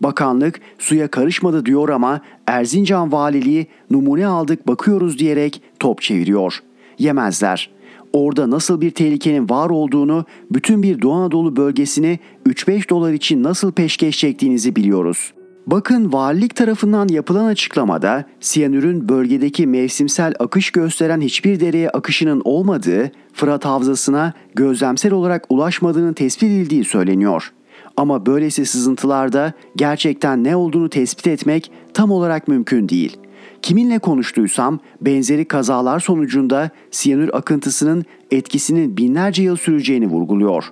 Bakanlık 0.00 0.60
suya 0.78 1.08
karışmadı 1.08 1.66
diyor 1.66 1.88
ama 1.88 2.20
Erzincan 2.46 3.12
Valiliği 3.12 3.66
numune 3.90 4.26
aldık 4.26 4.68
bakıyoruz 4.68 5.18
diyerek 5.18 5.62
top 5.78 6.02
çeviriyor. 6.02 6.62
Yemezler. 6.98 7.70
Orada 8.12 8.50
nasıl 8.50 8.80
bir 8.80 8.90
tehlikenin 8.90 9.48
var 9.48 9.70
olduğunu, 9.70 10.24
bütün 10.50 10.82
bir 10.82 11.02
Doğu 11.02 11.12
Anadolu 11.12 11.56
bölgesini 11.56 12.18
3-5 12.46 12.88
dolar 12.88 13.12
için 13.12 13.42
nasıl 13.42 13.72
peşkeş 13.72 14.18
çektiğinizi 14.18 14.76
biliyoruz. 14.76 15.32
Bakın 15.66 16.12
valilik 16.12 16.56
tarafından 16.56 17.08
yapılan 17.08 17.44
açıklamada 17.44 18.24
siyanürün 18.40 19.08
bölgedeki 19.08 19.66
mevsimsel 19.66 20.34
akış 20.38 20.70
gösteren 20.70 21.20
hiçbir 21.20 21.60
dereye 21.60 21.90
akışının 21.90 22.42
olmadığı, 22.44 23.10
Fırat 23.32 23.64
Havzası'na 23.64 24.32
gözlemsel 24.54 25.12
olarak 25.12 25.44
ulaşmadığının 25.48 26.12
tespit 26.12 26.42
edildiği 26.42 26.84
söyleniyor. 26.84 27.52
Ama 27.96 28.26
böylesi 28.26 28.66
sızıntılarda 28.66 29.52
gerçekten 29.76 30.44
ne 30.44 30.56
olduğunu 30.56 30.88
tespit 30.88 31.26
etmek 31.26 31.70
tam 31.94 32.10
olarak 32.10 32.48
mümkün 32.48 32.88
değil. 32.88 33.16
Kiminle 33.62 33.98
konuştuysam 33.98 34.80
benzeri 35.00 35.44
kazalar 35.44 36.00
sonucunda 36.00 36.70
siyanür 36.90 37.30
akıntısının 37.32 38.04
etkisinin 38.30 38.96
binlerce 38.96 39.42
yıl 39.42 39.56
süreceğini 39.56 40.06
vurguluyor. 40.06 40.64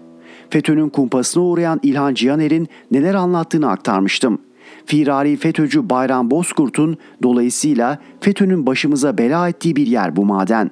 FETÖ'nün 0.51 0.89
kumpasına 0.89 1.43
uğrayan 1.43 1.81
İlhan 1.83 2.15
Cihaner'in 2.15 2.69
neler 2.91 3.15
anlattığını 3.15 3.71
aktarmıştım. 3.71 4.39
Firari 4.87 5.37
FETÖ'cü 5.37 5.91
Bayram 5.91 6.31
Bozkurt'un 6.31 6.97
dolayısıyla 7.23 7.99
FETÖ'nün 8.21 8.67
başımıza 8.67 9.19
bela 9.19 9.49
ettiği 9.49 9.77
bir 9.77 9.87
yer 9.87 10.17
bu 10.17 10.25
maden. 10.25 10.71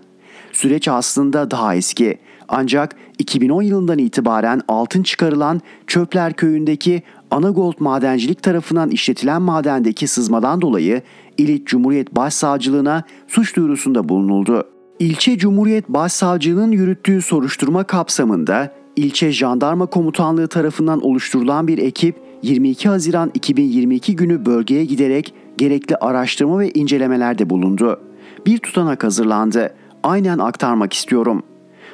Süreç 0.53 0.89
aslında 0.89 1.51
daha 1.51 1.75
eski. 1.75 2.19
Ancak 2.49 2.97
2010 3.19 3.63
yılından 3.63 3.99
itibaren 3.99 4.61
altın 4.69 5.03
çıkarılan 5.03 5.61
Çöpler 5.87 6.33
Köyü'ndeki 6.33 7.03
Anagold 7.31 7.75
Madencilik 7.79 8.43
tarafından 8.43 8.91
işletilen 8.91 9.43
madendeki 9.43 10.07
sızmadan 10.07 10.61
dolayı 10.61 11.03
İliç 11.39 11.67
Cumhuriyet 11.67 12.17
Başsavcılığına 12.17 13.03
suç 13.29 13.57
duyurusunda 13.57 14.09
bulunuldu. 14.09 14.69
İlçe 14.99 15.39
Cumhuriyet 15.39 15.89
Başsavcılığının 15.89 16.73
yürüttüğü 16.73 17.23
soruşturma 17.23 17.85
kapsamında 17.85 18.75
İlçe 18.97 19.33
Jandarma 19.33 19.87
Komutanlığı 19.87 20.49
tarafından 20.49 21.01
oluşturulan 21.01 21.69
bir 21.69 21.79
ekip 21.79 22.17
22 22.43 22.89
Haziran 22.89 23.31
2022 23.35 24.17
günü 24.17 24.47
bölgeye 24.47 24.85
giderek 24.85 25.35
gerekli 25.59 25.97
araştırma 25.97 26.59
ve 26.59 26.71
incelemelerde 26.71 27.51
bulundu. 27.51 28.01
Bir 28.47 28.59
tutanak 28.59 29.05
hazırlandı. 29.05 29.75
Aynen 30.03 30.39
aktarmak 30.39 30.93
istiyorum. 30.93 31.43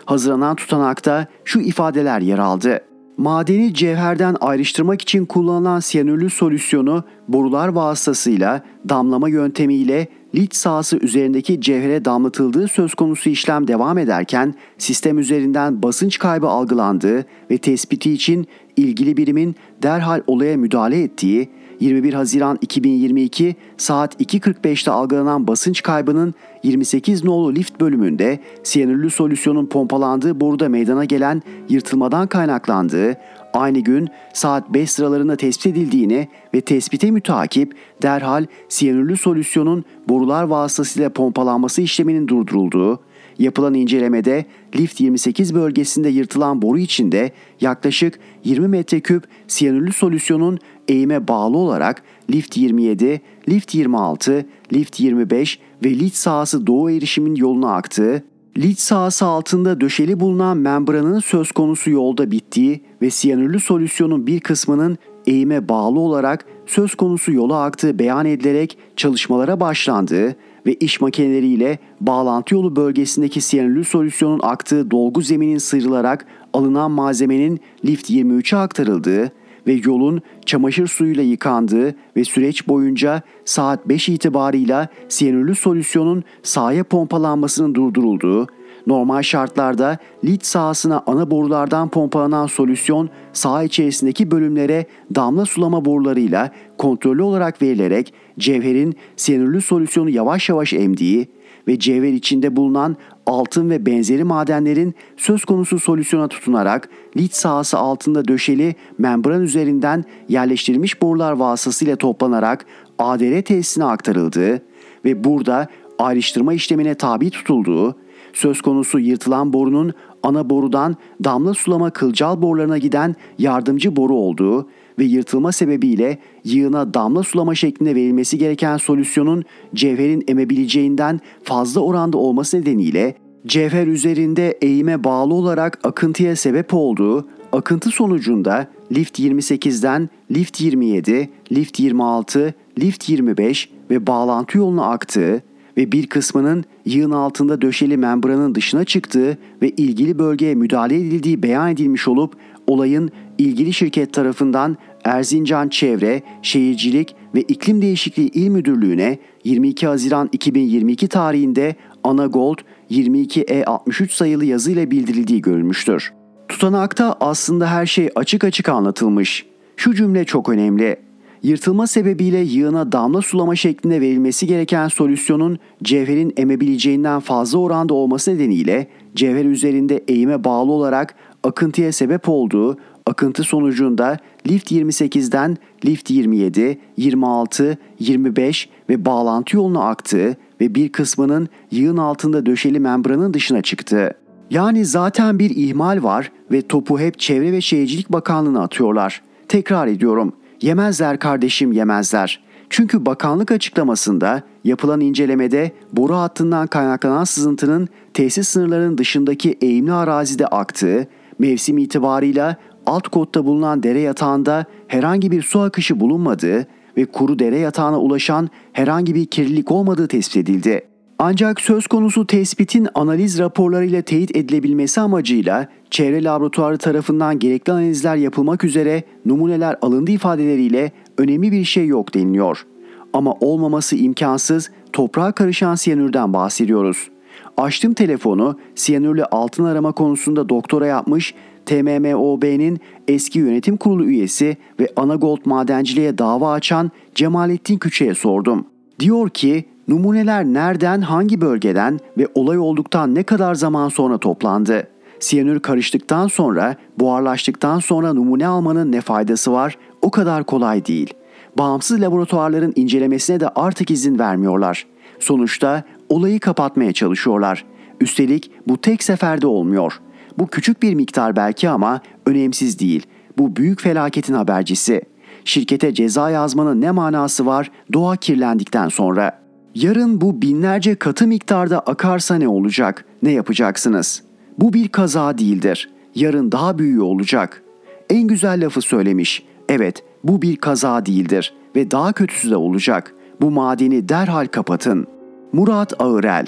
Hazırlanan 0.04 0.56
tutanakta 0.56 1.26
şu 1.44 1.60
ifadeler 1.60 2.20
yer 2.20 2.38
aldı. 2.38 2.80
Madeni 3.16 3.74
cevherden 3.74 4.36
ayrıştırmak 4.40 5.02
için 5.02 5.26
kullanılan 5.26 5.80
siyanürlü 5.80 6.30
solüsyonu 6.30 7.04
borular 7.28 7.68
vasıtasıyla 7.68 8.62
damlama 8.88 9.28
yöntemiyle 9.28 10.08
lit 10.34 10.56
sahası 10.56 10.96
üzerindeki 10.96 11.60
cevhere 11.60 12.04
damlatıldığı 12.04 12.68
söz 12.68 12.94
konusu 12.94 13.30
işlem 13.30 13.68
devam 13.68 13.98
ederken 13.98 14.54
sistem 14.78 15.18
üzerinden 15.18 15.82
basınç 15.82 16.18
kaybı 16.18 16.48
algılandığı 16.48 17.24
ve 17.50 17.58
tespiti 17.58 18.12
için 18.12 18.46
ilgili 18.76 19.16
birimin 19.16 19.56
derhal 19.82 20.20
olaya 20.26 20.56
müdahale 20.56 21.02
ettiği 21.02 21.48
21 21.80 22.14
Haziran 22.14 22.58
2022 22.60 23.56
saat 23.76 24.20
2.45'te 24.20 24.90
algılanan 24.90 25.46
basınç 25.46 25.82
kaybının 25.82 26.34
28 26.62 27.24
nolu 27.24 27.54
lift 27.54 27.80
bölümünde 27.80 28.38
siyanürlü 28.62 29.10
solüsyonun 29.10 29.66
pompalandığı 29.66 30.40
boruda 30.40 30.68
meydana 30.68 31.04
gelen 31.04 31.42
yırtılmadan 31.68 32.26
kaynaklandığı, 32.26 33.16
aynı 33.52 33.78
gün 33.78 34.08
saat 34.32 34.72
5 34.72 34.90
sıralarında 34.90 35.36
tespit 35.36 35.66
edildiğini 35.66 36.28
ve 36.54 36.60
tespite 36.60 37.10
mütakip 37.10 37.74
derhal 38.02 38.46
siyanürlü 38.68 39.16
solüsyonun 39.16 39.84
borular 40.08 40.42
vasıtasıyla 40.42 41.10
pompalanması 41.10 41.82
işleminin 41.82 42.28
durdurulduğu, 42.28 43.00
Yapılan 43.38 43.74
incelemede 43.74 44.44
lift 44.76 45.00
28 45.00 45.54
bölgesinde 45.54 46.08
yırtılan 46.08 46.62
boru 46.62 46.78
içinde 46.78 47.32
yaklaşık 47.60 48.18
20 48.44 48.68
metreküp 48.68 49.24
siyanürlü 49.48 49.92
solüsyonun 49.92 50.58
eğime 50.88 51.28
bağlı 51.28 51.56
olarak 51.56 52.02
lift 52.30 52.56
27, 52.56 53.20
lift 53.48 53.74
26, 53.74 54.46
lift 54.72 55.00
25 55.00 55.58
ve 55.84 55.90
lift 55.90 56.16
sahası 56.16 56.66
doğu 56.66 56.90
erişimin 56.90 57.34
yoluna 57.34 57.74
aktığı, 57.74 58.24
lift 58.58 58.80
sahası 58.80 59.26
altında 59.26 59.80
döşeli 59.80 60.20
bulunan 60.20 60.56
membranın 60.56 61.18
söz 61.18 61.52
konusu 61.52 61.90
yolda 61.90 62.30
bittiği 62.30 62.80
ve 63.02 63.10
siyanürlü 63.10 63.60
solüsyonun 63.60 64.26
bir 64.26 64.40
kısmının 64.40 64.98
eğime 65.26 65.68
bağlı 65.68 66.00
olarak 66.00 66.44
söz 66.66 66.94
konusu 66.94 67.32
yola 67.32 67.62
aktığı 67.62 67.98
beyan 67.98 68.26
edilerek 68.26 68.78
çalışmalara 68.96 69.60
başlandığı 69.60 70.36
ve 70.66 70.74
iş 70.74 71.00
makineleriyle 71.00 71.78
bağlantı 72.00 72.54
yolu 72.54 72.76
bölgesindeki 72.76 73.40
siyanürlü 73.40 73.84
solüsyonun 73.84 74.40
aktığı 74.42 74.90
dolgu 74.90 75.22
zeminin 75.22 75.58
sıyrılarak 75.58 76.26
alınan 76.52 76.90
malzemenin 76.90 77.60
lift 77.84 78.10
23'e 78.10 78.58
aktarıldığı 78.58 79.32
ve 79.68 79.80
yolun 79.84 80.22
çamaşır 80.46 80.86
suyuyla 80.86 81.22
yıkandığı 81.22 81.94
ve 82.16 82.24
süreç 82.24 82.68
boyunca 82.68 83.22
saat 83.44 83.88
5 83.88 84.08
itibarıyla 84.08 84.88
siyanürlü 85.08 85.54
solüsyonun 85.54 86.24
sahaya 86.42 86.84
pompalanmasının 86.84 87.74
durdurulduğu, 87.74 88.46
normal 88.86 89.22
şartlarda 89.22 89.98
lit 90.24 90.46
sahasına 90.46 91.02
ana 91.06 91.30
borulardan 91.30 91.88
pompalanan 91.88 92.46
solüsyon 92.46 93.10
saha 93.32 93.64
içerisindeki 93.64 94.30
bölümlere 94.30 94.86
damla 95.14 95.46
sulama 95.46 95.84
borularıyla 95.84 96.50
kontrollü 96.78 97.22
olarak 97.22 97.62
verilerek 97.62 98.14
cevherin 98.38 98.94
siyanürlü 99.16 99.60
solüsyonu 99.60 100.10
yavaş 100.10 100.48
yavaş 100.48 100.72
emdiği 100.72 101.28
ve 101.68 101.78
cevher 101.78 102.12
içinde 102.12 102.56
bulunan 102.56 102.96
altın 103.26 103.70
ve 103.70 103.86
benzeri 103.86 104.24
madenlerin 104.24 104.94
söz 105.16 105.44
konusu 105.44 105.78
solüsyona 105.78 106.28
tutunarak 106.28 106.88
lit 107.16 107.34
sahası 107.34 107.78
altında 107.78 108.28
döşeli 108.28 108.74
membran 108.98 109.42
üzerinden 109.42 110.04
yerleştirilmiş 110.28 111.02
borular 111.02 111.32
vasıtasıyla 111.32 111.96
toplanarak 111.96 112.66
ADR 112.98 113.42
tesisine 113.42 113.84
aktarıldığı 113.84 114.62
ve 115.04 115.24
burada 115.24 115.68
ayrıştırma 115.98 116.54
işlemine 116.54 116.94
tabi 116.94 117.30
tutulduğu, 117.30 117.96
söz 118.32 118.60
konusu 118.60 118.98
yırtılan 118.98 119.52
borunun 119.52 119.92
ana 120.22 120.50
borudan 120.50 120.96
damla 121.24 121.54
sulama 121.54 121.90
kılcal 121.90 122.42
borularına 122.42 122.78
giden 122.78 123.16
yardımcı 123.38 123.96
boru 123.96 124.14
olduğu 124.14 124.68
ve 124.98 125.04
yırtılma 125.04 125.52
sebebiyle 125.52 126.18
yığına 126.44 126.94
damla 126.94 127.22
sulama 127.22 127.54
şeklinde 127.54 127.94
verilmesi 127.94 128.38
gereken 128.38 128.76
solüsyonun 128.76 129.44
cevherin 129.74 130.24
emebileceğinden 130.28 131.20
fazla 131.42 131.80
oranda 131.80 132.18
olması 132.18 132.60
nedeniyle 132.60 133.14
cevher 133.46 133.86
üzerinde 133.86 134.58
eğime 134.62 135.04
bağlı 135.04 135.34
olarak 135.34 135.78
akıntıya 135.84 136.36
sebep 136.36 136.74
olduğu, 136.74 137.28
akıntı 137.52 137.90
sonucunda 137.90 138.66
lift 138.92 139.20
28'den 139.20 140.08
lift 140.30 140.60
27, 140.60 141.30
lift 141.52 141.80
26, 141.80 142.54
lift 142.78 143.08
25 143.08 143.70
ve 143.90 144.06
bağlantı 144.06 144.58
yoluna 144.58 144.90
aktığı 144.90 145.42
ve 145.76 145.92
bir 145.92 146.06
kısmının 146.06 146.64
yığın 146.84 147.10
altında 147.10 147.62
döşeli 147.62 147.96
membranın 147.96 148.54
dışına 148.54 148.84
çıktığı 148.84 149.38
ve 149.62 149.70
ilgili 149.70 150.18
bölgeye 150.18 150.54
müdahale 150.54 150.96
edildiği 150.96 151.42
beyan 151.42 151.70
edilmiş 151.70 152.08
olup 152.08 152.36
olayın 152.66 153.10
ilgili 153.38 153.72
şirket 153.72 154.12
tarafından 154.12 154.76
Erzincan 155.04 155.68
Çevre, 155.68 156.22
Şehircilik 156.42 157.16
ve 157.34 157.42
İklim 157.42 157.82
Değişikliği 157.82 158.28
İl 158.28 158.48
Müdürlüğü'ne 158.48 159.18
22 159.44 159.86
Haziran 159.86 160.28
2022 160.32 161.08
tarihinde 161.08 161.76
Anagold 162.04 162.58
22E63 162.90 164.08
sayılı 164.12 164.44
yazıyla 164.44 164.90
bildirildiği 164.90 165.40
görülmüştür. 165.40 166.12
Tutanakta 166.48 167.16
aslında 167.20 167.70
her 167.70 167.86
şey 167.86 168.08
açık 168.14 168.44
açık 168.44 168.68
anlatılmış. 168.68 169.46
Şu 169.76 169.94
cümle 169.94 170.24
çok 170.24 170.48
önemli. 170.48 170.96
Yırtılma 171.42 171.86
sebebiyle 171.86 172.38
yığına 172.38 172.92
damla 172.92 173.22
sulama 173.22 173.56
şeklinde 173.56 174.00
verilmesi 174.00 174.46
gereken 174.46 174.88
solüsyonun 174.88 175.58
cevherin 175.82 176.32
emebileceğinden 176.36 177.20
fazla 177.20 177.58
oranda 177.58 177.94
olması 177.94 178.34
nedeniyle 178.34 178.88
cevher 179.14 179.44
üzerinde 179.44 180.04
eğime 180.08 180.44
bağlı 180.44 180.72
olarak 180.72 181.14
akıntıya 181.42 181.92
sebep 181.92 182.28
olduğu 182.28 182.76
akıntı 183.08 183.42
sonucunda 183.42 184.16
lift 184.46 184.72
28'den 184.72 185.56
lift 185.84 186.10
27, 186.10 186.78
26, 186.96 187.78
25 187.98 188.68
ve 188.88 189.04
bağlantı 189.04 189.56
yoluna 189.56 189.88
aktığı 189.88 190.36
ve 190.60 190.74
bir 190.74 190.92
kısmının 190.92 191.48
yığın 191.70 191.96
altında 191.96 192.46
döşeli 192.46 192.80
membranın 192.80 193.34
dışına 193.34 193.62
çıktı. 193.62 194.14
Yani 194.50 194.84
zaten 194.84 195.38
bir 195.38 195.50
ihmal 195.50 196.02
var 196.02 196.32
ve 196.52 196.62
topu 196.62 197.00
hep 197.00 197.18
Çevre 197.18 197.52
ve 197.52 197.60
Şehircilik 197.60 198.12
Bakanlığı'na 198.12 198.62
atıyorlar. 198.62 199.22
Tekrar 199.48 199.86
ediyorum. 199.86 200.32
Yemezler 200.62 201.18
kardeşim 201.18 201.72
yemezler. 201.72 202.42
Çünkü 202.70 203.06
bakanlık 203.06 203.52
açıklamasında 203.52 204.42
yapılan 204.64 205.00
incelemede 205.00 205.72
boru 205.92 206.14
hattından 206.14 206.66
kaynaklanan 206.66 207.24
sızıntının 207.24 207.88
tesis 208.14 208.48
sınırlarının 208.48 208.98
dışındaki 208.98 209.58
eğimli 209.60 209.92
arazide 209.92 210.46
aktığı, 210.46 211.06
mevsim 211.38 211.78
itibarıyla 211.78 212.56
alt 212.88 213.08
kotta 213.08 213.44
bulunan 213.44 213.82
dere 213.82 214.00
yatağında 214.00 214.64
herhangi 214.86 215.30
bir 215.30 215.42
su 215.42 215.60
akışı 215.60 216.00
bulunmadığı 216.00 216.66
ve 216.96 217.04
kuru 217.04 217.38
dere 217.38 217.58
yatağına 217.58 218.00
ulaşan 218.00 218.48
herhangi 218.72 219.14
bir 219.14 219.26
kirlilik 219.26 219.70
olmadığı 219.70 220.08
tespit 220.08 220.36
edildi. 220.36 220.80
Ancak 221.18 221.60
söz 221.60 221.86
konusu 221.86 222.26
tespitin 222.26 222.88
analiz 222.94 223.38
raporlarıyla 223.38 224.02
teyit 224.02 224.36
edilebilmesi 224.36 225.00
amacıyla 225.00 225.68
çevre 225.90 226.24
laboratuvarı 226.24 226.78
tarafından 226.78 227.38
gerekli 227.38 227.72
analizler 227.72 228.16
yapılmak 228.16 228.64
üzere 228.64 229.02
numuneler 229.26 229.76
alındı 229.82 230.10
ifadeleriyle 230.10 230.92
önemli 231.18 231.52
bir 231.52 231.64
şey 231.64 231.86
yok 231.86 232.14
deniliyor. 232.14 232.66
Ama 233.12 233.34
olmaması 233.40 233.96
imkansız 233.96 234.70
toprağa 234.92 235.32
karışan 235.32 235.74
siyanürden 235.74 236.32
bahsediyoruz. 236.32 237.08
Açtım 237.56 237.94
telefonu 237.94 238.58
siyanürle 238.74 239.24
altın 239.24 239.64
arama 239.64 239.92
konusunda 239.92 240.48
doktora 240.48 240.86
yapmış 240.86 241.34
TMMOB'nin 241.68 242.80
eski 243.08 243.38
yönetim 243.38 243.76
kurulu 243.76 244.04
üyesi 244.04 244.56
ve 244.80 244.88
Anagold 244.96 245.38
madenciliğe 245.44 246.18
dava 246.18 246.52
açan 246.52 246.90
Cemalettin 247.14 247.78
Küçe'ye 247.78 248.14
sordum. 248.14 248.66
Diyor 249.00 249.28
ki 249.28 249.64
numuneler 249.88 250.44
nereden, 250.44 251.00
hangi 251.00 251.40
bölgeden 251.40 252.00
ve 252.18 252.28
olay 252.34 252.58
olduktan 252.58 253.14
ne 253.14 253.22
kadar 253.22 253.54
zaman 253.54 253.88
sonra 253.88 254.18
toplandı? 254.18 254.88
Siyanür 255.20 255.60
karıştıktan 255.60 256.28
sonra, 256.28 256.76
buharlaştıktan 256.98 257.78
sonra 257.78 258.12
numune 258.12 258.46
almanın 258.46 258.92
ne 258.92 259.00
faydası 259.00 259.52
var? 259.52 259.78
O 260.02 260.10
kadar 260.10 260.44
kolay 260.44 260.86
değil. 260.86 261.14
Bağımsız 261.58 262.00
laboratuvarların 262.00 262.72
incelemesine 262.76 263.40
de 263.40 263.48
artık 263.48 263.90
izin 263.90 264.18
vermiyorlar. 264.18 264.86
Sonuçta 265.18 265.82
olayı 266.08 266.40
kapatmaya 266.40 266.92
çalışıyorlar. 266.92 267.64
Üstelik 268.00 268.50
bu 268.68 268.80
tek 268.80 269.02
seferde 269.02 269.46
olmuyor.'' 269.46 270.07
Bu 270.38 270.46
küçük 270.46 270.82
bir 270.82 270.94
miktar 270.94 271.36
belki 271.36 271.68
ama 271.68 272.00
önemsiz 272.26 272.78
değil. 272.78 273.06
Bu 273.38 273.56
büyük 273.56 273.80
felaketin 273.80 274.34
habercisi. 274.34 275.02
Şirkete 275.44 275.94
ceza 275.94 276.30
yazmanın 276.30 276.80
ne 276.80 276.90
manası 276.90 277.46
var 277.46 277.70
doğa 277.92 278.16
kirlendikten 278.16 278.88
sonra? 278.88 279.38
Yarın 279.74 280.20
bu 280.20 280.42
binlerce 280.42 280.94
katı 280.94 281.26
miktarda 281.26 281.80
akarsa 281.80 282.34
ne 282.34 282.48
olacak? 282.48 283.04
Ne 283.22 283.30
yapacaksınız? 283.30 284.22
Bu 284.58 284.72
bir 284.72 284.88
kaza 284.88 285.38
değildir. 285.38 285.90
Yarın 286.14 286.52
daha 286.52 286.78
büyüğü 286.78 287.00
olacak. 287.00 287.62
En 288.10 288.22
güzel 288.22 288.64
lafı 288.64 288.80
söylemiş. 288.80 289.42
Evet, 289.68 290.04
bu 290.24 290.42
bir 290.42 290.56
kaza 290.56 291.06
değildir 291.06 291.54
ve 291.76 291.90
daha 291.90 292.12
kötüsü 292.12 292.50
de 292.50 292.56
olacak. 292.56 293.14
Bu 293.40 293.50
madeni 293.50 294.08
derhal 294.08 294.46
kapatın. 294.46 295.06
Murat 295.52 296.00
Ağırel 296.00 296.46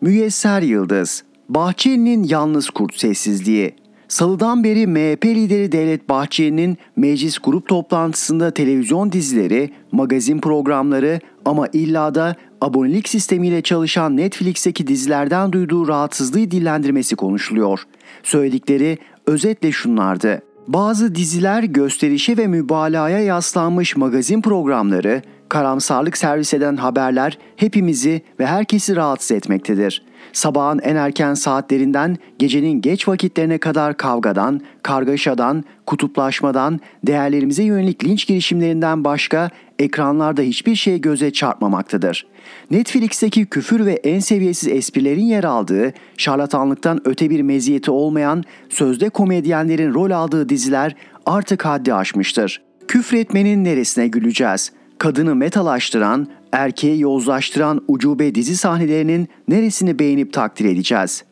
Müyesser 0.00 0.62
Yıldız, 0.62 1.24
Bahçeli'nin 1.48 2.24
yalnız 2.24 2.70
kurt 2.70 3.00
sessizliği. 3.00 3.74
Salıdan 4.08 4.64
beri 4.64 4.86
MHP 4.86 5.24
lideri 5.24 5.72
Devlet 5.72 6.08
Bahçeli'nin 6.08 6.78
meclis 6.96 7.38
grup 7.38 7.68
toplantısında 7.68 8.50
televizyon 8.50 9.12
dizileri, 9.12 9.70
magazin 9.92 10.38
programları 10.38 11.20
ama 11.44 11.66
illa 11.72 12.14
da 12.14 12.36
abonelik 12.60 13.08
sistemiyle 13.08 13.62
çalışan 13.62 14.16
Netflix'teki 14.16 14.86
dizilerden 14.86 15.52
duyduğu 15.52 15.88
rahatsızlığı 15.88 16.50
dillendirmesi 16.50 17.16
konuşuluyor. 17.16 17.82
Söyledikleri 18.22 18.98
özetle 19.26 19.72
şunlardı. 19.72 20.42
Bazı 20.68 21.14
diziler 21.14 21.62
gösterişe 21.62 22.36
ve 22.36 22.46
mübalağaya 22.46 23.18
yaslanmış 23.18 23.96
magazin 23.96 24.42
programları, 24.42 25.22
karamsarlık 25.48 26.18
servis 26.18 26.54
eden 26.54 26.76
haberler 26.76 27.38
hepimizi 27.56 28.22
ve 28.40 28.46
herkesi 28.46 28.96
rahatsız 28.96 29.32
etmektedir. 29.32 30.02
Sabahın 30.32 30.78
en 30.78 30.96
erken 30.96 31.34
saatlerinden 31.34 32.16
gecenin 32.38 32.80
geç 32.80 33.08
vakitlerine 33.08 33.58
kadar 33.58 33.96
kavgadan, 33.96 34.60
kargaşadan, 34.82 35.64
kutuplaşmadan, 35.86 36.80
değerlerimize 37.06 37.62
yönelik 37.62 38.04
linç 38.04 38.26
girişimlerinden 38.26 39.04
başka 39.04 39.50
ekranlarda 39.78 40.42
hiçbir 40.42 40.74
şey 40.74 41.00
göze 41.00 41.30
çarpmamaktadır. 41.30 42.26
Netflix'teki 42.70 43.46
küfür 43.46 43.86
ve 43.86 43.92
en 43.92 44.18
seviyesiz 44.18 44.68
esprilerin 44.68 45.24
yer 45.24 45.44
aldığı, 45.44 45.92
şarlatanlıktan 46.16 47.00
öte 47.04 47.30
bir 47.30 47.42
meziyeti 47.42 47.90
olmayan 47.90 48.44
sözde 48.68 49.08
komedyenlerin 49.08 49.94
rol 49.94 50.10
aldığı 50.10 50.48
diziler 50.48 50.96
artık 51.26 51.64
haddi 51.64 51.94
aşmıştır. 51.94 52.62
Küfretmenin 52.88 53.64
neresine 53.64 54.08
güleceğiz? 54.08 54.72
Kadını 54.98 55.34
metalaştıran, 55.34 56.28
erkeği 56.52 57.00
yozlaştıran 57.00 57.80
ucube 57.88 58.34
dizi 58.34 58.56
sahnelerinin 58.56 59.28
neresini 59.48 59.98
beğenip 59.98 60.32
takdir 60.32 60.64
edeceğiz? 60.64 61.24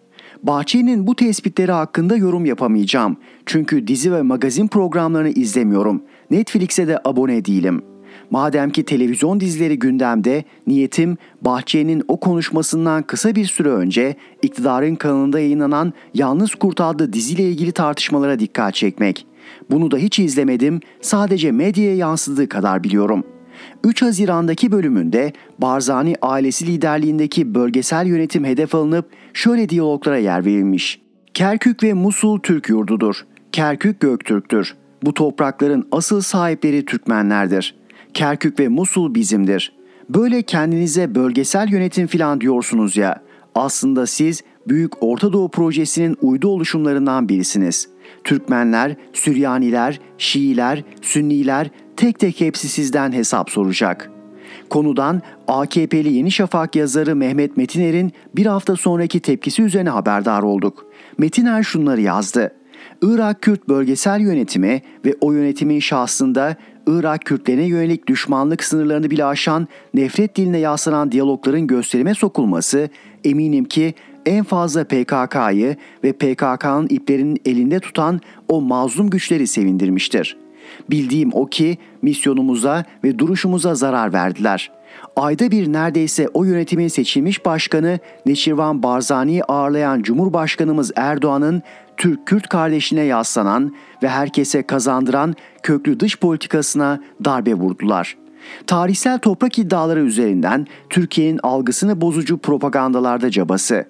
Bahçeli'nin 0.43 1.07
bu 1.07 1.17
tespitleri 1.17 1.73
hakkında 1.73 2.17
yorum 2.17 2.45
yapamayacağım. 2.45 3.17
Çünkü 3.47 3.87
dizi 3.87 4.13
ve 4.13 4.23
magazin 4.23 4.69
programlarını 4.69 5.29
izlemiyorum. 5.29 6.03
Netflix'e 6.31 6.89
de 6.89 6.99
abone 7.05 7.45
değilim. 7.45 7.83
Madem 8.31 8.71
ki 8.71 8.85
televizyon 8.85 9.41
dizileri 9.41 9.79
gündemde, 9.79 10.45
niyetim 10.67 11.17
Bahçeli'nin 11.43 12.03
o 12.09 12.21
konuşmasından 12.21 13.03
kısa 13.03 13.35
bir 13.35 13.45
süre 13.45 13.69
önce 13.69 14.17
iktidarın 14.43 14.95
kanalında 14.95 15.41
yayınlanan 15.41 15.93
Yalnız 16.15 16.55
Kurt 16.55 16.81
adlı 16.81 17.13
diziyle 17.13 17.43
ilgili 17.43 17.73
tartışmalara 17.73 18.39
dikkat 18.39 18.75
çekmek. 18.75 19.27
Bunu 19.71 19.91
da 19.91 19.97
hiç 19.97 20.19
izlemedim, 20.19 20.81
sadece 21.01 21.53
medyaya 21.53 21.97
yansıdığı 21.97 22.49
kadar 22.49 22.85
biliyorum.'' 22.85 23.36
3 23.87 24.03
Haziran'daki 24.03 24.73
bölümünde 24.73 25.33
Barzani 25.59 26.15
ailesi 26.23 26.67
liderliğindeki 26.67 27.55
bölgesel 27.55 28.07
yönetim 28.07 28.45
hedef 28.45 28.75
alınıp 28.75 29.11
şöyle 29.35 29.69
diyaloglara 29.69 30.19
yer 30.19 30.45
verilmiş. 30.45 31.01
Kerkük 31.35 31.83
ve 31.83 31.93
Musul 31.93 32.39
Türk 32.39 32.69
yurdudur. 32.69 33.27
Kerkük 33.53 34.01
Göktürk'tür. 34.01 34.75
Bu 35.03 35.15
toprakların 35.15 35.89
asıl 35.93 36.21
sahipleri 36.21 36.85
Türkmenlerdir. 36.85 37.75
Kerkük 38.15 38.61
ve 38.61 38.69
Musul 38.69 39.15
bizimdir. 39.15 39.73
Böyle 40.11 40.43
kendinize 40.43 41.15
bölgesel 41.15 41.69
yönetim 41.69 42.07
filan 42.07 42.41
diyorsunuz 42.41 42.97
ya. 42.97 43.23
Aslında 43.55 44.07
siz 44.07 44.43
Büyük 44.69 45.03
Orta 45.03 45.33
Doğu 45.33 45.51
Projesi'nin 45.51 46.17
uydu 46.21 46.49
oluşumlarından 46.49 47.29
birisiniz. 47.29 47.89
Türkmenler, 48.27 48.97
Süryaniler, 49.13 50.01
Şiiler, 50.19 50.85
Sünniler 51.03 51.71
tek 51.97 52.19
tek 52.19 52.41
hepsi 52.41 52.69
sizden 52.69 53.13
hesap 53.13 53.51
soracak.'' 53.51 54.17
Konudan 54.71 55.23
AKP'li 55.49 56.13
Yeni 56.13 56.31
Şafak 56.31 56.77
yazarı 56.77 57.17
Mehmet 57.17 57.57
Metiner'in 57.57 58.13
bir 58.37 58.47
hafta 58.47 58.77
sonraki 58.77 59.21
tepkisi 59.21 59.63
üzerine 59.63 59.91
haberdar 59.91 60.43
olduk. 60.43 60.87
Metiner 61.19 61.63
şunları 61.63 62.01
yazdı. 62.01 62.55
Irak 63.03 63.43
Kürt 63.43 63.69
bölgesel 63.69 64.21
yönetimi 64.21 64.83
ve 65.05 65.15
o 65.21 65.33
yönetimin 65.33 65.81
şahsında 65.81 66.57
Irak 66.87 67.25
Kürtlerine 67.25 67.65
yönelik 67.65 68.07
düşmanlık 68.07 68.65
sınırlarını 68.65 69.11
bile 69.11 69.25
aşan 69.25 69.69
nefret 69.95 70.37
diline 70.37 70.59
yaslanan 70.59 71.13
diyalogların 71.13 71.67
gösterime 71.67 72.15
sokulması 72.15 72.89
eminim 73.25 73.65
ki 73.65 73.95
en 74.27 74.45
fazla 74.45 74.85
PKK'yı 74.85 75.77
ve 76.05 76.13
PKK'nın 76.13 76.87
iplerinin 76.91 77.41
elinde 77.45 77.81
tutan 77.81 78.21
o 78.49 78.61
mazlum 78.61 79.11
güçleri 79.11 79.47
sevindirmiştir.'' 79.47 80.47
Bildiğim 80.91 81.31
o 81.33 81.47
ki 81.47 81.79
misyonumuza 82.03 82.85
ve 83.05 83.19
duruşumuza 83.19 83.75
zarar 83.75 84.13
verdiler. 84.13 84.73
Ayda 85.17 85.51
bir 85.51 85.73
neredeyse 85.73 86.29
o 86.35 86.45
yönetimin 86.45 86.89
seçilmiş 86.89 87.45
başkanı 87.45 87.99
Neçirvan 88.27 88.83
Barzani'yi 88.83 89.45
ağırlayan 89.45 90.03
Cumhurbaşkanımız 90.03 90.93
Erdoğan'ın 90.97 91.63
Türk-Kürt 91.97 92.49
kardeşine 92.49 93.01
yaslanan 93.01 93.75
ve 94.03 94.09
herkese 94.09 94.63
kazandıran 94.63 95.35
köklü 95.63 96.01
dış 96.01 96.19
politikasına 96.19 97.01
darbe 97.25 97.55
vurdular.'' 97.55 98.17
Tarihsel 98.67 99.19
toprak 99.19 99.59
iddiaları 99.59 100.01
üzerinden 100.01 100.67
Türkiye'nin 100.91 101.41
algısını 101.43 102.01
bozucu 102.01 102.39
propagandalarda 102.39 103.31
cabası. 103.31 103.87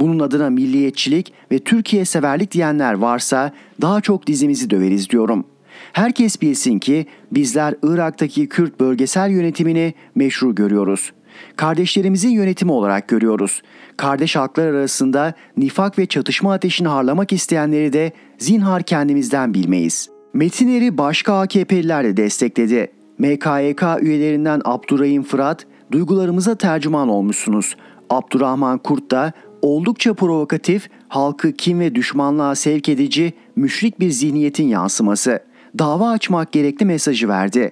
Bunun 0.00 0.18
adına 0.18 0.50
milliyetçilik 0.50 1.32
ve 1.52 1.58
Türkiye 1.58 2.04
severlik 2.04 2.52
diyenler 2.52 2.94
varsa 2.94 3.52
daha 3.80 4.00
çok 4.00 4.26
dizimizi 4.26 4.70
döveriz 4.70 5.10
diyorum.'' 5.10 5.60
Herkes 5.92 6.42
bilsin 6.42 6.78
ki 6.78 7.06
bizler 7.32 7.74
Irak'taki 7.82 8.48
Kürt 8.48 8.80
bölgesel 8.80 9.30
yönetimini 9.30 9.94
meşru 10.14 10.54
görüyoruz. 10.54 11.12
Kardeşlerimizin 11.56 12.30
yönetimi 12.30 12.72
olarak 12.72 13.08
görüyoruz. 13.08 13.62
Kardeş 13.96 14.36
halklar 14.36 14.66
arasında 14.66 15.34
nifak 15.56 15.98
ve 15.98 16.06
çatışma 16.06 16.52
ateşini 16.52 16.88
harlamak 16.88 17.32
isteyenleri 17.32 17.92
de 17.92 18.12
zinhar 18.38 18.82
kendimizden 18.82 19.54
bilmeyiz. 19.54 20.08
Metinleri 20.34 20.98
başka 20.98 21.40
AKP'liler 21.40 22.04
de 22.04 22.16
destekledi. 22.16 22.92
MKYK 23.18 23.82
üyelerinden 24.00 24.60
Abdurrahim 24.64 25.22
Fırat, 25.22 25.66
duygularımıza 25.92 26.54
tercüman 26.54 27.08
olmuşsunuz. 27.08 27.76
Abdurrahman 28.10 28.78
Kurt 28.78 29.10
da 29.10 29.32
oldukça 29.62 30.14
provokatif, 30.14 30.90
halkı 31.08 31.52
kim 31.52 31.80
ve 31.80 31.94
düşmanlığa 31.94 32.54
sevk 32.54 32.88
edici, 32.88 33.32
müşrik 33.56 34.00
bir 34.00 34.10
zihniyetin 34.10 34.68
yansıması 34.68 35.40
dava 35.78 36.10
açmak 36.10 36.52
gerekli 36.52 36.86
mesajı 36.86 37.28
verdi. 37.28 37.70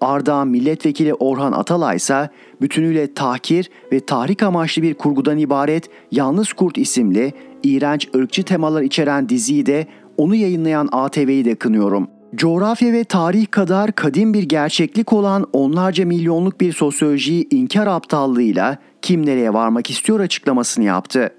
Ardahan 0.00 0.48
Milletvekili 0.48 1.14
Orhan 1.14 1.52
Atalay 1.52 1.96
ise 1.96 2.30
bütünüyle 2.60 3.14
tahkir 3.14 3.70
ve 3.92 4.00
tahrik 4.00 4.42
amaçlı 4.42 4.82
bir 4.82 4.94
kurgudan 4.94 5.38
ibaret 5.38 5.90
Yalnız 6.10 6.52
Kurt 6.52 6.78
isimli 6.78 7.32
iğrenç 7.62 8.08
ırkçı 8.16 8.42
temalar 8.42 8.82
içeren 8.82 9.28
diziyi 9.28 9.66
de 9.66 9.86
onu 10.16 10.34
yayınlayan 10.34 10.88
ATV'yi 10.92 11.44
de 11.44 11.54
kınıyorum. 11.54 12.08
Coğrafya 12.36 12.92
ve 12.92 13.04
tarih 13.04 13.46
kadar 13.50 13.92
kadim 13.92 14.34
bir 14.34 14.42
gerçeklik 14.42 15.12
olan 15.12 15.46
onlarca 15.52 16.06
milyonluk 16.06 16.60
bir 16.60 16.72
sosyolojiyi 16.72 17.48
inkar 17.50 17.86
aptallığıyla 17.86 18.78
kim 19.02 19.26
nereye 19.26 19.54
varmak 19.54 19.90
istiyor 19.90 20.20
açıklamasını 20.20 20.84
yaptı. 20.84 21.30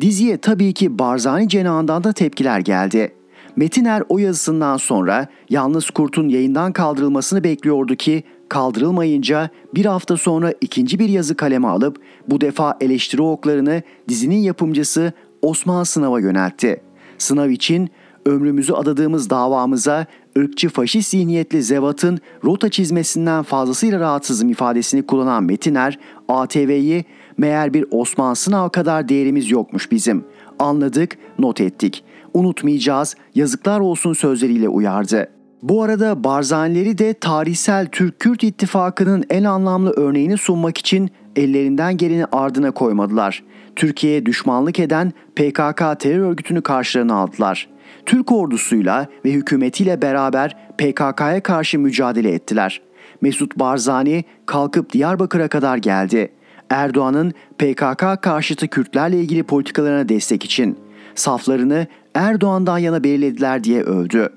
Diziye 0.00 0.36
tabii 0.36 0.72
ki 0.72 0.98
Barzani 0.98 1.48
cenahından 1.48 2.04
da 2.04 2.12
tepkiler 2.12 2.60
geldi. 2.60 3.14
Metiner 3.56 4.02
o 4.08 4.18
yazısından 4.18 4.76
sonra 4.76 5.26
Yalnız 5.50 5.90
Kurt'un 5.90 6.28
yayından 6.28 6.72
kaldırılmasını 6.72 7.44
bekliyordu 7.44 7.94
ki 7.96 8.22
kaldırılmayınca 8.48 9.48
bir 9.74 9.84
hafta 9.84 10.16
sonra 10.16 10.54
ikinci 10.60 10.98
bir 10.98 11.08
yazı 11.08 11.36
kaleme 11.36 11.68
alıp 11.68 11.96
bu 12.28 12.40
defa 12.40 12.76
eleştiri 12.80 13.22
oklarını 13.22 13.82
dizinin 14.08 14.42
yapımcısı 14.42 15.12
Osman 15.42 15.84
Sınav'a 15.84 16.20
yöneltti. 16.20 16.80
Sınav 17.18 17.50
için 17.50 17.90
ömrümüzü 18.24 18.72
adadığımız 18.72 19.30
davamıza 19.30 20.06
ırkçı 20.38 20.68
faşist 20.68 21.10
zihniyetli 21.10 21.62
zevatın 21.62 22.18
rota 22.44 22.68
çizmesinden 22.68 23.42
fazlasıyla 23.42 24.00
rahatsızım 24.00 24.48
ifadesini 24.48 25.06
kullanan 25.06 25.44
Metiner, 25.44 25.98
ATV'yi 26.28 27.04
meğer 27.38 27.74
bir 27.74 27.86
Osman 27.90 28.34
Sınav 28.34 28.68
kadar 28.68 29.08
değerimiz 29.08 29.50
yokmuş 29.50 29.90
bizim. 29.90 30.24
Anladık, 30.58 31.18
not 31.38 31.60
ettik 31.60 32.04
unutmayacağız, 32.34 33.16
yazıklar 33.34 33.80
olsun 33.80 34.12
sözleriyle 34.12 34.68
uyardı. 34.68 35.28
Bu 35.62 35.82
arada 35.82 36.24
Barzanileri 36.24 36.98
de 36.98 37.14
tarihsel 37.14 37.86
Türk-Kürt 37.86 38.42
ittifakının 38.44 39.24
en 39.30 39.44
anlamlı 39.44 39.90
örneğini 39.90 40.38
sunmak 40.38 40.78
için 40.78 41.10
ellerinden 41.36 41.96
geleni 41.96 42.24
ardına 42.24 42.70
koymadılar. 42.70 43.42
Türkiye'ye 43.76 44.26
düşmanlık 44.26 44.80
eden 44.80 45.12
PKK 45.36 46.00
terör 46.00 46.18
örgütünü 46.18 46.62
karşılarına 46.62 47.14
aldılar. 47.14 47.68
Türk 48.06 48.32
ordusuyla 48.32 49.06
ve 49.24 49.32
hükümetiyle 49.32 50.02
beraber 50.02 50.56
PKK'ya 50.78 51.42
karşı 51.42 51.78
mücadele 51.78 52.32
ettiler. 52.32 52.82
Mesut 53.20 53.58
Barzani 53.58 54.24
kalkıp 54.46 54.92
Diyarbakır'a 54.92 55.48
kadar 55.48 55.76
geldi. 55.76 56.32
Erdoğan'ın 56.70 57.32
PKK 57.58 58.22
karşıtı 58.22 58.68
Kürtlerle 58.68 59.20
ilgili 59.20 59.42
politikalarına 59.42 60.08
destek 60.08 60.44
için 60.44 60.78
saflarını 61.14 61.86
Erdoğan'dan 62.14 62.78
yana 62.78 63.04
belirlediler 63.04 63.64
diye 63.64 63.82
övdü. 63.82 64.28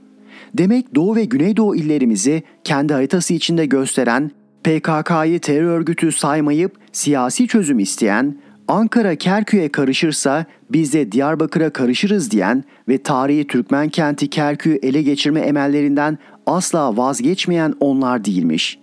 Demek 0.53 0.95
Doğu 0.95 1.15
ve 1.15 1.25
Güneydoğu 1.25 1.75
illerimizi 1.75 2.43
kendi 2.63 2.93
haritası 2.93 3.33
içinde 3.33 3.65
gösteren, 3.65 4.31
PKK'yı 4.63 5.39
terör 5.39 5.67
örgütü 5.67 6.11
saymayıp 6.11 6.77
siyasi 6.91 7.47
çözüm 7.47 7.79
isteyen, 7.79 8.37
Ankara 8.67 9.15
Kerkük'e 9.15 9.69
karışırsa 9.69 10.45
biz 10.69 10.93
de 10.93 11.11
Diyarbakır'a 11.11 11.69
karışırız 11.69 12.31
diyen 12.31 12.63
ve 12.89 12.97
tarihi 12.97 13.47
Türkmen 13.47 13.89
kenti 13.89 14.29
Kerkük'ü 14.29 14.87
ele 14.87 15.01
geçirme 15.01 15.39
emellerinden 15.39 16.17
asla 16.45 16.97
vazgeçmeyen 16.97 17.73
onlar 17.79 18.25
değilmiş. 18.25 18.79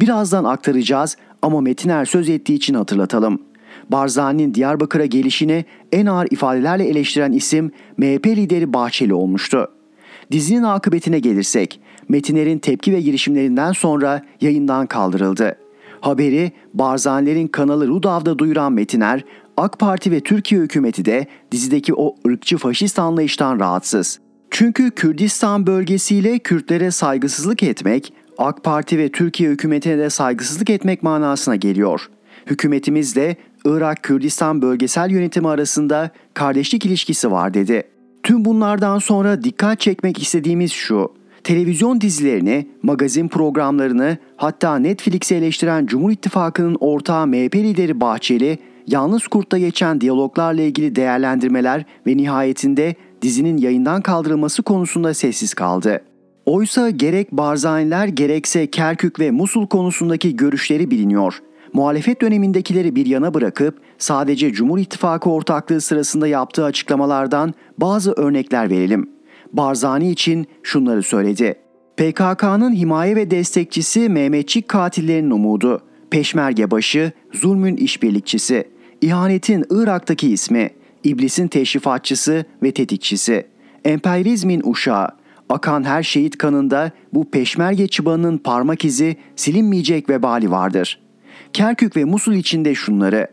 Birazdan 0.00 0.44
aktaracağız 0.44 1.16
ama 1.42 1.60
Metiner 1.60 2.04
söz 2.04 2.28
ettiği 2.28 2.54
için 2.54 2.74
hatırlatalım. 2.74 3.42
Barzani'nin 3.90 4.54
Diyarbakır'a 4.54 5.06
gelişini 5.06 5.64
en 5.92 6.06
ağır 6.06 6.26
ifadelerle 6.30 6.88
eleştiren 6.88 7.32
isim 7.32 7.72
MHP 7.96 8.26
lideri 8.26 8.72
Bahçeli 8.72 9.14
olmuştu. 9.14 9.68
Dizinin 10.32 10.62
akıbetine 10.62 11.18
gelirsek, 11.18 11.80
Metiner'in 12.08 12.58
tepki 12.58 12.92
ve 12.92 13.00
girişimlerinden 13.00 13.72
sonra 13.72 14.22
yayından 14.40 14.86
kaldırıldı. 14.86 15.56
Haberi 16.00 16.52
Barzanilerin 16.74 17.48
kanalı 17.48 17.88
Rudav'da 17.88 18.38
duyuran 18.38 18.72
Metiner, 18.72 19.24
AK 19.56 19.78
Parti 19.78 20.10
ve 20.10 20.20
Türkiye 20.20 20.60
hükümeti 20.60 21.04
de 21.04 21.26
dizideki 21.52 21.94
o 21.94 22.16
ırkçı 22.26 22.58
faşist 22.58 22.98
anlayıştan 22.98 23.60
rahatsız. 23.60 24.20
Çünkü 24.50 24.90
Kürdistan 24.90 25.66
bölgesiyle 25.66 26.38
Kürtlere 26.38 26.90
saygısızlık 26.90 27.62
etmek, 27.62 28.12
AK 28.38 28.64
Parti 28.64 28.98
ve 28.98 29.08
Türkiye 29.08 29.50
hükümetine 29.50 29.98
de 29.98 30.10
saygısızlık 30.10 30.70
etmek 30.70 31.02
manasına 31.02 31.56
geliyor. 31.56 32.10
Hükümetimiz 32.46 33.16
de 33.16 33.36
Irak-Kürdistan 33.64 34.62
bölgesel 34.62 35.10
yönetimi 35.10 35.48
arasında 35.48 36.10
kardeşlik 36.34 36.86
ilişkisi 36.86 37.30
var 37.30 37.54
dedi. 37.54 37.82
Tüm 38.22 38.44
bunlardan 38.44 38.98
sonra 38.98 39.42
dikkat 39.44 39.80
çekmek 39.80 40.22
istediğimiz 40.22 40.72
şu. 40.72 41.12
Televizyon 41.44 42.00
dizilerini, 42.00 42.66
magazin 42.82 43.28
programlarını 43.28 44.18
hatta 44.36 44.78
Netflix'i 44.78 45.34
eleştiren 45.34 45.86
Cumhur 45.86 46.10
İttifakı'nın 46.10 46.76
ortağı 46.80 47.26
MHP 47.26 47.54
lideri 47.54 48.00
Bahçeli, 48.00 48.58
Yalnız 48.86 49.26
Kurt'ta 49.26 49.58
geçen 49.58 50.00
diyaloglarla 50.00 50.62
ilgili 50.62 50.96
değerlendirmeler 50.96 51.84
ve 52.06 52.16
nihayetinde 52.16 52.94
dizinin 53.22 53.56
yayından 53.56 54.02
kaldırılması 54.02 54.62
konusunda 54.62 55.14
sessiz 55.14 55.54
kaldı. 55.54 56.02
Oysa 56.46 56.90
gerek 56.90 57.32
Barzaniler 57.32 58.08
gerekse 58.08 58.70
Kerkük 58.70 59.20
ve 59.20 59.30
Musul 59.30 59.66
konusundaki 59.66 60.36
görüşleri 60.36 60.90
biliniyor 60.90 61.42
muhalefet 61.72 62.20
dönemindekileri 62.20 62.96
bir 62.96 63.06
yana 63.06 63.34
bırakıp 63.34 63.78
sadece 63.98 64.52
Cumhur 64.52 64.78
İttifakı 64.78 65.30
ortaklığı 65.30 65.80
sırasında 65.80 66.28
yaptığı 66.28 66.64
açıklamalardan 66.64 67.54
bazı 67.78 68.12
örnekler 68.12 68.70
verelim. 68.70 69.17
Barzani 69.52 70.10
için 70.10 70.46
şunları 70.62 71.02
söyledi. 71.02 71.54
PKK'nın 71.96 72.74
himaye 72.74 73.16
ve 73.16 73.30
destekçisi 73.30 74.08
Mehmetçik 74.08 74.68
katillerinin 74.68 75.30
umudu, 75.30 75.80
peşmerge 76.10 76.70
başı, 76.70 77.12
zulmün 77.32 77.76
işbirlikçisi, 77.76 78.68
ihanetin 79.00 79.64
Irak'taki 79.70 80.32
ismi, 80.32 80.70
iblisin 81.04 81.48
teşrifatçısı 81.48 82.44
ve 82.62 82.72
tetikçisi, 82.72 83.46
emperyalizmin 83.84 84.62
uşağı, 84.64 85.08
Akan 85.48 85.84
her 85.84 86.02
şehit 86.02 86.38
kanında 86.38 86.90
bu 87.12 87.30
peşmerge 87.30 87.86
çıbanının 87.86 88.38
parmak 88.38 88.84
izi 88.84 89.16
silinmeyecek 89.36 90.10
vebali 90.10 90.50
vardır. 90.50 91.00
Kerkük 91.52 91.96
ve 91.96 92.04
Musul 92.04 92.32
içinde 92.32 92.74
şunları. 92.74 93.28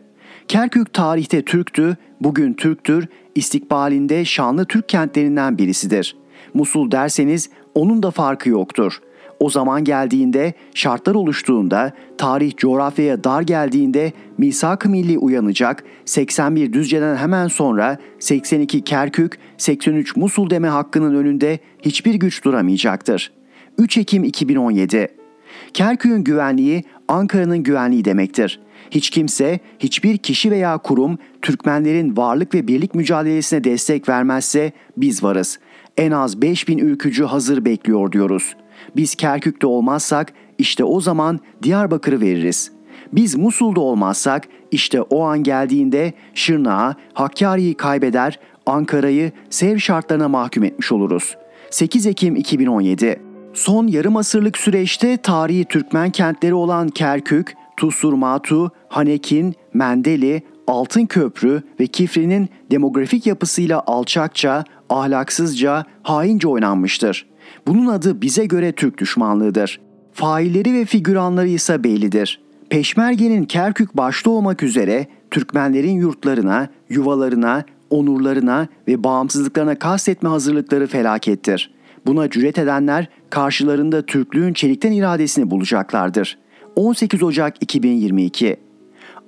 Kerkük 0.48 0.92
tarihte 0.92 1.42
Türktü, 1.42 1.96
bugün 2.20 2.54
Türktür, 2.54 3.08
istikbalinde 3.36 4.24
şanlı 4.24 4.64
Türk 4.64 4.88
kentlerinden 4.88 5.58
birisidir. 5.58 6.16
Musul 6.54 6.90
derseniz 6.90 7.50
onun 7.74 8.02
da 8.02 8.10
farkı 8.10 8.48
yoktur. 8.48 9.00
O 9.40 9.50
zaman 9.50 9.84
geldiğinde, 9.84 10.54
şartlar 10.74 11.14
oluştuğunda, 11.14 11.92
tarih 12.18 12.56
coğrafyaya 12.56 13.24
dar 13.24 13.42
geldiğinde 13.42 14.12
misak-ı 14.38 14.88
milli 14.88 15.18
uyanacak, 15.18 15.84
81 16.04 16.72
Düzce'den 16.72 17.16
hemen 17.16 17.48
sonra 17.48 17.98
82 18.18 18.80
Kerkük, 18.80 19.38
83 19.58 20.16
Musul 20.16 20.50
deme 20.50 20.68
hakkının 20.68 21.14
önünde 21.14 21.58
hiçbir 21.82 22.14
güç 22.14 22.44
duramayacaktır. 22.44 23.32
3 23.78 23.98
Ekim 23.98 24.24
2017 24.24 25.08
Kerkük'ün 25.74 26.24
güvenliği 26.24 26.84
Ankara'nın 27.08 27.58
güvenliği 27.58 28.04
demektir. 28.04 28.60
Hiç 28.90 29.10
kimse, 29.10 29.60
hiçbir 29.78 30.18
kişi 30.18 30.50
veya 30.50 30.78
kurum 30.78 31.18
Türkmenlerin 31.42 32.16
varlık 32.16 32.54
ve 32.54 32.68
birlik 32.68 32.94
mücadelesine 32.94 33.64
destek 33.64 34.08
vermezse 34.08 34.72
biz 34.96 35.22
varız. 35.22 35.58
En 35.96 36.10
az 36.10 36.42
5000 36.42 36.78
ülkücü 36.78 37.24
hazır 37.24 37.64
bekliyor 37.64 38.12
diyoruz. 38.12 38.56
Biz 38.96 39.14
Kerkük'te 39.14 39.66
olmazsak 39.66 40.32
işte 40.58 40.84
o 40.84 41.00
zaman 41.00 41.40
Diyarbakır'ı 41.62 42.20
veririz. 42.20 42.72
Biz 43.12 43.34
Musul'da 43.34 43.80
olmazsak 43.80 44.48
işte 44.70 45.02
o 45.02 45.22
an 45.22 45.42
geldiğinde 45.42 46.12
Şırnak'ı, 46.34 47.00
Hakkari'yi 47.12 47.74
kaybeder, 47.74 48.38
Ankara'yı 48.66 49.32
sev 49.50 49.78
şartlarına 49.78 50.28
mahkum 50.28 50.64
etmiş 50.64 50.92
oluruz. 50.92 51.36
8 51.70 52.06
Ekim 52.06 52.36
2017 52.36 53.20
Son 53.54 53.86
yarım 53.86 54.16
asırlık 54.16 54.58
süreçte 54.58 55.16
tarihi 55.16 55.64
Türkmen 55.64 56.10
kentleri 56.10 56.54
olan 56.54 56.88
Kerkük, 56.88 57.54
Tusurmatu, 57.76 58.70
Hanekin, 58.88 59.54
Mendeli, 59.74 60.42
Altın 60.66 61.06
Köprü 61.06 61.62
ve 61.80 61.86
Kifri'nin 61.86 62.48
demografik 62.70 63.26
yapısıyla 63.26 63.82
alçakça, 63.86 64.64
ahlaksızca, 64.90 65.84
haince 66.02 66.48
oynanmıştır. 66.48 67.26
Bunun 67.66 67.86
adı 67.86 68.22
bize 68.22 68.46
göre 68.46 68.72
Türk 68.72 68.98
düşmanlığıdır. 68.98 69.80
Failleri 70.12 70.74
ve 70.74 70.84
figüranları 70.84 71.48
ise 71.48 71.84
bellidir. 71.84 72.40
Peşmerge'nin 72.70 73.44
Kerkük 73.44 73.96
başta 73.96 74.30
olmak 74.30 74.62
üzere 74.62 75.06
Türkmenlerin 75.30 75.92
yurtlarına, 75.92 76.68
yuvalarına, 76.88 77.64
onurlarına 77.90 78.68
ve 78.88 79.04
bağımsızlıklarına 79.04 79.78
kastetme 79.78 80.28
hazırlıkları 80.28 80.86
felakettir. 80.86 81.74
Buna 82.06 82.30
cüret 82.30 82.58
edenler 82.58 83.08
karşılarında 83.30 84.06
Türklüğün 84.06 84.52
çelikten 84.52 84.92
iradesini 84.92 85.50
bulacaklardır. 85.50 86.38
18 86.76 87.22
Ocak 87.22 87.62
2022 87.62 88.56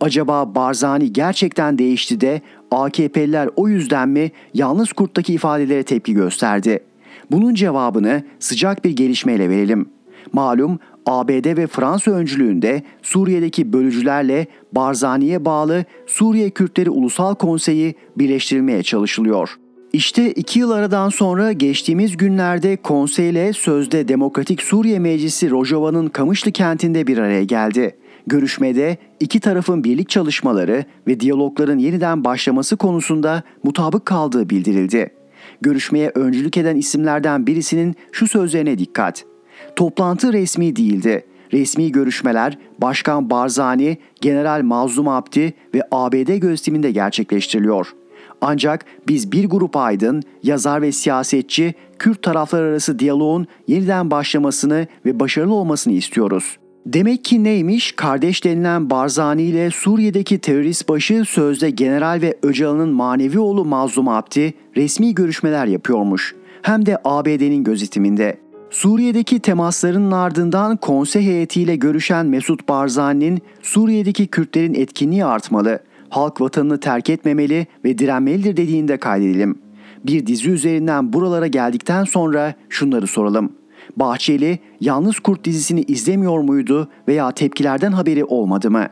Acaba 0.01 0.55
Barzani 0.55 1.12
gerçekten 1.12 1.78
değişti 1.78 2.20
de 2.20 2.42
AKP'liler 2.70 3.49
o 3.57 3.68
yüzden 3.68 4.09
mi 4.09 4.30
yalnız 4.55 4.92
kurttaki 4.92 5.34
ifadelere 5.34 5.82
tepki 5.82 6.14
gösterdi? 6.14 6.80
Bunun 7.30 7.55
cevabını 7.55 8.22
sıcak 8.38 8.84
bir 8.84 8.90
gelişmeyle 8.90 9.51
verelim. 9.51 9.88
Malum 10.32 10.78
ABD 11.07 11.57
ve 11.57 11.66
Fransa 11.66 12.11
öncülüğünde 12.11 12.82
Suriye'deki 13.03 13.72
bölücülerle 13.72 14.46
Barzani'ye 14.72 15.44
bağlı 15.44 15.84
Suriye 16.07 16.51
Kürtleri 16.51 16.90
Ulusal 16.90 17.34
Konseyi 17.34 17.94
birleştirilmeye 18.16 18.82
çalışılıyor. 18.82 19.59
İşte 19.93 20.32
iki 20.32 20.59
yıl 20.59 20.70
aradan 20.70 21.09
sonra 21.09 21.53
geçtiğimiz 21.53 22.16
günlerde 22.16 22.76
konseyle 22.76 23.53
sözde 23.53 24.09
Demokratik 24.09 24.62
Suriye 24.62 24.99
Meclisi 24.99 25.51
Rojava'nın 25.51 26.09
Kamışlı 26.09 26.53
kentinde 26.53 27.07
bir 27.07 27.18
araya 27.18 27.45
geldi. 27.45 27.97
Görüşmede 28.26 28.97
iki 29.20 29.41
tarafın 29.41 29.84
birlik 29.84 30.09
çalışmaları 30.09 30.84
ve 31.07 31.20
diyalogların 31.20 31.78
yeniden 31.78 32.24
başlaması 32.24 32.76
konusunda 32.76 33.43
mutabık 33.64 34.07
kaldığı 34.07 34.51
bildirildi. 34.51 35.11
Görüşmeye 35.61 36.12
öncülük 36.14 36.57
eden 36.57 36.76
isimlerden 36.76 37.47
birisinin 37.47 37.97
şu 38.12 38.28
sözlerine 38.28 38.78
dikkat. 38.78 39.24
Toplantı 39.76 40.32
resmi 40.32 40.76
değildi. 40.76 41.26
Resmi 41.53 41.93
görüşmeler 41.93 42.59
Başkan 42.78 43.30
Barzani, 43.30 43.99
General 44.20 44.62
Mazlum 44.62 45.09
Abdi 45.09 45.55
ve 45.74 45.82
ABD 45.91 46.36
gözetiminde 46.36 46.91
gerçekleştiriliyor. 46.91 47.95
Ancak 48.41 48.84
biz 49.09 49.32
bir 49.32 49.45
grup 49.45 49.76
aydın, 49.76 50.22
yazar 50.43 50.82
ve 50.82 50.93
siyasetçi 50.93 51.74
Kürt 51.99 52.22
taraflar 52.22 52.62
arası 52.62 52.99
diyaloğun 52.99 53.47
yeniden 53.68 54.11
başlamasını 54.11 54.86
ve 55.07 55.20
başarılı 55.20 55.55
olmasını 55.55 55.93
istiyoruz. 55.93 56.57
Demek 56.86 57.24
ki 57.24 57.45
neymiş? 57.45 57.93
Kardeş 57.93 58.45
denilen 58.45 58.91
Barzani 58.91 59.43
ile 59.43 59.70
Suriye'deki 59.70 60.39
terörist 60.39 60.89
başı 60.89 61.24
sözde 61.24 61.70
General 61.70 62.18
ve 62.22 62.39
Öcalan'ın 62.43 62.89
manevi 62.89 63.39
oğlu 63.39 63.64
Mazlum 63.64 64.09
Abdi 64.09 64.55
resmi 64.76 65.14
görüşmeler 65.14 65.66
yapıyormuş. 65.66 66.34
Hem 66.62 66.86
de 66.86 66.99
ABD'nin 67.05 67.64
gözetiminde. 67.64 68.39
Suriye'deki 68.70 69.41
temaslarının 69.41 70.11
ardından 70.11 70.76
konsey 70.76 71.22
heyetiyle 71.22 71.76
görüşen 71.76 72.26
Mesut 72.26 72.68
Barzani'nin 72.68 73.43
Suriye'deki 73.62 74.26
Kürtlerin 74.26 74.74
etkinliği 74.74 75.24
artmalı, 75.24 75.78
halk 76.11 76.40
vatanını 76.40 76.80
terk 76.80 77.11
etmemeli 77.11 77.66
ve 77.84 77.98
direnmelidir 77.98 78.56
dediğinde 78.56 78.96
kaydedelim. 78.96 79.59
Bir 80.04 80.26
dizi 80.26 80.50
üzerinden 80.50 81.12
buralara 81.12 81.46
geldikten 81.46 82.04
sonra 82.04 82.54
şunları 82.68 83.06
soralım. 83.06 83.52
Bahçeli 83.96 84.59
Yalnız 84.80 85.18
Kurt 85.18 85.44
dizisini 85.44 85.82
izlemiyor 85.82 86.40
muydu 86.40 86.88
veya 87.09 87.32
tepkilerden 87.32 87.92
haberi 87.92 88.24
olmadı 88.24 88.70
mı? 88.70 88.86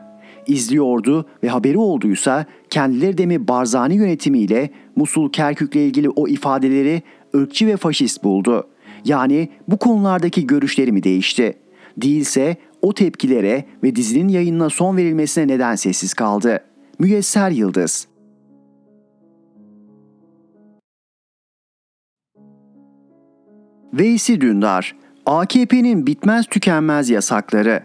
İzliyordu 0.47 1.25
ve 1.43 1.47
haberi 1.47 1.77
olduysa 1.77 2.45
kendileri 2.69 3.17
de 3.17 3.25
mi 3.25 3.47
Barzani 3.47 3.95
yönetimiyle 3.95 4.69
Musul 4.95 5.31
Kerkük'le 5.31 5.75
ilgili 5.75 6.09
o 6.09 6.27
ifadeleri 6.27 7.01
ırkçı 7.35 7.67
ve 7.67 7.77
faşist 7.77 8.23
buldu? 8.23 8.67
Yani 9.05 9.49
bu 9.67 9.77
konulardaki 9.77 10.47
görüşleri 10.47 10.91
mi 10.91 11.03
değişti? 11.03 11.53
Değilse 11.97 12.55
o 12.81 12.93
tepkilere 12.93 13.65
ve 13.83 13.95
dizinin 13.95 14.27
yayınına 14.27 14.69
son 14.69 14.97
verilmesine 14.97 15.47
neden 15.47 15.75
sessiz 15.75 16.13
kaldı? 16.13 16.59
Müyesser 16.99 17.51
Yıldız 17.51 18.07
Veysi 23.93 24.41
Dündar, 24.41 24.95
AKP'nin 25.25 26.07
bitmez 26.07 26.45
tükenmez 26.45 27.09
yasakları. 27.09 27.83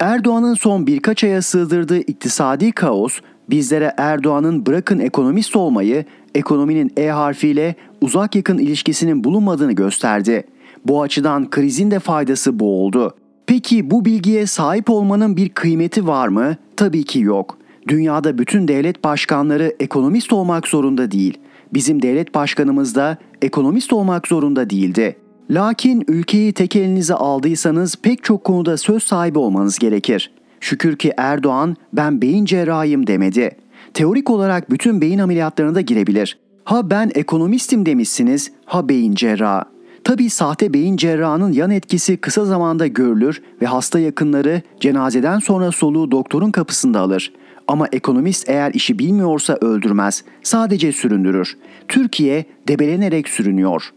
Erdoğan'ın 0.00 0.54
son 0.54 0.86
birkaç 0.86 1.24
aya 1.24 1.42
sığdırdığı 1.42 1.98
iktisadi 1.98 2.72
kaos 2.72 3.20
bizlere 3.50 3.94
Erdoğan'ın 3.96 4.66
bırakın 4.66 4.98
ekonomist 4.98 5.56
olmayı, 5.56 6.04
ekonominin 6.34 6.92
E 6.96 7.08
harfiyle 7.08 7.74
uzak 8.00 8.36
yakın 8.36 8.58
ilişkisinin 8.58 9.24
bulunmadığını 9.24 9.72
gösterdi. 9.72 10.44
Bu 10.86 11.02
açıdan 11.02 11.50
krizin 11.50 11.90
de 11.90 11.98
faydası 11.98 12.58
bu 12.58 12.84
oldu. 12.84 13.16
Peki 13.46 13.90
bu 13.90 14.04
bilgiye 14.04 14.46
sahip 14.46 14.90
olmanın 14.90 15.36
bir 15.36 15.48
kıymeti 15.48 16.06
var 16.06 16.28
mı? 16.28 16.56
Tabii 16.76 17.04
ki 17.04 17.20
yok. 17.20 17.61
Dünyada 17.88 18.38
bütün 18.38 18.68
devlet 18.68 19.04
başkanları 19.04 19.74
ekonomist 19.80 20.32
olmak 20.32 20.68
zorunda 20.68 21.10
değil. 21.10 21.38
Bizim 21.74 22.02
devlet 22.02 22.34
başkanımız 22.34 22.94
da 22.94 23.16
ekonomist 23.42 23.92
olmak 23.92 24.28
zorunda 24.28 24.70
değildi. 24.70 25.16
Lakin 25.50 26.04
ülkeyi 26.08 26.52
tek 26.52 26.76
elinize 26.76 27.14
aldıysanız 27.14 27.96
pek 27.96 28.24
çok 28.24 28.44
konuda 28.44 28.76
söz 28.76 29.02
sahibi 29.02 29.38
olmanız 29.38 29.78
gerekir. 29.78 30.30
Şükür 30.60 30.96
ki 30.96 31.12
Erdoğan 31.16 31.76
ben 31.92 32.22
beyin 32.22 32.44
cerrahıyım 32.44 33.06
demedi. 33.06 33.56
Teorik 33.94 34.30
olarak 34.30 34.70
bütün 34.70 35.00
beyin 35.00 35.18
ameliyatlarına 35.18 35.74
da 35.74 35.80
girebilir. 35.80 36.38
Ha 36.64 36.90
ben 36.90 37.10
ekonomistim 37.14 37.86
demişsiniz, 37.86 38.52
ha 38.64 38.88
beyin 38.88 39.14
cerrahı. 39.14 39.71
Tabi 40.04 40.30
sahte 40.30 40.74
beyin 40.74 40.96
cerrahının 40.96 41.52
yan 41.52 41.70
etkisi 41.70 42.16
kısa 42.16 42.44
zamanda 42.44 42.86
görülür 42.86 43.42
ve 43.62 43.66
hasta 43.66 43.98
yakınları 43.98 44.62
cenazeden 44.80 45.38
sonra 45.38 45.72
soluğu 45.72 46.10
doktorun 46.10 46.50
kapısında 46.50 47.00
alır. 47.00 47.32
Ama 47.68 47.88
ekonomist 47.92 48.48
eğer 48.48 48.74
işi 48.74 48.98
bilmiyorsa 48.98 49.58
öldürmez, 49.60 50.24
sadece 50.42 50.92
süründürür. 50.92 51.56
Türkiye 51.88 52.44
debelenerek 52.68 53.28
sürünüyor. 53.28 53.90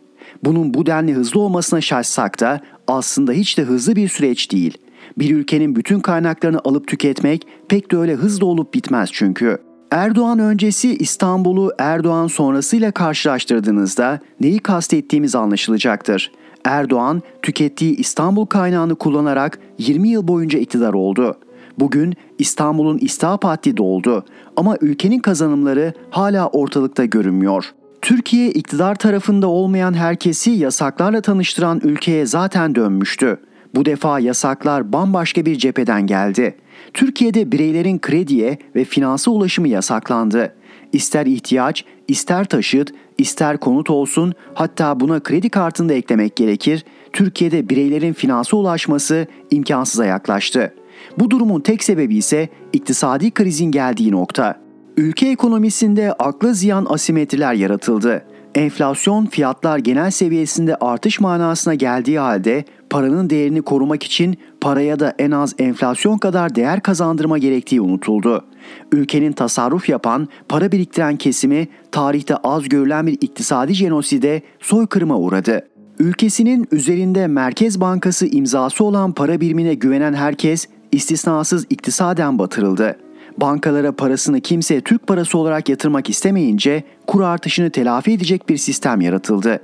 Bunun 0.43 0.73
bu 0.73 0.85
denli 0.85 1.13
hızlı 1.13 1.39
olmasına 1.39 1.81
şaşsak 1.81 2.39
da 2.39 2.61
aslında 2.87 3.31
hiç 3.31 3.57
de 3.57 3.61
hızlı 3.61 3.95
bir 3.95 4.07
süreç 4.07 4.51
değil. 4.51 4.77
Bir 5.17 5.35
ülkenin 5.35 5.75
bütün 5.75 5.99
kaynaklarını 5.99 6.59
alıp 6.63 6.87
tüketmek 6.87 7.47
pek 7.69 7.91
de 7.91 7.97
öyle 7.97 8.13
hızlı 8.13 8.45
olup 8.45 8.73
bitmez 8.73 9.09
çünkü. 9.13 9.57
Erdoğan 9.91 10.39
öncesi 10.39 10.95
İstanbul'u 10.95 11.71
Erdoğan 11.77 12.27
sonrasıyla 12.27 12.91
karşılaştırdığınızda 12.91 14.19
neyi 14.41 14.59
kastettiğimiz 14.59 15.35
anlaşılacaktır. 15.35 16.31
Erdoğan 16.63 17.21
tükettiği 17.41 17.95
İstanbul 17.95 18.45
kaynağını 18.45 18.95
kullanarak 18.95 19.59
20 19.77 20.09
yıl 20.09 20.27
boyunca 20.27 20.59
iktidar 20.59 20.93
oldu. 20.93 21.37
Bugün 21.79 22.13
İstanbul'un 22.39 22.97
istihap 22.97 23.43
haddi 23.43 23.77
doldu 23.77 24.25
ama 24.55 24.77
ülkenin 24.81 25.19
kazanımları 25.19 25.93
hala 26.09 26.47
ortalıkta 26.47 27.05
görünmüyor. 27.05 27.65
Türkiye 28.01 28.51
iktidar 28.51 28.95
tarafında 28.95 29.47
olmayan 29.47 29.93
herkesi 29.93 30.51
yasaklarla 30.51 31.21
tanıştıran 31.21 31.81
ülkeye 31.83 32.25
zaten 32.25 32.75
dönmüştü. 32.75 33.39
Bu 33.75 33.85
defa 33.85 34.19
yasaklar 34.19 34.93
bambaşka 34.93 35.45
bir 35.45 35.55
cepheden 35.55 36.07
geldi. 36.07 36.55
Türkiye'de 36.95 37.51
bireylerin 37.51 37.99
krediye 37.99 38.57
ve 38.75 38.85
finansa 38.85 39.31
ulaşımı 39.31 39.67
yasaklandı. 39.67 40.53
İster 40.93 41.25
ihtiyaç, 41.25 41.85
ister 42.07 42.45
taşıt, 42.45 42.91
ister 43.17 43.57
konut 43.57 43.89
olsun 43.89 44.33
hatta 44.53 44.99
buna 44.99 45.19
kredi 45.19 45.49
kartını 45.49 45.89
da 45.89 45.93
eklemek 45.93 46.35
gerekir. 46.35 46.85
Türkiye'de 47.13 47.69
bireylerin 47.69 48.13
finansa 48.13 48.57
ulaşması 48.57 49.27
imkansıza 49.51 50.05
yaklaştı. 50.05 50.73
Bu 51.19 51.31
durumun 51.31 51.61
tek 51.61 51.83
sebebi 51.83 52.17
ise 52.17 52.49
iktisadi 52.73 53.31
krizin 53.31 53.71
geldiği 53.71 54.11
nokta. 54.11 54.61
Ülke 54.97 55.27
ekonomisinde 55.27 56.13
akla 56.13 56.53
ziyan 56.53 56.85
asimetriler 56.89 57.53
yaratıldı. 57.53 58.25
Enflasyon 58.55 59.25
fiyatlar 59.25 59.77
genel 59.77 60.11
seviyesinde 60.11 60.75
artış 60.75 61.19
manasına 61.19 61.73
geldiği 61.73 62.19
halde 62.19 62.65
paranın 62.95 63.29
değerini 63.29 63.61
korumak 63.61 64.03
için 64.03 64.37
paraya 64.61 64.99
da 64.99 65.13
en 65.19 65.31
az 65.31 65.55
enflasyon 65.59 66.17
kadar 66.17 66.55
değer 66.55 66.81
kazandırma 66.81 67.37
gerektiği 67.37 67.81
unutuldu. 67.81 68.45
Ülkenin 68.91 69.31
tasarruf 69.31 69.89
yapan, 69.89 70.27
para 70.49 70.71
biriktiren 70.71 71.17
kesimi 71.17 71.67
tarihte 71.91 72.35
az 72.35 72.69
görülen 72.69 73.07
bir 73.07 73.17
iktisadi 73.21 73.73
jenoside 73.73 74.41
soykırıma 74.59 75.17
uğradı. 75.17 75.67
Ülkesinin 75.99 76.67
üzerinde 76.71 77.27
Merkez 77.27 77.81
Bankası 77.81 78.27
imzası 78.27 78.83
olan 78.83 79.11
para 79.11 79.41
birimine 79.41 79.73
güvenen 79.73 80.13
herkes 80.13 80.67
istisnasız 80.91 81.65
iktisaden 81.69 82.39
batırıldı. 82.39 82.97
Bankalara 83.37 83.91
parasını 83.91 84.41
kimse 84.41 84.81
Türk 84.81 85.07
parası 85.07 85.37
olarak 85.37 85.69
yatırmak 85.69 86.09
istemeyince 86.09 86.83
kur 87.07 87.21
artışını 87.21 87.69
telafi 87.69 88.11
edecek 88.11 88.49
bir 88.49 88.57
sistem 88.57 89.01
yaratıldı. 89.01 89.59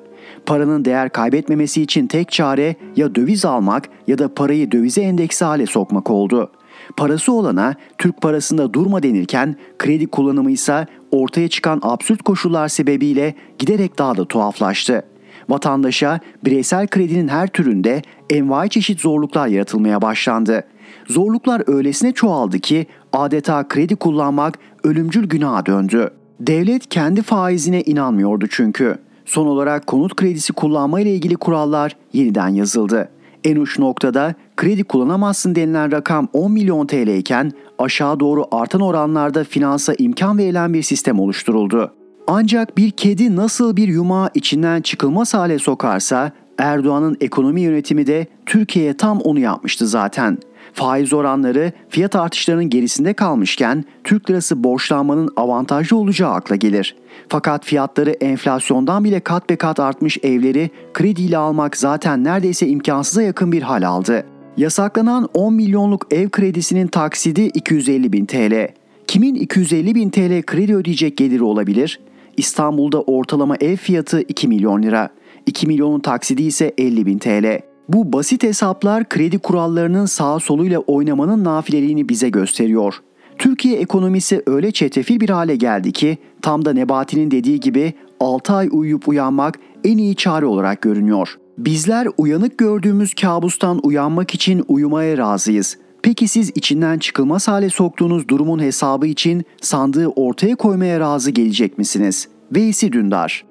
Paranın 0.45 0.85
değer 0.85 1.09
kaybetmemesi 1.09 1.81
için 1.81 2.07
tek 2.07 2.31
çare 2.31 2.75
ya 2.95 3.15
döviz 3.15 3.45
almak 3.45 3.89
ya 4.07 4.17
da 4.17 4.33
parayı 4.33 4.71
dövize 4.71 5.01
endeksi 5.01 5.45
hale 5.45 5.65
sokmak 5.65 6.11
oldu. 6.11 6.51
Parası 6.97 7.33
olana 7.33 7.75
Türk 7.97 8.21
parasında 8.21 8.73
durma 8.73 9.03
denirken 9.03 9.55
kredi 9.79 10.07
kullanımı 10.07 10.51
ise 10.51 10.87
ortaya 11.11 11.47
çıkan 11.47 11.79
absürt 11.83 12.21
koşullar 12.21 12.67
sebebiyle 12.67 13.35
giderek 13.59 13.99
daha 13.99 14.17
da 14.17 14.25
tuhaflaştı. 14.25 15.03
Vatandaşa 15.49 16.19
bireysel 16.45 16.87
kredinin 16.87 17.27
her 17.27 17.47
türünde 17.47 18.01
envai 18.29 18.69
çeşit 18.69 18.99
zorluklar 18.99 19.47
yaratılmaya 19.47 20.01
başlandı. 20.01 20.63
Zorluklar 21.07 21.63
öylesine 21.67 22.11
çoğaldı 22.11 22.59
ki 22.59 22.85
adeta 23.13 23.67
kredi 23.67 23.95
kullanmak 23.95 24.59
ölümcül 24.83 25.27
günaha 25.27 25.65
döndü. 25.65 26.09
Devlet 26.39 26.89
kendi 26.89 27.21
faizine 27.21 27.81
inanmıyordu 27.81 28.47
çünkü. 28.49 28.97
Son 29.31 29.47
olarak 29.47 29.87
konut 29.87 30.15
kredisi 30.15 30.53
kullanma 30.53 31.01
ile 31.01 31.13
ilgili 31.13 31.35
kurallar 31.35 31.97
yeniden 32.13 32.47
yazıldı. 32.47 33.09
En 33.43 33.55
uç 33.55 33.79
noktada 33.79 34.35
kredi 34.57 34.83
kullanamazsın 34.83 35.55
denilen 35.55 35.91
rakam 35.91 36.27
10 36.33 36.51
milyon 36.51 36.87
TL 36.87 37.07
iken 37.07 37.51
aşağı 37.79 38.19
doğru 38.19 38.45
artan 38.51 38.81
oranlarda 38.81 39.43
finansa 39.43 39.93
imkan 39.97 40.37
verilen 40.37 40.73
bir 40.73 40.83
sistem 40.83 41.19
oluşturuldu. 41.19 41.91
Ancak 42.27 42.77
bir 42.77 42.91
kedi 42.91 43.35
nasıl 43.35 43.75
bir 43.75 43.87
yumağı 43.87 44.29
içinden 44.33 44.81
çıkılmaz 44.81 45.33
hale 45.33 45.59
sokarsa 45.59 46.31
Erdoğan'ın 46.57 47.17
ekonomi 47.21 47.61
yönetimi 47.61 48.07
de 48.07 48.27
Türkiye'ye 48.45 48.97
tam 48.97 49.19
onu 49.19 49.39
yapmıştı 49.39 49.87
zaten. 49.87 50.37
Faiz 50.73 51.13
oranları 51.13 51.71
fiyat 51.89 52.15
artışlarının 52.15 52.69
gerisinde 52.69 53.13
kalmışken 53.13 53.85
Türk 54.03 54.29
lirası 54.29 54.63
borçlanmanın 54.63 55.29
avantajlı 55.35 55.97
olacağı 55.97 56.31
akla 56.31 56.55
gelir. 56.55 56.95
Fakat 57.29 57.65
fiyatları 57.65 58.11
enflasyondan 58.11 59.03
bile 59.03 59.19
kat 59.19 59.49
be 59.49 59.55
kat 59.55 59.79
artmış 59.79 60.17
evleri 60.23 60.69
krediyle 60.93 61.37
almak 61.37 61.77
zaten 61.77 62.23
neredeyse 62.23 62.67
imkansıza 62.67 63.21
yakın 63.21 63.51
bir 63.51 63.61
hal 63.61 63.87
aldı. 63.87 64.25
Yasaklanan 64.57 65.29
10 65.33 65.53
milyonluk 65.53 66.07
ev 66.11 66.29
kredisinin 66.29 66.87
taksidi 66.87 67.41
250 67.41 68.13
bin 68.13 68.25
TL. 68.25 68.67
Kimin 69.07 69.35
250 69.35 69.95
bin 69.95 70.09
TL 70.09 70.41
kredi 70.41 70.75
ödeyecek 70.75 71.17
geliri 71.17 71.43
olabilir? 71.43 71.99
İstanbul'da 72.37 73.01
ortalama 73.01 73.55
ev 73.59 73.75
fiyatı 73.75 74.21
2 74.21 74.47
milyon 74.47 74.83
lira. 74.83 75.09
2 75.45 75.67
milyonun 75.67 75.99
taksidi 75.99 76.43
ise 76.43 76.73
50 76.77 77.05
bin 77.05 77.17
TL. 77.17 77.70
Bu 77.89 78.13
basit 78.13 78.43
hesaplar 78.43 79.09
kredi 79.09 79.37
kurallarının 79.37 80.05
sağ 80.05 80.39
soluyla 80.39 80.79
oynamanın 80.79 81.43
nafileliğini 81.43 82.09
bize 82.09 82.29
gösteriyor. 82.29 82.95
Türkiye 83.37 83.79
ekonomisi 83.79 84.43
öyle 84.45 84.71
çetrefil 84.71 85.19
bir 85.19 85.29
hale 85.29 85.55
geldi 85.55 85.91
ki 85.91 86.17
tam 86.41 86.65
da 86.65 86.73
Nebati'nin 86.73 87.31
dediği 87.31 87.59
gibi 87.59 87.93
6 88.19 88.53
ay 88.53 88.69
uyuyup 88.71 89.07
uyanmak 89.07 89.59
en 89.83 89.97
iyi 89.97 90.15
çare 90.15 90.45
olarak 90.45 90.81
görünüyor. 90.81 91.37
Bizler 91.57 92.07
uyanık 92.17 92.57
gördüğümüz 92.57 93.13
kabustan 93.13 93.79
uyanmak 93.83 94.33
için 94.33 94.65
uyumaya 94.67 95.17
razıyız. 95.17 95.77
Peki 96.03 96.27
siz 96.27 96.51
içinden 96.55 96.99
çıkılmaz 96.99 97.47
hale 97.47 97.69
soktuğunuz 97.69 98.27
durumun 98.27 98.59
hesabı 98.59 99.07
için 99.07 99.43
sandığı 99.61 100.07
ortaya 100.07 100.55
koymaya 100.55 100.99
razı 100.99 101.31
gelecek 101.31 101.77
misiniz? 101.77 102.27
Veysi 102.51 102.91
Dündar 102.91 103.50